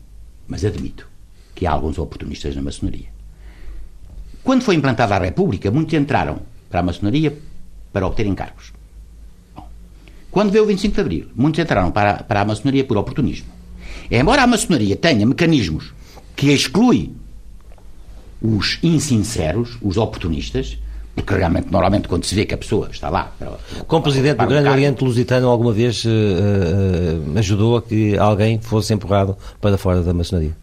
mas 0.47 0.63
admito 0.63 1.07
que 1.55 1.65
há 1.65 1.71
alguns 1.71 1.97
oportunistas 1.97 2.55
na 2.55 2.61
maçonaria. 2.61 3.07
Quando 4.43 4.63
foi 4.63 4.75
implantada 4.75 5.15
a 5.15 5.19
República, 5.19 5.71
muitos 5.71 5.93
entraram 5.93 6.39
para 6.69 6.79
a 6.81 6.83
maçonaria 6.83 7.37
para 7.91 8.05
obterem 8.07 8.33
cargos. 8.35 8.73
Bom, 9.55 9.67
quando 10.31 10.51
veio 10.51 10.63
o 10.63 10.67
25 10.67 10.95
de 10.95 11.01
Abril, 11.01 11.27
muitos 11.35 11.59
entraram 11.59 11.91
para, 11.91 12.23
para 12.23 12.41
a 12.41 12.45
maçonaria 12.45 12.83
por 12.83 12.97
oportunismo. 12.97 13.47
Embora 14.09 14.43
a 14.43 14.47
maçonaria 14.47 14.95
tenha 14.95 15.25
mecanismos 15.25 15.93
que 16.35 16.51
excluem 16.51 17.15
os 18.41 18.77
insinceros, 18.83 19.77
os 19.81 19.97
oportunistas, 19.97 20.77
porque 21.15 21.33
realmente, 21.35 21.71
normalmente, 21.71 22.07
quando 22.07 22.25
se 22.25 22.33
vê 22.33 22.45
que 22.45 22.53
a 22.53 22.57
pessoa 22.57 22.89
está 22.91 23.09
lá. 23.09 23.31
Para, 23.37 23.57
Como 23.87 24.01
presidente 24.01 24.37
do 24.37 24.47
Grande 24.47 24.67
Oriente 24.67 25.03
Lusitano, 25.03 25.47
alguma 25.47 25.71
vez 25.71 26.03
uh, 26.05 26.09
uh, 26.09 27.37
ajudou 27.37 27.77
a 27.77 27.81
que 27.81 28.17
alguém 28.17 28.59
fosse 28.59 28.93
empurrado 28.93 29.37
para 29.61 29.77
fora 29.77 30.01
da 30.01 30.13
maçonaria? 30.13 30.55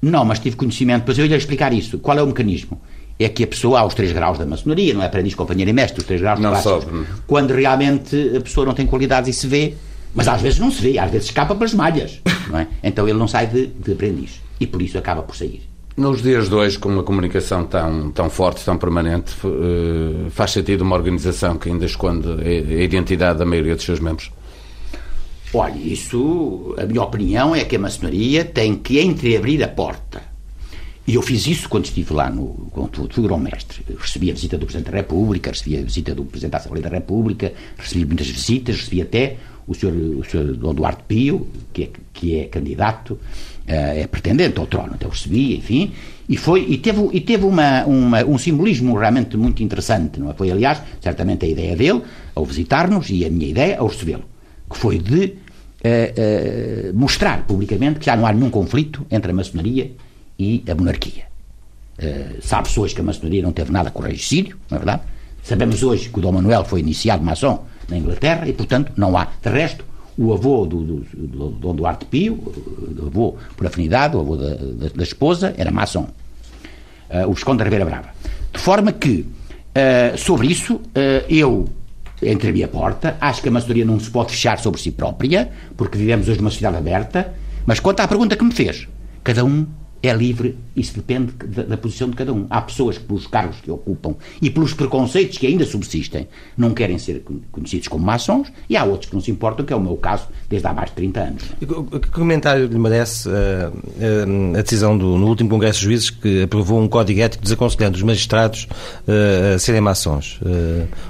Não, 0.00 0.24
mas 0.24 0.38
tive 0.38 0.56
conhecimento, 0.56 1.04
pois 1.04 1.18
eu 1.18 1.26
ia 1.26 1.36
explicar 1.36 1.72
isso. 1.72 1.98
Qual 1.98 2.16
é 2.16 2.22
o 2.22 2.26
mecanismo? 2.26 2.80
É 3.18 3.28
que 3.28 3.44
a 3.44 3.46
pessoa 3.46 3.80
há 3.80 3.84
os 3.84 3.94
três 3.94 4.12
graus 4.12 4.38
da 4.38 4.46
maçonaria, 4.46 4.94
não 4.94 5.02
é 5.02 5.06
aprendiz, 5.06 5.34
companheiro 5.34 5.70
e 5.70 5.74
mestre, 5.74 6.00
os 6.00 6.06
três 6.06 6.20
graus 6.20 6.40
não 6.40 6.54
sobe. 6.62 6.86
Quando 7.26 7.52
realmente 7.52 8.36
a 8.36 8.40
pessoa 8.40 8.64
não 8.64 8.74
tem 8.74 8.86
qualidades 8.86 9.36
e 9.36 9.38
se 9.38 9.46
vê, 9.46 9.74
mas 10.14 10.28
às 10.28 10.40
vezes 10.40 10.58
não 10.58 10.70
se 10.70 10.82
vê, 10.82 10.98
às 10.98 11.10
vezes 11.10 11.28
escapa 11.28 11.54
pelas 11.54 11.74
malhas, 11.74 12.20
não 12.50 12.58
é? 12.58 12.66
Então 12.82 13.08
ele 13.08 13.18
não 13.18 13.28
sai 13.28 13.46
de, 13.46 13.66
de 13.66 13.92
aprendiz 13.92 14.40
e 14.60 14.66
por 14.66 14.82
isso 14.82 14.98
acaba 14.98 15.22
por 15.22 15.36
sair. 15.36 15.62
Nos 15.96 16.22
dias 16.22 16.48
de 16.48 16.54
hoje, 16.54 16.78
com 16.78 16.88
uma 16.88 17.02
comunicação 17.02 17.64
tão, 17.64 18.12
tão 18.12 18.30
forte, 18.30 18.64
tão 18.64 18.78
permanente, 18.78 19.34
eh, 19.44 20.30
faz 20.30 20.52
sentido 20.52 20.82
uma 20.82 20.94
organização 20.94 21.58
que 21.58 21.68
ainda 21.68 21.86
esconde 21.86 22.28
a 22.40 22.82
identidade 22.84 23.40
da 23.40 23.44
maioria 23.44 23.74
dos 23.74 23.84
seus 23.84 23.98
membros? 23.98 24.30
Olha, 25.52 25.76
isso, 25.76 26.76
a 26.78 26.84
minha 26.84 27.02
opinião 27.02 27.52
é 27.52 27.64
que 27.64 27.74
a 27.74 27.78
maçonaria 27.80 28.44
tem 28.44 28.76
que 28.76 29.00
entreabrir 29.00 29.60
a 29.64 29.66
porta. 29.66 30.22
E 31.04 31.14
eu 31.14 31.22
fiz 31.22 31.46
isso 31.46 31.68
quando 31.68 31.86
estive 31.86 32.12
lá 32.12 32.30
no, 32.30 32.68
quando 32.70 33.08
fui 33.10 33.24
grão-mestre. 33.24 33.82
Recebi 33.98 34.30
a 34.30 34.34
visita 34.34 34.58
do 34.58 34.66
Presidente 34.66 34.90
da 34.92 34.98
República, 34.98 35.50
recebi 35.50 35.78
a 35.78 35.82
visita 35.82 36.14
do 36.14 36.22
Presidente 36.24 36.52
da 36.52 36.58
Assembleia 36.58 36.82
da 36.82 36.90
República, 36.90 37.52
recebi 37.78 38.04
muitas 38.04 38.28
visitas, 38.28 38.76
recebi 38.76 39.00
até 39.00 39.38
o 39.68 39.74
Sr. 39.74 39.92
O 40.18 40.24
senhor 40.24 40.56
Dom 40.56 40.74
Duarte 40.74 41.02
Pio, 41.06 41.46
que 41.72 41.84
é, 41.84 41.88
que 42.12 42.38
é 42.38 42.44
candidato, 42.46 43.18
eh, 43.66 44.00
é 44.00 44.06
pretendente 44.06 44.58
ao 44.58 44.66
trono, 44.66 44.94
até 44.94 45.06
o 45.06 45.10
recebi, 45.10 45.56
enfim, 45.56 45.92
e, 46.28 46.36
foi, 46.36 46.64
e 46.68 46.78
teve, 46.78 47.08
e 47.12 47.20
teve 47.20 47.44
uma, 47.44 47.84
uma, 47.84 48.24
um 48.24 48.38
simbolismo 48.38 48.96
realmente 48.98 49.36
muito 49.36 49.62
interessante, 49.62 50.18
não 50.18 50.30
é? 50.30 50.34
Foi, 50.34 50.50
aliás, 50.50 50.80
certamente 51.00 51.44
a 51.44 51.48
ideia 51.48 51.76
dele, 51.76 52.02
ao 52.34 52.44
visitar-nos, 52.44 53.10
e 53.10 53.24
a 53.24 53.30
minha 53.30 53.46
ideia, 53.46 53.78
ao 53.78 53.86
recebê-lo 53.86 54.24
que 54.68 54.76
foi 54.76 54.98
de 54.98 55.24
uh, 55.24 56.90
uh, 56.90 56.94
mostrar 56.94 57.46
publicamente 57.46 57.98
que 57.98 58.06
já 58.06 58.16
não 58.16 58.26
há 58.26 58.32
nenhum 58.32 58.50
conflito 58.50 59.06
entre 59.10 59.30
a 59.30 59.34
maçonaria 59.34 59.92
e 60.38 60.62
a 60.68 60.74
monarquia. 60.74 61.24
Uh, 61.98 62.40
Sabe-se 62.40 62.78
hoje 62.78 62.94
que 62.94 63.00
a 63.00 63.04
maçonaria 63.04 63.42
não 63.42 63.52
teve 63.52 63.72
nada 63.72 63.90
com 63.90 64.02
o 64.02 64.06
regicídio, 64.06 64.56
não 64.70 64.76
é 64.76 64.78
verdade? 64.78 65.02
Sabemos 65.42 65.82
hoje 65.82 66.10
que 66.10 66.18
o 66.18 66.22
Dom 66.22 66.32
Manuel 66.32 66.64
foi 66.64 66.80
iniciado 66.80 67.24
maçom 67.24 67.64
na 67.88 67.96
Inglaterra 67.96 68.48
e, 68.48 68.52
portanto, 68.52 68.92
não 68.96 69.16
há. 69.16 69.28
De 69.42 69.48
resto, 69.48 69.84
o 70.16 70.32
avô 70.32 70.66
do, 70.66 70.82
do, 70.82 71.50
do 71.50 71.72
Duarte 71.72 72.04
Pio, 72.06 72.52
avô 73.06 73.36
por 73.56 73.66
afinidade, 73.66 74.16
o 74.16 74.20
avô 74.20 74.36
da, 74.36 74.54
da, 74.54 74.88
da 74.94 75.02
esposa, 75.02 75.54
era 75.56 75.70
maçom. 75.70 76.08
Uh, 77.10 77.28
o 77.28 77.32
Visconde 77.32 77.58
da 77.58 77.64
Ribeira 77.64 77.84
Brava. 77.84 78.08
De 78.52 78.58
forma 78.58 78.92
que, 78.92 79.20
uh, 79.20 80.18
sobre 80.18 80.48
isso, 80.48 80.74
uh, 80.74 81.24
eu 81.28 81.68
entrei 82.22 82.62
a 82.62 82.68
porta. 82.68 83.16
Acho 83.20 83.40
que 83.40 83.48
a 83.48 83.52
maçonaria 83.52 83.84
não 83.84 83.98
se 83.98 84.10
pode 84.10 84.32
fechar 84.32 84.58
sobre 84.58 84.80
si 84.80 84.90
própria, 84.90 85.50
porque 85.76 85.96
vivemos 85.96 86.28
hoje 86.28 86.38
numa 86.38 86.50
sociedade 86.50 86.76
aberta. 86.76 87.32
Mas 87.64 87.80
quanto 87.80 88.00
à 88.00 88.08
pergunta 88.08 88.36
que 88.36 88.44
me 88.44 88.52
fez, 88.52 88.88
cada 89.22 89.44
um 89.44 89.66
é 90.02 90.12
livre, 90.12 90.56
isso 90.76 90.94
depende 90.94 91.32
da, 91.32 91.62
da, 91.64 91.76
posição 91.76 92.08
de 92.08 92.16
cada 92.16 92.32
um. 92.32 92.46
Há 92.48 92.60
pessoas 92.60 92.98
que, 92.98 93.04
pelos 93.04 93.26
cargos 93.26 93.56
que 93.60 93.70
ocupam 93.70 94.14
e 94.40 94.48
pelos 94.48 94.72
preconceitos 94.72 95.38
que 95.38 95.46
ainda 95.46 95.64
subsistem, 95.64 96.28
não 96.56 96.72
querem 96.72 96.98
ser 96.98 97.24
conhecidos 97.50 97.88
como 97.88 98.04
maçons, 98.04 98.52
e 98.68 98.76
há 98.76 98.84
outros 98.84 99.10
que 99.10 99.14
não 99.14 99.20
se 99.20 99.30
importam, 99.30 99.66
que 99.66 99.72
é 99.72 99.76
o 99.76 99.80
meu 99.80 99.96
caso, 99.96 100.28
desde 100.48 100.68
há 100.68 100.72
mais 100.72 100.90
de 100.90 100.96
30 100.96 101.20
anos. 101.20 101.42
Que 101.58 102.10
comentário 102.10 102.66
lhe 102.66 102.78
merece 102.78 103.28
uh, 103.28 103.32
uh, 103.32 104.56
a 104.56 104.62
decisão 104.62 104.96
do, 104.96 105.18
no 105.18 105.26
último 105.26 105.50
Congresso 105.50 105.80
de 105.80 105.86
Juízes 105.86 106.10
que 106.10 106.42
aprovou 106.44 106.80
um 106.80 106.86
código 106.86 107.20
ético 107.20 107.42
desaconselhando 107.42 107.96
os 107.96 108.02
magistrados 108.02 108.68
uh, 109.06 109.54
a 109.56 109.58
serem 109.58 109.80
maçons? 109.80 110.38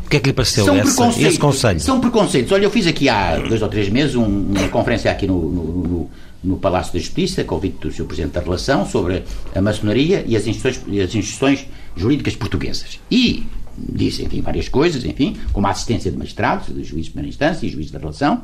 o 0.04 0.08
que 0.08 0.16
é 0.16 0.20
que 0.20 0.28
lhe 0.28 0.32
pareceu 0.32 0.64
São 0.64 0.76
essa, 0.76 1.20
esse 1.20 1.38
conselho? 1.38 1.80
São 1.80 2.00
preconceitos. 2.00 2.50
Olha, 2.52 2.64
eu 2.64 2.70
fiz 2.70 2.86
aqui 2.86 3.08
há 3.08 3.36
dois 3.36 3.60
ou 3.60 3.68
três 3.68 3.88
meses 3.88 4.14
um, 4.14 4.24
uma 4.24 4.68
conferência 4.68 5.10
aqui 5.10 5.26
no, 5.26 5.38
no, 5.38 5.62
no 5.62 6.10
no 6.42 6.56
Palácio 6.56 6.92
da 6.92 6.98
Justiça, 6.98 7.44
convite 7.44 7.78
do 7.78 7.92
Sr. 7.92 8.04
Presidente 8.04 8.32
da 8.32 8.40
Relação, 8.40 8.86
sobre 8.86 9.24
a 9.54 9.60
maçonaria 9.60 10.24
e 10.26 10.36
as 10.36 10.46
instituições, 10.46 11.00
as 11.00 11.14
instituições 11.14 11.66
jurídicas 11.96 12.36
portuguesas. 12.36 13.00
E 13.10 13.46
disse, 13.76 14.24
enfim, 14.24 14.40
várias 14.40 14.68
coisas, 14.68 15.04
enfim, 15.04 15.36
como 15.52 15.66
a 15.66 15.70
assistência 15.70 16.10
de 16.10 16.16
magistrados, 16.16 16.66
de 16.68 16.84
juízes 16.84 17.06
de 17.06 17.10
primeira 17.10 17.28
instância 17.28 17.66
e 17.66 17.68
juízes 17.68 17.90
da 17.90 17.98
relação, 17.98 18.42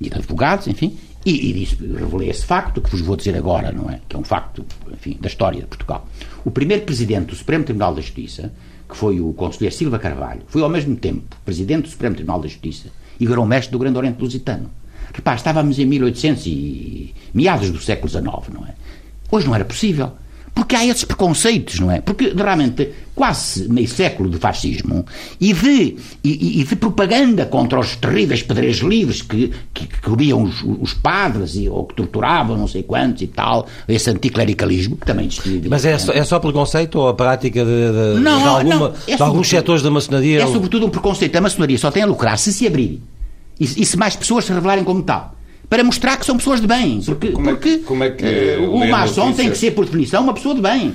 e 0.00 0.08
de 0.08 0.14
advogados, 0.14 0.66
enfim, 0.66 0.96
e, 1.24 1.50
e 1.50 1.52
disse, 1.52 1.76
revelei 1.76 2.30
esse 2.30 2.44
facto, 2.44 2.80
que 2.80 2.90
vos 2.90 3.00
vou 3.02 3.16
dizer 3.16 3.36
agora, 3.36 3.70
não 3.70 3.90
é? 3.90 4.00
Que 4.08 4.16
é 4.16 4.18
um 4.18 4.24
facto, 4.24 4.64
enfim, 4.90 5.18
da 5.20 5.28
história 5.28 5.60
de 5.60 5.66
Portugal. 5.66 6.08
O 6.44 6.50
primeiro 6.50 6.84
presidente 6.84 7.26
do 7.26 7.36
Supremo 7.36 7.64
Tribunal 7.64 7.94
da 7.94 8.00
Justiça, 8.00 8.52
que 8.88 8.96
foi 8.96 9.20
o 9.20 9.32
conselheiro 9.34 9.74
Silva 9.74 9.98
Carvalho, 9.98 10.42
foi 10.46 10.62
ao 10.62 10.68
mesmo 10.68 10.96
tempo 10.96 11.36
presidente 11.44 11.82
do 11.82 11.88
Supremo 11.88 12.14
Tribunal 12.14 12.40
da 12.40 12.48
Justiça 12.48 12.88
e 13.18 13.26
grão-mestre 13.26 13.70
do 13.70 13.78
Grande 13.78 13.98
Oriente 13.98 14.20
Lusitano. 14.20 14.70
Repare, 15.12 15.36
estávamos 15.36 15.78
em 15.78 15.86
1800 15.86 16.46
e 16.46 17.14
meados 17.34 17.70
do 17.70 17.80
século 17.80 18.08
XIX, 18.08 18.24
não 18.52 18.66
é? 18.66 18.74
Hoje 19.30 19.46
não 19.46 19.54
era 19.54 19.64
possível. 19.64 20.12
Porque 20.54 20.74
há 20.74 20.84
esses 20.84 21.04
preconceitos, 21.04 21.78
não 21.78 21.90
é? 21.90 22.00
Porque 22.00 22.32
realmente 22.36 22.90
quase 23.14 23.68
meio 23.68 23.86
século 23.86 24.28
de 24.28 24.38
fascismo 24.38 25.04
e 25.40 25.52
de, 25.52 25.96
e, 26.24 26.60
e 26.60 26.64
de 26.64 26.76
propaganda 26.76 27.46
contra 27.46 27.78
os 27.78 27.94
terríveis 27.96 28.42
pedreiros 28.42 28.78
livres 28.78 29.22
que, 29.22 29.52
que, 29.72 29.86
que 29.86 30.00
comiam 30.00 30.42
os, 30.42 30.62
os, 30.62 30.94
padres 30.94 31.54
e, 31.54 31.68
ou 31.68 31.84
que 31.84 31.94
torturavam 31.94 32.56
não 32.56 32.66
sei 32.66 32.82
quantos 32.82 33.22
e 33.22 33.26
tal, 33.26 33.66
esse 33.86 34.10
anticlericalismo 34.10 34.96
que 34.96 35.06
também 35.06 35.26
existia. 35.26 35.62
Mas 35.68 35.84
é 35.84 35.98
só, 35.98 36.12
é 36.12 36.24
só 36.24 36.38
preconceito 36.38 36.96
ou 36.96 37.08
a 37.08 37.14
prática 37.14 37.64
de, 37.64 38.16
de, 38.16 38.20
não, 38.20 38.40
de, 38.40 38.48
alguma, 38.48 38.88
não, 38.88 38.94
é 39.06 39.16
de 39.16 39.22
alguns 39.22 39.48
setores 39.48 39.82
da 39.82 39.90
maçonaria? 39.90 40.42
É 40.42 40.46
sobretudo 40.46 40.86
um 40.86 40.90
preconceito. 40.90 41.36
A 41.36 41.40
maçonaria 41.40 41.78
só 41.78 41.90
tem 41.90 42.02
a 42.02 42.06
lucrar 42.06 42.38
se 42.38 42.52
se 42.52 42.66
abrir 42.66 43.00
e, 43.60 43.64
e 43.82 43.86
se 43.86 43.96
mais 43.96 44.16
pessoas 44.16 44.46
se 44.46 44.52
revelarem 44.52 44.82
como 44.82 45.02
tal 45.02 45.36
para 45.70 45.84
mostrar 45.84 46.16
que 46.16 46.26
são 46.26 46.36
pessoas 46.36 46.60
de 46.60 46.66
bem. 46.66 47.00
Porque, 47.00 47.30
como 47.30 47.48
é, 47.48 47.52
porque 47.52 47.78
como 47.78 48.02
é 48.02 48.10
que 48.10 48.56
uh, 48.58 48.74
o 48.74 48.90
maçom 48.90 49.32
tem 49.32 49.48
que 49.48 49.56
ser, 49.56 49.70
por 49.70 49.84
definição, 49.84 50.24
uma 50.24 50.34
pessoa 50.34 50.52
de 50.52 50.60
bem. 50.60 50.92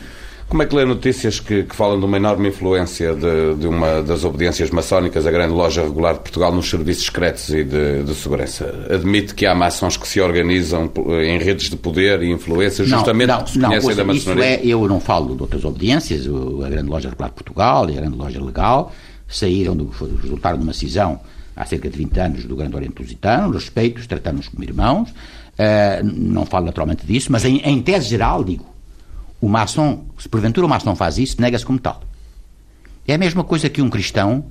Como 0.50 0.62
é 0.62 0.66
que 0.66 0.76
lê 0.76 0.86
notícias 0.86 1.40
que, 1.40 1.64
que 1.64 1.76
falam 1.76 1.98
de 1.98 2.06
uma 2.06 2.18
enorme 2.18 2.50
influência 2.50 3.16
de, 3.16 3.56
de, 3.56 3.68
uma 3.68 4.04
das 4.04 4.24
obediências 4.24 4.70
maçónicas, 4.70 5.26
a 5.26 5.32
grande 5.32 5.54
loja 5.54 5.82
regular 5.82 6.14
de 6.14 6.20
Portugal, 6.20 6.54
nos 6.54 6.70
serviços 6.70 7.06
secretos 7.06 7.50
e 7.50 7.64
de, 7.64 8.04
de 8.04 8.14
segurança? 8.14 8.86
Admite 8.92 9.34
que 9.34 9.46
há 9.48 9.56
maçons 9.56 9.98
que 9.98 10.08
se 10.08 10.22
organizam 10.22 10.92
em 11.24 11.40
redes 11.40 11.70
de 11.70 11.78
poder 11.78 12.22
e 12.22 12.30
influência, 12.30 12.86
justamente 12.86 13.30
não, 13.30 13.38
não, 13.38 13.44
porque 13.44 13.60
conhecem 13.60 13.90
não, 13.90 13.96
da 13.96 14.04
maçonaria? 14.04 14.56
Isso 14.58 14.66
é, 14.66 14.68
eu 14.68 14.88
não 14.88 15.00
falo 15.00 15.36
de 15.36 15.42
outras 15.42 15.66
obediências, 15.66 16.28
a 16.28 16.70
grande 16.70 16.90
loja 16.90 17.10
regular 17.10 17.30
de 17.30 17.36
Portugal 17.36 17.90
e 17.90 17.98
a 17.98 18.02
grande 18.02 18.18
loja 18.18 18.44
legal 18.44 18.92
saíram, 19.28 19.76
do, 19.76 19.90
resultaram 20.22 20.60
de 20.60 20.64
uma 20.64 20.74
cisão 20.74 21.20
há 21.56 21.66
cerca 21.66 21.90
de 21.90 21.98
20 21.98 22.20
anos 22.20 22.46
do 22.46 22.56
Grande 22.56 22.76
Oriente 22.76 23.02
Lusitano, 23.02 23.54
respeito, 23.54 24.06
tratamos 24.08 24.48
como 24.48 24.64
irmãos, 24.64 25.10
uh, 25.10 26.04
não 26.04 26.46
falo 26.46 26.66
naturalmente 26.66 27.06
disso, 27.06 27.32
mas 27.32 27.46
em, 27.46 27.58
em, 27.60 27.82
tese 27.82 28.10
geral 28.10 28.44
digo, 28.44 28.66
o 29.40 29.48
maçom, 29.48 30.06
se 30.18 30.28
porventura 30.28 30.66
o 30.66 30.70
maçom 30.70 30.96
faz 30.96 31.18
isso, 31.18 31.42
nega-se 31.42 31.66
como 31.66 31.80
tal. 31.80 32.02
É 33.08 33.14
a 33.14 33.18
mesma 33.18 33.44
coisa 33.44 33.70
que 33.70 33.82
um 33.82 33.90
cristão, 33.90 34.46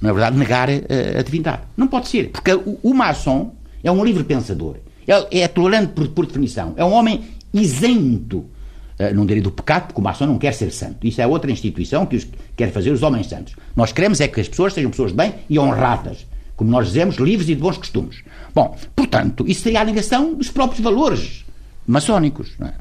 na 0.00 0.10
é 0.10 0.12
verdade, 0.12 0.36
negar 0.36 0.68
uh, 0.70 1.18
a 1.18 1.22
divindade. 1.22 1.62
Não 1.76 1.88
pode 1.88 2.08
ser, 2.08 2.30
porque 2.30 2.52
o, 2.54 2.78
o 2.82 2.94
maçom 2.94 3.54
é 3.84 3.90
um 3.90 4.04
livre 4.04 4.24
pensador, 4.24 4.76
é, 5.06 5.40
é 5.40 5.48
tolerante 5.48 5.92
por, 5.92 6.08
por, 6.08 6.26
definição, 6.26 6.72
é 6.76 6.84
um 6.84 6.92
homem 6.92 7.24
isento, 7.52 8.38
uh, 8.38 9.14
não 9.14 9.26
direi 9.26 9.42
do 9.42 9.50
pecado, 9.50 9.88
porque 9.88 10.00
o 10.00 10.04
maçom 10.04 10.24
não 10.24 10.38
quer 10.38 10.54
ser 10.54 10.70
santo. 10.70 11.06
Isso 11.06 11.20
é 11.20 11.26
outra 11.26 11.50
instituição 11.50 12.06
que 12.06 12.16
os, 12.16 12.26
quer 12.56 12.72
fazer 12.72 12.92
os 12.92 13.02
homens 13.02 13.26
santos. 13.26 13.54
Nós 13.74 13.92
queremos 13.92 14.22
é 14.22 14.28
que 14.28 14.40
as 14.40 14.48
pessoas 14.48 14.72
sejam 14.72 14.90
pessoas 14.90 15.10
de 15.10 15.18
bem 15.18 15.34
e 15.50 15.58
honradas 15.58 16.26
como 16.56 16.70
nós 16.70 16.88
dizemos, 16.88 17.16
livres 17.16 17.48
e 17.48 17.54
de 17.54 17.60
bons 17.60 17.76
costumes. 17.76 18.22
Bom, 18.54 18.76
portanto, 18.94 19.44
isso 19.46 19.62
seria 19.62 19.82
a 19.82 19.84
negação 19.84 20.34
dos 20.34 20.50
próprios 20.50 20.80
valores 20.80 21.44
maçónicos. 21.86 22.52
Não 22.58 22.68
é? 22.68 22.74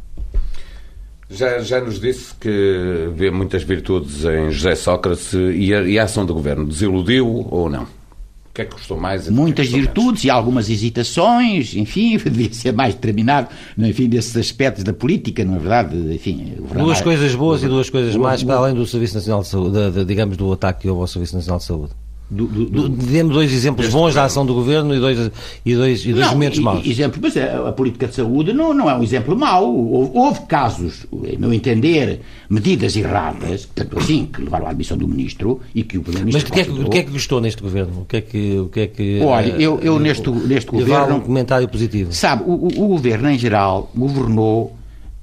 Já, 1.30 1.60
já 1.60 1.82
nos 1.82 2.00
disse 2.00 2.34
que 2.36 3.10
vê 3.16 3.32
muitas 3.32 3.64
virtudes 3.64 4.24
em 4.26 4.52
José 4.52 4.76
Sócrates 4.76 5.34
e 5.34 5.74
a, 5.74 5.82
e 5.82 5.98
a 5.98 6.04
ação 6.04 6.26
do 6.26 6.34
governo 6.34 6.66
desiludiu 6.66 7.48
ou 7.50 7.70
não? 7.70 7.84
O 7.84 8.54
que 8.56 8.62
é 8.62 8.66
que 8.66 8.74
gostou 8.74 8.98
mais? 8.98 9.28
Muitas 9.28 9.68
virtudes 9.68 10.24
e 10.24 10.30
algumas 10.30 10.70
hesitações, 10.70 11.76
enfim, 11.76 12.16
devia 12.24 12.54
ser 12.54 12.72
mais 12.72 12.94
determinado, 12.94 13.50
enfim, 13.78 14.08
desses 14.08 14.38
aspectos 14.38 14.84
da 14.84 14.94
política, 14.94 15.44
não 15.44 15.56
é 15.56 15.60
verdade? 15.60 15.98
Enfim, 16.14 16.54
duas 16.74 17.02
coisas 17.02 17.36
boas 17.36 17.64
e 17.64 17.68
duas 17.68 17.90
coisas 17.90 18.16
más, 18.16 18.44
para 18.44 18.56
além 18.56 18.76
do 18.76 18.86
Serviço 18.86 19.16
Nacional 19.16 19.42
de 19.42 19.48
Saúde, 19.48 19.72
de, 19.72 19.92
de, 19.92 20.06
digamos, 20.06 20.38
do 20.38 20.54
ataque 20.54 20.84
que 20.84 20.90
houve 20.90 21.02
ao 21.02 21.08
Serviço 21.08 21.36
Nacional 21.36 21.58
de 21.58 21.66
Saúde. 21.66 22.05
Do, 22.30 22.48
do, 22.48 22.66
do, 22.66 22.90
Demos 22.90 23.36
dois 23.36 23.54
exemplos 23.54 23.90
bons 23.90 24.16
da 24.16 24.24
ação 24.24 24.44
do 24.48 24.54
governo 24.56 24.96
e 24.96 25.00
dois, 25.00 25.32
e 25.64 25.76
dois, 25.76 26.04
e 26.04 26.12
dois 26.12 26.26
não, 26.26 26.34
momentos 26.34 26.58
maus. 26.58 26.86
Exemplo, 26.86 27.20
mas 27.22 27.38
a, 27.38 27.70
a, 27.70 27.72
política 27.72 28.08
de 28.08 28.16
saúde 28.16 28.52
não, 28.52 28.74
não 28.74 28.90
é 28.90 28.96
um 28.96 29.04
exemplo 29.04 29.38
mau. 29.38 29.72
Houve, 29.72 30.12
houve 30.18 30.42
casos, 30.48 31.06
em 31.24 31.38
meu 31.38 31.54
entender, 31.54 32.22
medidas 32.50 32.96
erradas, 32.96 33.70
tanto 33.76 34.00
assim, 34.00 34.26
que 34.26 34.42
levaram 34.42 34.66
à 34.66 34.72
admissão 34.72 34.98
do 34.98 35.08
ministro 35.08 35.62
e 35.76 35.84
que 35.84 36.00
o 36.00 36.02
primeiro-ministro. 36.02 36.52
Mas 36.52 36.68
o 36.68 36.74
que, 36.74 36.82
é, 36.82 36.90
que 36.90 36.98
é 36.98 37.04
que 37.04 37.12
gostou 37.12 37.40
neste 37.40 37.62
governo? 37.62 38.02
O 38.02 38.06
que 38.06 38.18
é 38.18 38.22
que. 38.22 38.58
O 38.58 38.70
que, 38.70 38.80
é 38.80 38.88
que 38.88 39.20
Olha, 39.22 39.62
eu, 39.62 39.80
eu 39.82 39.96
uh, 39.96 40.00
neste, 40.00 40.28
neste 40.28 40.72
governo. 40.72 41.18
um 41.18 41.22
comentário 41.22 41.70
positivo. 41.70 42.12
Sabe, 42.12 42.44
o, 42.48 42.54
o, 42.54 42.88
governo 42.88 43.30
em 43.30 43.38
geral 43.38 43.92
governou 43.96 44.76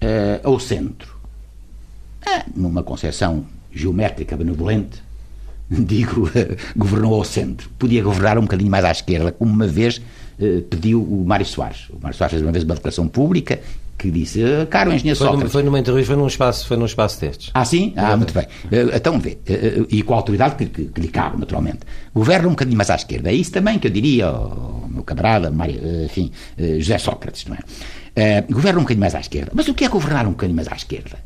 uh, 0.02 0.48
ao 0.48 0.60
centro. 0.60 1.16
Uh, 2.24 2.44
numa 2.54 2.84
concepção 2.84 3.44
geométrica 3.72 4.36
benevolente 4.36 5.02
digo, 5.84 6.30
governou 6.76 7.14
ao 7.14 7.24
centro. 7.24 7.70
Podia 7.78 8.02
governar 8.02 8.38
um 8.38 8.42
bocadinho 8.42 8.70
mais 8.70 8.84
à 8.84 8.90
esquerda, 8.90 9.32
como 9.32 9.52
uma 9.52 9.66
vez 9.66 10.00
eh, 10.42 10.62
pediu 10.68 11.02
o 11.02 11.24
Mário 11.24 11.46
Soares. 11.46 11.88
O 11.90 11.98
Mário 12.00 12.16
Soares 12.16 12.32
fez 12.32 12.42
uma 12.42 12.52
vez 12.52 12.64
uma 12.64 12.74
declaração 12.74 13.06
pública 13.06 13.60
que 13.98 14.10
disse, 14.10 14.42
eh, 14.42 14.66
caro 14.66 14.92
engenheiro 14.92 15.16
foi 15.16 15.28
Sócrates... 15.28 15.52
foi 15.52 15.62
numa 15.62 15.78
entrevista, 15.78 16.12
foi 16.12 16.20
num 16.20 16.26
espaço, 16.26 16.66
foi 16.66 16.76
num 16.76 16.86
espaço 16.86 17.20
testes. 17.20 17.50
Ah, 17.54 17.64
sim? 17.64 17.92
Ah, 17.96 18.16
muito 18.16 18.34
bem. 18.34 18.46
Eh, 18.72 18.96
então, 18.96 19.20
vê, 19.20 19.38
e 19.88 20.02
com 20.02 20.14
a 20.14 20.16
autoridade 20.16 20.56
que, 20.56 20.66
que, 20.66 20.84
que, 20.86 21.00
lhe 21.00 21.08
cabe, 21.08 21.38
naturalmente. 21.38 21.80
Governa 22.12 22.48
um 22.48 22.52
bocadinho 22.52 22.76
mais 22.76 22.90
à 22.90 22.96
esquerda. 22.96 23.30
É 23.30 23.34
isso 23.34 23.52
também 23.52 23.78
que 23.78 23.86
eu 23.86 23.90
diria 23.90 24.26
ao 24.26 24.88
meu 24.90 25.04
camarada, 25.04 25.50
Mário, 25.50 25.78
enfim, 26.04 26.32
José 26.78 26.98
Sócrates, 26.98 27.46
não 27.46 27.56
é? 27.56 28.42
Governa 28.50 28.80
um 28.80 28.82
bocadinho 28.82 29.00
mais 29.00 29.14
à 29.14 29.20
esquerda. 29.20 29.52
Mas 29.54 29.68
o 29.68 29.74
que 29.74 29.84
é 29.84 29.88
governar 29.88 30.26
um 30.26 30.30
bocadinho 30.30 30.56
mais 30.56 30.68
à 30.68 30.74
esquerda? 30.74 31.18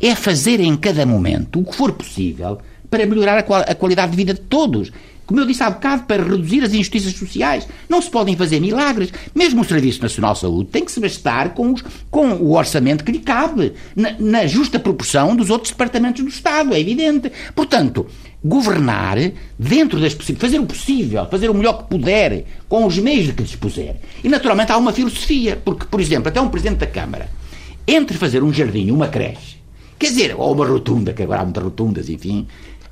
É 0.00 0.14
fazer 0.14 0.60
em 0.60 0.76
cada 0.76 1.06
momento 1.06 1.60
o 1.60 1.64
que 1.64 1.74
for 1.74 1.92
possível 1.92 2.58
para 2.90 3.06
melhorar 3.06 3.38
a, 3.38 3.42
qual, 3.42 3.60
a 3.60 3.74
qualidade 3.74 4.10
de 4.10 4.16
vida 4.16 4.34
de 4.34 4.40
todos. 4.40 4.90
Como 5.28 5.40
eu 5.40 5.44
disse 5.44 5.62
há 5.62 5.68
bocado, 5.68 6.04
para 6.04 6.22
reduzir 6.22 6.64
as 6.64 6.72
injustiças 6.72 7.12
sociais. 7.12 7.68
Não 7.86 8.00
se 8.00 8.10
podem 8.10 8.34
fazer 8.34 8.60
milagres. 8.60 9.12
Mesmo 9.34 9.60
o 9.60 9.64
Serviço 9.64 10.00
Nacional 10.00 10.32
de 10.32 10.40
Saúde 10.40 10.70
tem 10.70 10.82
que 10.82 10.90
se 10.90 10.98
bastar 10.98 11.50
com, 11.50 11.70
os, 11.70 11.84
com 12.10 12.30
o 12.32 12.56
orçamento 12.56 13.04
que 13.04 13.12
lhe 13.12 13.18
cabe, 13.18 13.74
na, 13.94 14.14
na 14.18 14.46
justa 14.46 14.78
proporção 14.78 15.36
dos 15.36 15.50
outros 15.50 15.70
departamentos 15.70 16.24
do 16.24 16.30
Estado, 16.30 16.74
é 16.74 16.80
evidente. 16.80 17.30
Portanto, 17.54 18.06
governar 18.42 19.18
dentro 19.58 20.00
das 20.00 20.14
possíveis, 20.14 20.40
fazer 20.40 20.60
o 20.60 20.66
possível, 20.66 21.26
fazer 21.26 21.50
o 21.50 21.54
melhor 21.54 21.82
que 21.82 21.90
puder, 21.90 22.44
com 22.66 22.86
os 22.86 22.96
meios 22.98 23.26
de 23.26 23.32
que 23.34 23.42
dispuser. 23.42 23.96
E 24.24 24.30
naturalmente 24.30 24.72
há 24.72 24.78
uma 24.78 24.92
filosofia, 24.92 25.60
porque, 25.62 25.84
por 25.84 26.00
exemplo, 26.00 26.28
até 26.28 26.40
um 26.40 26.48
Presidente 26.48 26.78
da 26.78 26.86
Câmara, 26.86 27.28
entre 27.86 28.16
fazer 28.16 28.42
um 28.42 28.52
jardim 28.52 28.86
e 28.86 28.92
uma 28.92 29.08
creche, 29.08 29.58
quer 29.98 30.06
dizer, 30.06 30.34
ou 30.38 30.54
uma 30.54 30.66
rotunda, 30.66 31.12
que 31.12 31.22
agora 31.22 31.42
há 31.42 31.44
muitas 31.44 31.64
rotundas, 31.64 32.08
enfim, 32.08 32.46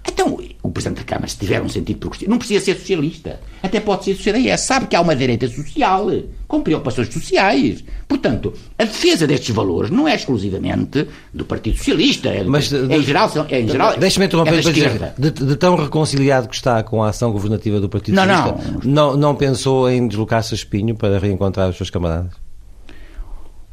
então, 0.08 0.38
o 0.62 0.70
Presidente 0.70 0.98
da 0.98 1.04
Câmara, 1.04 1.28
se 1.28 1.36
tiver 1.36 1.60
um 1.62 1.68
sentido 1.68 1.98
progressista, 1.98 2.30
não 2.30 2.38
precisa 2.38 2.64
ser 2.64 2.76
socialista. 2.76 3.40
Até 3.62 3.80
pode 3.80 4.04
ser 4.04 4.14
socialista. 4.14 4.56
Sabe 4.58 4.86
que 4.86 4.96
há 4.96 5.00
uma 5.00 5.16
direita 5.16 5.48
social, 5.48 6.08
com 6.46 6.60
preocupações 6.62 7.12
sociais. 7.12 7.84
Portanto, 8.06 8.52
a 8.78 8.84
defesa 8.84 9.26
destes 9.26 9.54
valores 9.54 9.90
não 9.90 10.06
é 10.06 10.14
exclusivamente 10.14 11.06
do 11.32 11.44
Partido 11.44 11.78
Socialista. 11.78 12.28
É, 12.28 12.44
Mas, 12.44 12.72
é, 12.72 12.96
em 12.96 13.02
geral, 13.02 13.30
é, 13.48 13.60
em 13.60 13.68
geral 13.68 13.96
Deixa-me 13.98 14.26
interromper 14.26 14.54
é 14.54 14.60
dizer, 14.60 15.12
de, 15.18 15.30
de, 15.30 15.56
tão 15.56 15.76
reconciliado 15.76 16.48
que 16.48 16.54
está 16.54 16.82
com 16.82 17.02
a 17.02 17.08
ação 17.08 17.32
governativa 17.32 17.80
do 17.80 17.88
Partido 17.88 18.14
não, 18.14 18.24
Socialista, 18.24 18.78
não, 18.84 19.10
não, 19.12 19.16
não 19.16 19.34
pensou 19.34 19.90
em 19.90 20.06
deslocar-se 20.06 20.54
a 20.54 20.56
Espinho 20.56 20.94
para 20.94 21.18
reencontrar 21.18 21.68
os 21.68 21.76
seus 21.76 21.90
camaradas? 21.90 22.32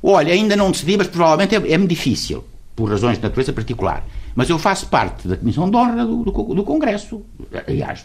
Olha, 0.01 0.33
ainda 0.33 0.55
não 0.55 0.71
decidi, 0.71 0.97
mas 0.97 1.07
provavelmente 1.07 1.55
é, 1.55 1.73
é 1.73 1.77
difícil, 1.77 2.43
por 2.75 2.89
razões 2.89 3.17
de 3.17 3.23
natureza 3.23 3.53
particular. 3.53 4.05
Mas 4.35 4.49
eu 4.49 4.57
faço 4.57 4.87
parte 4.87 5.27
da 5.27 5.37
Comissão 5.37 5.69
de 5.69 5.75
Honra 5.75 6.05
do, 6.05 6.23
do, 6.23 6.31
do, 6.31 6.63
Congresso. 6.63 7.21
Aliás, 7.67 8.03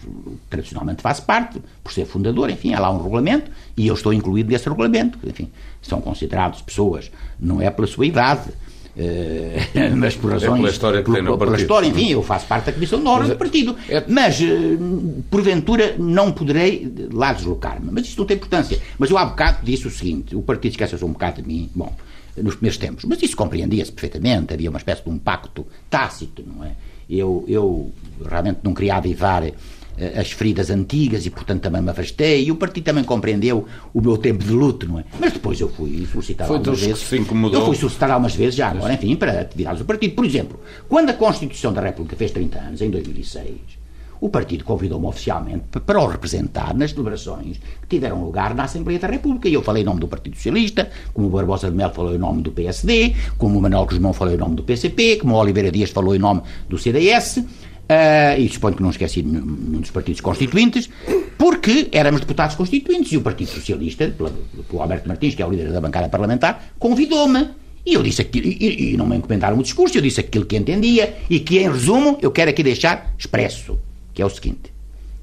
tradicionalmente 0.50 1.02
faço 1.02 1.22
parte, 1.22 1.60
por 1.82 1.92
ser 1.92 2.04
fundador, 2.04 2.50
enfim, 2.50 2.74
há 2.74 2.80
lá 2.80 2.90
um 2.90 3.02
regulamento 3.02 3.50
e 3.76 3.86
eu 3.86 3.94
estou 3.94 4.12
incluído 4.12 4.50
nesse 4.50 4.68
regulamento. 4.68 5.18
Enfim, 5.26 5.50
são 5.80 6.00
considerados 6.00 6.60
pessoas, 6.60 7.10
não 7.40 7.60
é 7.60 7.70
pela 7.70 7.86
sua 7.86 8.06
idade, 8.06 8.50
Uh, 8.98 9.94
mas 9.96 10.16
por 10.16 10.32
razões. 10.32 10.54
É 10.54 10.56
pela 10.56 10.70
história 10.70 10.98
que 10.98 11.04
por, 11.06 11.14
tem 11.14 11.22
no 11.22 11.38
partido. 11.38 11.60
história, 11.60 11.86
enfim, 11.86 12.10
eu 12.10 12.20
faço 12.20 12.46
parte 12.46 12.66
da 12.66 12.72
comissão 12.72 12.98
de 13.00 13.06
honra 13.06 13.28
do 13.28 13.36
partido. 13.36 13.76
É... 13.88 14.02
Mas, 14.08 14.40
uh, 14.40 15.22
porventura, 15.30 15.94
não 15.96 16.32
poderei 16.32 16.92
lá 17.12 17.32
deslocar-me. 17.32 17.90
Mas 17.92 18.06
isso 18.06 18.18
não 18.18 18.26
tem 18.26 18.36
importância. 18.36 18.80
Mas 18.98 19.08
eu 19.08 19.16
há 19.16 19.24
bocado 19.24 19.58
disse 19.62 19.86
o 19.86 19.90
seguinte: 19.90 20.34
o 20.34 20.42
partido 20.42 20.72
esquece-se 20.72 21.04
um 21.04 21.12
bocado 21.12 21.40
de 21.40 21.46
mim. 21.46 21.70
Bom, 21.76 21.94
nos 22.42 22.54
primeiros 22.56 22.78
tempos. 22.78 23.04
Mas 23.04 23.22
isso 23.22 23.36
compreendia-se 23.36 23.92
perfeitamente, 23.92 24.54
havia 24.54 24.70
uma 24.70 24.78
espécie 24.78 25.02
de 25.02 25.10
um 25.10 25.18
pacto 25.18 25.66
tácito, 25.90 26.44
não 26.46 26.64
é? 26.64 26.72
Eu, 27.08 27.44
eu 27.48 27.90
realmente 28.28 28.58
não 28.62 28.74
queria 28.74 28.96
avivar 28.96 29.42
eh, 29.44 30.20
as 30.20 30.30
feridas 30.30 30.70
antigas 30.70 31.26
e, 31.26 31.30
portanto, 31.30 31.62
também 31.62 31.82
me 31.82 31.90
afastei. 31.90 32.44
E 32.44 32.52
o 32.52 32.56
partido 32.56 32.84
também 32.84 33.02
compreendeu 33.02 33.66
o 33.92 34.00
meu 34.00 34.16
tempo 34.16 34.44
de 34.44 34.52
luto, 34.52 34.86
não 34.86 35.00
é? 35.00 35.04
Mas 35.18 35.32
depois 35.32 35.58
eu 35.60 35.68
fui 35.68 36.06
solicitar 36.10 36.46
Foi 36.46 36.58
algumas 36.58 36.80
vezes. 36.80 36.98
Se 37.00 37.16
incomodou. 37.16 37.60
Eu 37.60 37.66
fui 37.66 37.76
solicitar 37.76 38.10
algumas 38.10 38.34
vezes 38.34 38.54
já 38.54 38.68
agora, 38.68 38.92
enfim, 38.94 39.16
para 39.16 39.40
atividades 39.40 39.80
do 39.80 39.84
partido. 39.84 40.14
Por 40.14 40.24
exemplo, 40.24 40.60
quando 40.88 41.10
a 41.10 41.14
Constituição 41.14 41.72
da 41.72 41.80
República 41.80 42.16
fez 42.16 42.30
30 42.30 42.58
anos, 42.58 42.80
em 42.82 42.90
2006, 42.90 43.77
o 44.20 44.28
partido 44.28 44.64
convidou-me 44.64 45.06
oficialmente 45.06 45.64
para 45.84 46.00
o 46.00 46.06
representar 46.06 46.74
nas 46.74 46.92
deliberações 46.92 47.58
que 47.80 47.88
tiveram 47.88 48.24
lugar 48.24 48.54
na 48.54 48.64
Assembleia 48.64 48.98
da 48.98 49.08
República. 49.08 49.48
E 49.48 49.54
eu 49.54 49.62
falei 49.62 49.82
em 49.82 49.86
nome 49.86 50.00
do 50.00 50.08
Partido 50.08 50.36
Socialista, 50.36 50.90
como 51.12 51.28
o 51.28 51.30
Barbosa 51.30 51.70
de 51.70 51.76
Melo 51.76 51.92
falou 51.92 52.14
em 52.14 52.18
nome 52.18 52.42
do 52.42 52.52
PSD, 52.52 53.14
como 53.36 53.58
o 53.58 53.62
Manuel 53.62 53.86
Guzmão 53.86 54.12
falou 54.12 54.34
em 54.34 54.36
nome 54.36 54.56
do 54.56 54.62
PCP, 54.62 55.16
como 55.16 55.34
o 55.34 55.38
Oliveira 55.38 55.70
Dias 55.70 55.90
falou 55.90 56.14
em 56.14 56.18
nome 56.18 56.42
do 56.68 56.78
CDS. 56.78 57.38
Uh, 57.38 57.44
eh, 57.90 58.40
e 58.40 58.48
suponho 58.50 58.76
que 58.76 58.82
não 58.82 58.90
esqueci 58.90 59.22
nenhum 59.22 59.80
dos 59.80 59.90
partidos 59.90 60.20
constituintes, 60.20 60.90
porque 61.38 61.88
éramos 61.90 62.20
deputados 62.20 62.54
constituintes 62.54 63.12
e 63.12 63.16
o 63.16 63.22
Partido 63.22 63.48
Socialista, 63.48 64.08
pelo, 64.08 64.30
pelo 64.30 64.82
Alberto 64.82 65.08
Martins, 65.08 65.34
que 65.34 65.42
é 65.42 65.46
o 65.46 65.50
líder 65.50 65.72
da 65.72 65.80
bancada 65.80 66.06
parlamentar, 66.10 66.74
convidou-me 66.78 67.48
E 67.86 67.94
eu 67.94 68.02
disse 68.02 68.20
aquilo, 68.20 68.46
e, 68.46 68.92
e 68.92 68.96
não 68.98 69.06
me 69.06 69.16
encomendaram 69.16 69.58
o 69.58 69.62
discurso, 69.62 69.96
eu 69.96 70.02
disse 70.02 70.20
aquilo 70.20 70.44
que 70.44 70.54
entendia 70.58 71.16
e 71.30 71.40
que, 71.40 71.58
em 71.60 71.70
resumo, 71.70 72.18
eu 72.20 72.30
quero 72.30 72.50
aqui 72.50 72.62
deixar 72.62 73.14
expresso, 73.16 73.78
que 74.18 74.22
é 74.22 74.26
o 74.26 74.30
seguinte, 74.30 74.72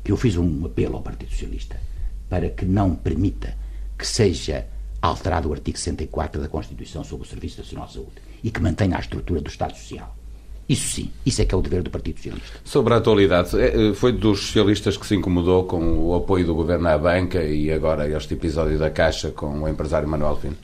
que 0.06 0.10
eu 0.14 0.16
fiz 0.16 0.38
um 0.38 0.66
apelo 0.66 0.96
ao 0.96 1.02
Partido 1.02 1.30
Socialista 1.30 1.78
para 2.30 2.48
que 2.48 2.64
não 2.64 2.96
permita 2.96 3.54
que 3.98 4.08
seja 4.08 4.66
alterado 5.02 5.50
o 5.50 5.52
artigo 5.52 5.78
64 5.78 6.42
da 6.42 6.48
Constituição 6.48 7.04
sobre 7.04 7.28
o 7.28 7.30
Serviço 7.30 7.60
Nacional 7.60 7.88
de 7.88 7.94
Saúde 7.94 8.14
e 8.42 8.50
que 8.50 8.62
mantenha 8.62 8.96
a 8.96 9.02
estrutura 9.02 9.42
do 9.42 9.50
Estado 9.50 9.76
Social. 9.76 10.16
Isso 10.70 10.96
sim, 10.96 11.12
isso 11.26 11.42
é 11.42 11.46
que 11.46 11.54
é 11.54 11.58
o 11.58 11.62
dever 11.62 11.84
do 11.84 11.90
Partido 11.90 12.16
Socialista. 12.16 12.58
Sobre 12.64 12.94
a 12.94 12.98
atualidade, 12.98 13.60
é, 13.60 13.94
foi 13.94 14.14
dos 14.14 14.40
socialistas 14.46 14.96
que 14.96 15.06
se 15.06 15.14
incomodou 15.14 15.66
com 15.66 16.00
o 16.00 16.16
apoio 16.16 16.46
do 16.46 16.56
governo 16.56 16.88
à 16.88 16.98
banca 16.98 17.44
e 17.44 17.70
agora 17.70 18.08
este 18.08 18.36
episódio 18.36 18.80
da 18.80 18.90
Caixa 18.90 19.32
com 19.32 19.64
o 19.64 19.68
empresário 19.68 20.08
Manuel 20.08 20.38
Fino? 20.38 20.56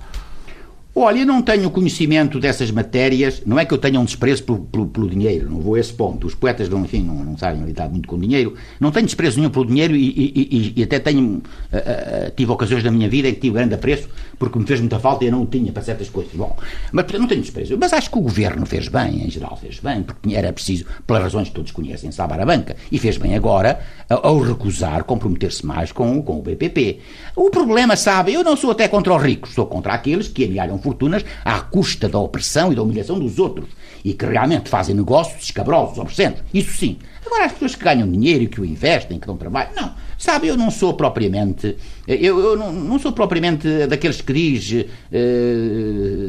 Olha, 0.93 1.19
eu 1.19 1.25
não 1.25 1.41
tenho 1.41 1.71
conhecimento 1.71 2.37
dessas 2.37 2.69
matérias, 2.69 3.41
não 3.45 3.57
é 3.57 3.63
que 3.63 3.73
eu 3.73 3.77
tenha 3.77 3.97
um 3.97 4.03
desprezo 4.03 4.43
pelo, 4.43 4.59
pelo, 4.59 4.87
pelo 4.87 5.09
dinheiro, 5.09 5.49
não 5.49 5.61
vou 5.61 5.75
a 5.75 5.79
esse 5.79 5.93
ponto. 5.93 6.27
Os 6.27 6.35
poetas, 6.35 6.67
não, 6.67 6.83
enfim, 6.83 7.01
não, 7.01 7.15
não 7.15 7.37
sabem 7.37 7.63
lidar 7.63 7.89
muito 7.89 8.09
com 8.09 8.19
dinheiro. 8.19 8.55
Não 8.77 8.91
tenho 8.91 9.05
desprezo 9.05 9.37
nenhum 9.37 9.49
pelo 9.49 9.65
dinheiro 9.65 9.95
e, 9.95 10.09
e, 10.09 10.47
e, 10.51 10.73
e 10.81 10.83
até 10.83 10.99
tenho, 10.99 11.23
uh, 11.23 11.37
uh, 11.37 12.31
tive 12.35 12.51
ocasiões 12.51 12.83
da 12.83 12.91
minha 12.91 13.07
vida 13.07 13.29
em 13.29 13.33
que 13.33 13.39
tive 13.39 13.53
grande 13.53 13.73
apreço 13.73 14.09
porque 14.37 14.59
me 14.59 14.65
fez 14.65 14.81
muita 14.81 14.99
falta 14.99 15.23
e 15.23 15.27
eu 15.27 15.31
não 15.31 15.43
o 15.43 15.45
tinha 15.45 15.71
para 15.71 15.81
certas 15.81 16.09
coisas. 16.09 16.33
Bom, 16.33 16.57
mas 16.91 17.05
não 17.13 17.27
tenho 17.27 17.41
desprezo. 17.41 17.77
Mas 17.79 17.93
acho 17.93 18.09
que 18.09 18.17
o 18.17 18.21
governo 18.21 18.65
fez 18.65 18.89
bem, 18.89 19.23
em 19.23 19.29
geral 19.29 19.55
fez 19.55 19.79
bem, 19.79 20.03
porque 20.03 20.35
era 20.35 20.51
preciso, 20.51 20.85
pelas 21.07 21.23
razões 21.23 21.47
que 21.47 21.53
todos 21.53 21.71
conhecem, 21.71 22.11
salvar 22.11 22.41
a 22.41 22.45
banca. 22.45 22.75
E 22.91 22.99
fez 22.99 23.17
bem 23.17 23.35
agora 23.35 23.79
ao 24.09 24.39
recusar 24.39 25.03
comprometer-se 25.05 25.65
mais 25.65 25.91
com, 25.91 26.21
com 26.21 26.39
o 26.39 26.41
BPP. 26.41 26.99
O 27.35 27.49
problema, 27.49 27.95
sabe, 27.95 28.33
eu 28.33 28.43
não 28.43 28.57
sou 28.57 28.71
até 28.71 28.87
contra 28.87 29.15
os 29.15 29.23
ricos, 29.23 29.53
sou 29.53 29.67
contra 29.67 29.93
aqueles 29.93 30.27
que 30.27 30.43
amealham 30.43 30.80
fortunas 30.82 31.23
à 31.45 31.59
custa 31.61 32.09
da 32.09 32.19
opressão 32.19 32.71
e 32.71 32.75
da 32.75 32.84
humilhação 32.84 33.19
dos 33.19 33.39
outros 33.39 33.69
e 34.03 34.13
que 34.13 34.25
realmente 34.25 34.69
fazem 34.69 34.95
negócios 34.95 35.43
escabrosos, 35.43 35.97
obscenos. 35.97 36.39
Isso 36.53 36.77
sim. 36.77 36.97
Agora, 37.25 37.45
as 37.45 37.51
pessoas 37.51 37.75
que 37.75 37.84
ganham 37.84 38.09
dinheiro 38.09 38.43
e 38.43 38.47
que 38.47 38.59
o 38.59 38.65
investem, 38.65 39.19
que 39.19 39.27
dão 39.27 39.38
trabalho, 39.38 39.69
não. 39.75 39.91
Sabe, 40.17 40.47
eu 40.47 40.57
não 40.57 40.69
sou 40.69 40.93
propriamente. 40.93 41.75
Eu, 42.07 42.39
eu 42.39 42.55
não, 42.55 42.71
não, 42.71 42.99
sou 42.99 43.11
propriamente 43.11 43.88
daqueles 43.88 44.21
que 44.21 44.32
diz 44.32 44.71
uh, 44.71 44.86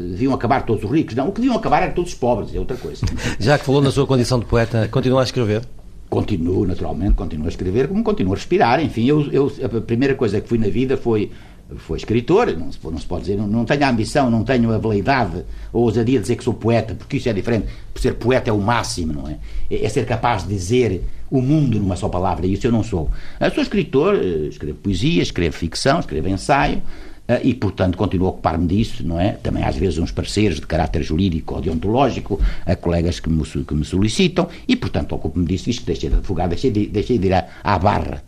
deviam 0.09 0.33
acabar 0.33 0.65
todos 0.65 0.83
os 0.83 0.89
ricos. 0.89 1.13
Não, 1.13 1.29
o 1.29 1.31
que 1.31 1.41
deviam 1.41 1.55
acabar 1.55 1.83
era 1.83 1.91
todos 1.91 2.11
os 2.11 2.17
pobres, 2.17 2.55
é 2.55 2.59
outra 2.59 2.75
coisa. 2.75 3.05
Já 3.39 3.57
que 3.57 3.65
falou 3.65 3.81
na 3.81 3.91
sua 3.91 4.07
condição 4.07 4.39
de 4.39 4.45
poeta, 4.45 4.87
continua 4.87 5.21
a 5.21 5.23
escrever? 5.23 5.61
Continuo, 6.09 6.65
naturalmente, 6.65 7.13
continuo 7.13 7.45
a 7.45 7.49
escrever, 7.49 7.87
como 7.87 8.03
continuo 8.03 8.33
a 8.33 8.35
respirar. 8.35 8.83
Enfim, 8.83 9.05
eu, 9.05 9.31
eu, 9.31 9.51
a 9.63 9.81
primeira 9.81 10.15
coisa 10.15 10.41
que 10.41 10.47
fui 10.47 10.57
na 10.57 10.69
vida 10.69 10.97
foi 10.97 11.31
foi 11.77 11.97
escritor, 11.97 12.55
não 12.57 12.71
se, 12.71 12.79
não 12.83 12.97
se 12.97 13.05
pode 13.05 13.23
dizer, 13.23 13.37
não, 13.37 13.47
não, 13.47 13.65
tenho 13.65 13.83
a 13.83 13.89
ambição, 13.89 14.29
não 14.29 14.43
tenho 14.43 14.71
a 14.71 14.77
veleidade 14.77 15.43
ou 15.71 15.83
ousadia 15.83 16.17
de 16.17 16.23
dizer 16.23 16.35
que 16.35 16.43
sou 16.43 16.53
poeta, 16.53 16.95
porque 16.95 17.17
isso 17.17 17.29
é 17.29 17.33
diferente. 17.33 17.67
Ser 17.95 18.15
poeta 18.15 18.49
é 18.49 18.53
o 18.53 18.59
máximo, 18.59 19.13
não 19.13 19.27
é? 19.27 19.37
é? 19.69 19.85
É 19.85 19.89
ser 19.89 20.05
capaz 20.05 20.43
de 20.43 20.49
dizer 20.49 21.03
o 21.29 21.41
mundo 21.41 21.79
numa 21.79 21.95
só 21.95 22.07
palavra, 22.07 22.45
e 22.45 22.53
isso 22.53 22.67
eu 22.67 22.71
não 22.71 22.83
sou. 22.83 23.09
Eu 23.39 23.51
sou 23.51 23.63
escritor, 23.63 24.15
eh, 24.15 24.47
escrevo 24.49 24.77
poesia, 24.77 25.23
escrevo 25.23 25.55
ficção, 25.55 25.99
escrevo 25.99 26.27
ensaio, 26.27 26.81
eh, 27.27 27.41
e, 27.43 27.53
portanto, 27.53 27.97
continuo 27.97 28.27
a 28.27 28.29
ocupar-me 28.31 28.67
disso, 28.67 29.05
não 29.05 29.19
é? 29.19 29.31
Também, 29.31 29.63
às 29.63 29.75
vezes, 29.75 29.97
uns 29.97 30.11
parceiros 30.11 30.59
de 30.59 30.67
caráter 30.67 31.01
jurídico 31.01 31.55
ou 31.55 31.61
deontológico, 31.61 32.39
a 32.65 32.75
colegas 32.75 33.19
que 33.19 33.29
me, 33.29 33.43
que 33.43 33.73
me 33.73 33.85
solicitam, 33.85 34.47
e, 34.67 34.75
portanto, 34.75 35.15
ocupo-me 35.15 35.45
disso, 35.45 35.65
visto 35.65 35.79
que 35.79 35.87
deixei 35.87 36.09
de 36.09 36.17
advogar, 36.17 36.49
deixei 36.49 36.71
de, 36.71 36.87
deixei 36.87 37.17
de 37.17 37.27
ir 37.27 37.33
à, 37.33 37.47
à 37.63 37.79
barra, 37.79 38.23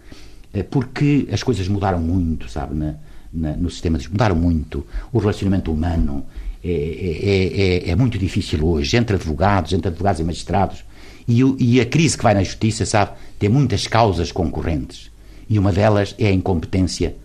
eh, 0.53 0.63
porque 0.63 1.27
as 1.31 1.43
coisas 1.43 1.67
mudaram 1.67 1.99
muito, 1.99 2.49
sabe, 2.49 2.73
na, 3.35 3.55
no 3.55 3.69
sistema, 3.69 3.99
mudaram 4.09 4.35
muito. 4.35 4.85
O 5.11 5.19
relacionamento 5.19 5.71
humano 5.71 6.25
é, 6.63 6.69
é, 6.69 7.87
é, 7.87 7.89
é, 7.89 7.95
muito 7.95 8.17
difícil 8.17 8.65
hoje, 8.65 8.95
entre 8.97 9.15
advogados, 9.15 9.73
entre 9.73 9.89
advogados 9.89 10.19
e 10.19 10.23
magistrados. 10.23 10.83
E, 11.27 11.41
e 11.59 11.81
a 11.81 11.85
crise 11.85 12.17
que 12.17 12.23
vai 12.23 12.33
na 12.33 12.43
justiça, 12.43 12.85
sabe, 12.85 13.11
tem 13.37 13.49
muitas 13.49 13.87
causas 13.87 14.31
concorrentes. 14.31 15.11
E 15.49 15.59
uma 15.59 15.71
delas 15.71 16.15
é 16.17 16.27
a 16.27 16.31
incompetência 16.31 17.15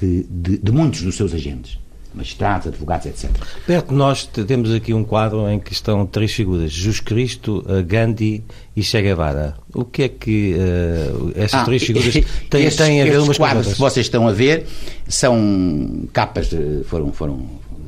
de, 0.00 0.24
de, 0.24 0.58
de 0.58 0.72
muitos 0.72 1.02
dos 1.02 1.16
seus 1.16 1.32
agentes 1.32 1.83
magistrados, 2.14 2.68
advogados, 2.68 3.06
etc. 3.06 3.30
Perto 3.66 3.88
de 3.88 3.94
nós 3.94 4.26
temos 4.26 4.72
aqui 4.72 4.94
um 4.94 5.04
quadro 5.04 5.48
em 5.48 5.58
que 5.58 5.72
estão 5.72 6.06
três 6.06 6.32
figuras: 6.32 6.70
Jesus 6.70 7.00
Cristo, 7.00 7.64
eh, 7.68 7.82
Gandhi 7.82 8.44
e 8.76 8.82
Che 8.82 9.02
Guevara. 9.02 9.56
O 9.74 9.84
que 9.84 10.04
é 10.04 10.08
que 10.08 10.54
uh, 10.54 11.32
essas 11.34 11.60
ah, 11.60 11.64
três 11.64 11.82
figuras 11.82 12.14
têm, 12.48 12.64
esses, 12.64 12.78
têm 12.78 13.02
a 13.02 13.04
ver 13.04 13.18
umas 13.20 13.36
quadros 13.36 13.74
que 13.74 13.78
vocês 13.78 14.06
estão 14.06 14.28
a 14.28 14.32
ver 14.32 14.66
são 15.08 16.08
capas, 16.12 16.50
foram, 16.86 17.12
foram 17.12 17.46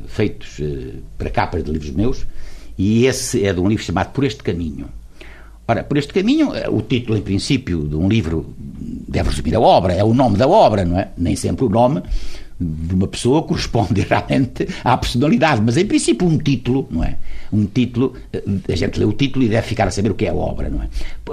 feitos 0.08 0.58
uh, 0.58 0.94
para 1.16 1.30
capas 1.30 1.62
de 1.62 1.70
livros 1.70 1.90
meus 1.90 2.26
e 2.76 3.06
esse 3.06 3.44
é 3.44 3.52
de 3.52 3.60
um 3.60 3.68
livro 3.68 3.84
chamado 3.84 4.12
Por 4.12 4.24
Este 4.24 4.42
Caminho. 4.42 4.88
Ora, 5.68 5.82
Por 5.82 5.96
Este 5.96 6.12
Caminho, 6.12 6.50
o 6.70 6.82
título, 6.82 7.16
em 7.16 7.22
princípio, 7.22 7.86
de 7.86 7.96
um 7.96 8.08
livro 8.08 8.54
deve 9.08 9.30
resumir 9.30 9.54
a 9.54 9.60
obra, 9.60 9.94
é 9.94 10.04
o 10.04 10.12
nome 10.12 10.36
da 10.36 10.46
obra, 10.46 10.84
não 10.84 10.98
é? 10.98 11.08
Nem 11.16 11.34
sempre 11.34 11.64
o 11.64 11.68
nome 11.68 12.02
de 12.59 12.94
uma 12.94 13.07
pessoa 13.07 13.42
corresponde 13.42 14.00
realmente 14.00 14.66
à 14.82 14.96
personalidade, 14.96 15.61
mas 15.64 15.76
em 15.76 15.86
princípio 15.86 16.26
um 16.26 16.38
título, 16.38 16.88
não 16.90 17.04
é? 17.04 17.16
Um 17.52 17.66
título, 17.66 18.14
eh, 18.32 18.42
a 18.68 18.74
gente 18.74 18.98
lê 18.98 19.04
o 19.04 19.12
título 19.12 19.44
e 19.44 19.48
deve 19.48 19.66
ficar 19.66 19.86
a 19.86 19.90
saber 19.90 20.11
o 20.11 20.14
que 20.14 20.24
é 20.24 20.30
a 20.30 20.34
obra, 20.34 20.68
não 20.68 20.82
é? 20.82 20.88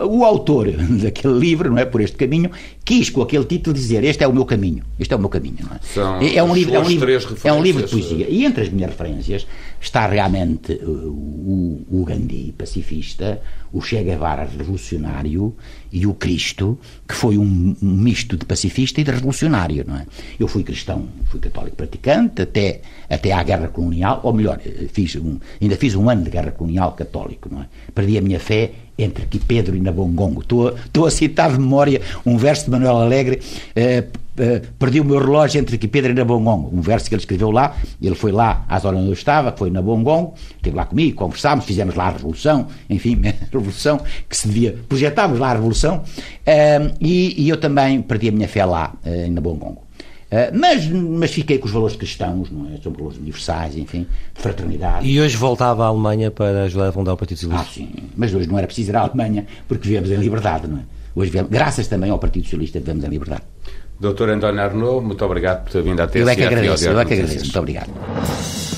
O 0.06 0.26
autor 0.26 0.72
daquele 1.02 1.40
livro, 1.40 1.70
não 1.72 1.78
é? 1.78 1.86
Por 1.86 2.02
este 2.02 2.18
caminho, 2.18 2.52
quis 2.86 3.10
com 3.10 3.22
aquele 3.22 3.46
título 3.46 3.74
dizer 3.74 4.04
este 4.04 4.24
é 4.24 4.28
o 4.28 4.34
meu 4.34 4.46
caminho, 4.46 4.84
este 5.00 5.14
é 5.14 5.18
o 5.18 5.20
meu 5.20 5.30
caminho, 5.30 5.58
não 5.62 5.76
é? 5.76 5.80
São 5.82 6.22
é, 6.22 6.44
um 6.44 6.54
livro, 6.54 6.76
é 6.76 6.80
um 6.80 6.88
livro, 6.88 7.12
é 7.44 7.54
um 7.54 7.62
livro 7.62 7.84
de 7.84 7.90
poesia. 7.90 8.28
E 8.30 8.46
entre 8.46 8.64
as 8.64 8.70
minhas 8.70 8.92
referências 8.92 9.48
está 9.80 10.06
realmente 10.08 10.74
uh, 10.74 10.88
o, 10.88 11.86
o 11.90 12.06
Gandhi, 12.06 12.54
pacifista, 12.58 13.42
o 13.72 13.82
Che 13.82 14.04
Guevara, 14.04 14.44
revolucionário, 14.46 15.56
e 15.92 16.06
o 16.06 16.14
Cristo, 16.14 16.78
que 17.08 17.14
foi 17.14 17.38
um, 17.38 17.76
um, 17.82 17.94
misto 17.96 18.36
de 18.36 18.46
pacifista 18.46 19.00
e 19.00 19.04
de 19.04 19.12
revolucionário, 19.12 19.86
não 19.88 19.96
é? 19.96 20.06
Eu 20.40 20.48
fui 20.48 20.64
cristão, 20.64 21.08
fui 21.26 21.40
católico 21.40 21.76
praticante 21.76 22.42
até, 22.42 22.82
até 23.10 23.32
à 23.32 23.44
guerra 23.44 23.68
colonial, 23.68 24.20
ou 24.24 24.34
melhor, 24.34 24.60
eh, 24.66 24.88
fiz 24.92 25.16
um, 25.16 25.38
ainda 25.62 25.76
fiz 25.78 25.96
um 25.96 26.10
ano 26.10 26.24
de 26.24 26.32
guerra 26.32 26.52
colonial 26.52 26.94
católico, 26.94 27.48
não 27.52 27.62
é? 27.62 27.68
Perdi 27.94 28.18
a 28.18 28.22
minha 28.22 28.40
fé 28.40 28.72
entre 28.98 29.26
que 29.26 29.40
Pedro 29.40 29.76
e 29.76 29.80
Nabongongo. 29.80 30.42
Estou, 30.42 30.70
estou 30.70 31.06
a 31.06 31.12
citar 31.12 31.52
de 31.52 31.60
memória 31.60 32.02
um 32.26 32.38
verso 32.38 32.66
de 32.66 32.72
Manuel 32.72 32.98
Alegre, 32.98 33.42
eh, 33.76 34.06
eh, 34.38 34.62
perdi 34.80 35.00
o 35.00 35.06
meu 35.06 35.20
relógio 35.20 35.60
entre 35.60 35.78
que 35.78 35.88
Pedro 35.88 36.12
e 36.12 36.16
Nabongongo, 36.16 36.76
um 36.76 36.82
verso 36.82 37.08
que 37.08 37.16
ele 37.16 37.22
escreveu 37.22 37.52
lá, 37.52 37.76
ele 38.02 38.16
foi 38.16 38.32
lá 38.32 38.66
às 38.68 38.84
horas 38.86 39.00
onde 39.00 39.10
eu 39.10 39.14
estava, 39.14 39.52
foi 39.56 39.70
na 39.70 39.82
Bongongo, 39.82 40.34
esteve 40.56 40.76
lá 40.76 40.86
comigo, 40.86 41.18
conversámos, 41.18 41.66
fizemos 41.66 41.96
lá 41.96 42.08
a 42.08 42.12
revolução, 42.12 42.68
enfim, 42.90 43.22
a 43.28 43.34
revolução 43.52 44.02
que 44.28 44.36
se 44.36 44.48
devia, 44.48 44.76
projetámos 44.90 45.40
lá 45.40 45.52
a 45.52 45.54
revolução, 45.54 46.04
eh, 46.46 46.92
e, 47.00 47.44
e, 47.44 47.50
eu 47.50 47.58
também 47.58 48.02
perdi 48.02 48.30
a 48.30 48.32
minha 48.32 48.48
fé 48.48 48.66
lá, 48.66 48.94
eh, 49.06 49.28
na 49.30 49.40
Bongongo. 49.40 49.84
Uh, 50.34 50.58
mas, 50.58 50.88
mas 50.88 51.32
fiquei 51.32 51.60
com 51.60 51.68
os 51.68 51.72
valores 51.72 51.96
cristãos, 51.96 52.50
não 52.50 52.66
é? 52.74 52.80
São 52.82 52.92
valores 52.92 53.20
universais, 53.20 53.78
enfim, 53.78 54.08
de 54.34 54.42
fraternidade. 54.42 55.08
E 55.08 55.22
hoje 55.22 55.38
voltava 55.38 55.84
à 55.84 55.88
Alemanha 55.88 56.32
para 56.32 56.64
ajudar 56.64 56.88
a 56.88 56.92
fundar 56.92 57.14
o 57.14 57.18
Partido 57.18 57.38
Socialista? 57.38 57.70
Ah, 57.70 57.74
sim. 57.74 57.92
Mas 58.18 58.34
hoje 58.34 58.50
não 58.50 58.58
era 58.58 58.66
preciso 58.66 58.90
ir 58.90 58.96
à 58.96 59.02
Alemanha, 59.02 59.46
porque 59.68 59.88
vivemos 59.88 60.10
em 60.10 60.16
liberdade, 60.16 60.68
não 60.68 60.80
é? 60.80 60.82
Hoje, 61.16 61.30
vivemos, 61.30 61.52
graças 61.52 61.88
também 61.88 62.10
ao 62.10 62.18
Partido 62.18 62.46
Socialista, 62.46 62.80
vivemos 62.80 63.04
em 63.04 63.10
liberdade. 63.10 63.44
Doutor 64.00 64.30
António 64.30 64.60
Arnaud, 64.60 65.06
muito 65.06 65.24
obrigado 65.24 65.66
por 65.66 65.72
ter 65.72 65.84
vindo 65.84 66.00
a 66.00 66.08
ter 66.08 66.22
Eu 66.22 66.30
é 66.30 66.36
que 66.36 66.44
agradeço, 66.44 66.86
eu 66.90 67.00
é 67.00 67.06
que 67.06 67.14
agradeço. 67.14 67.46
Muito 67.46 67.60
obrigado. 67.60 68.73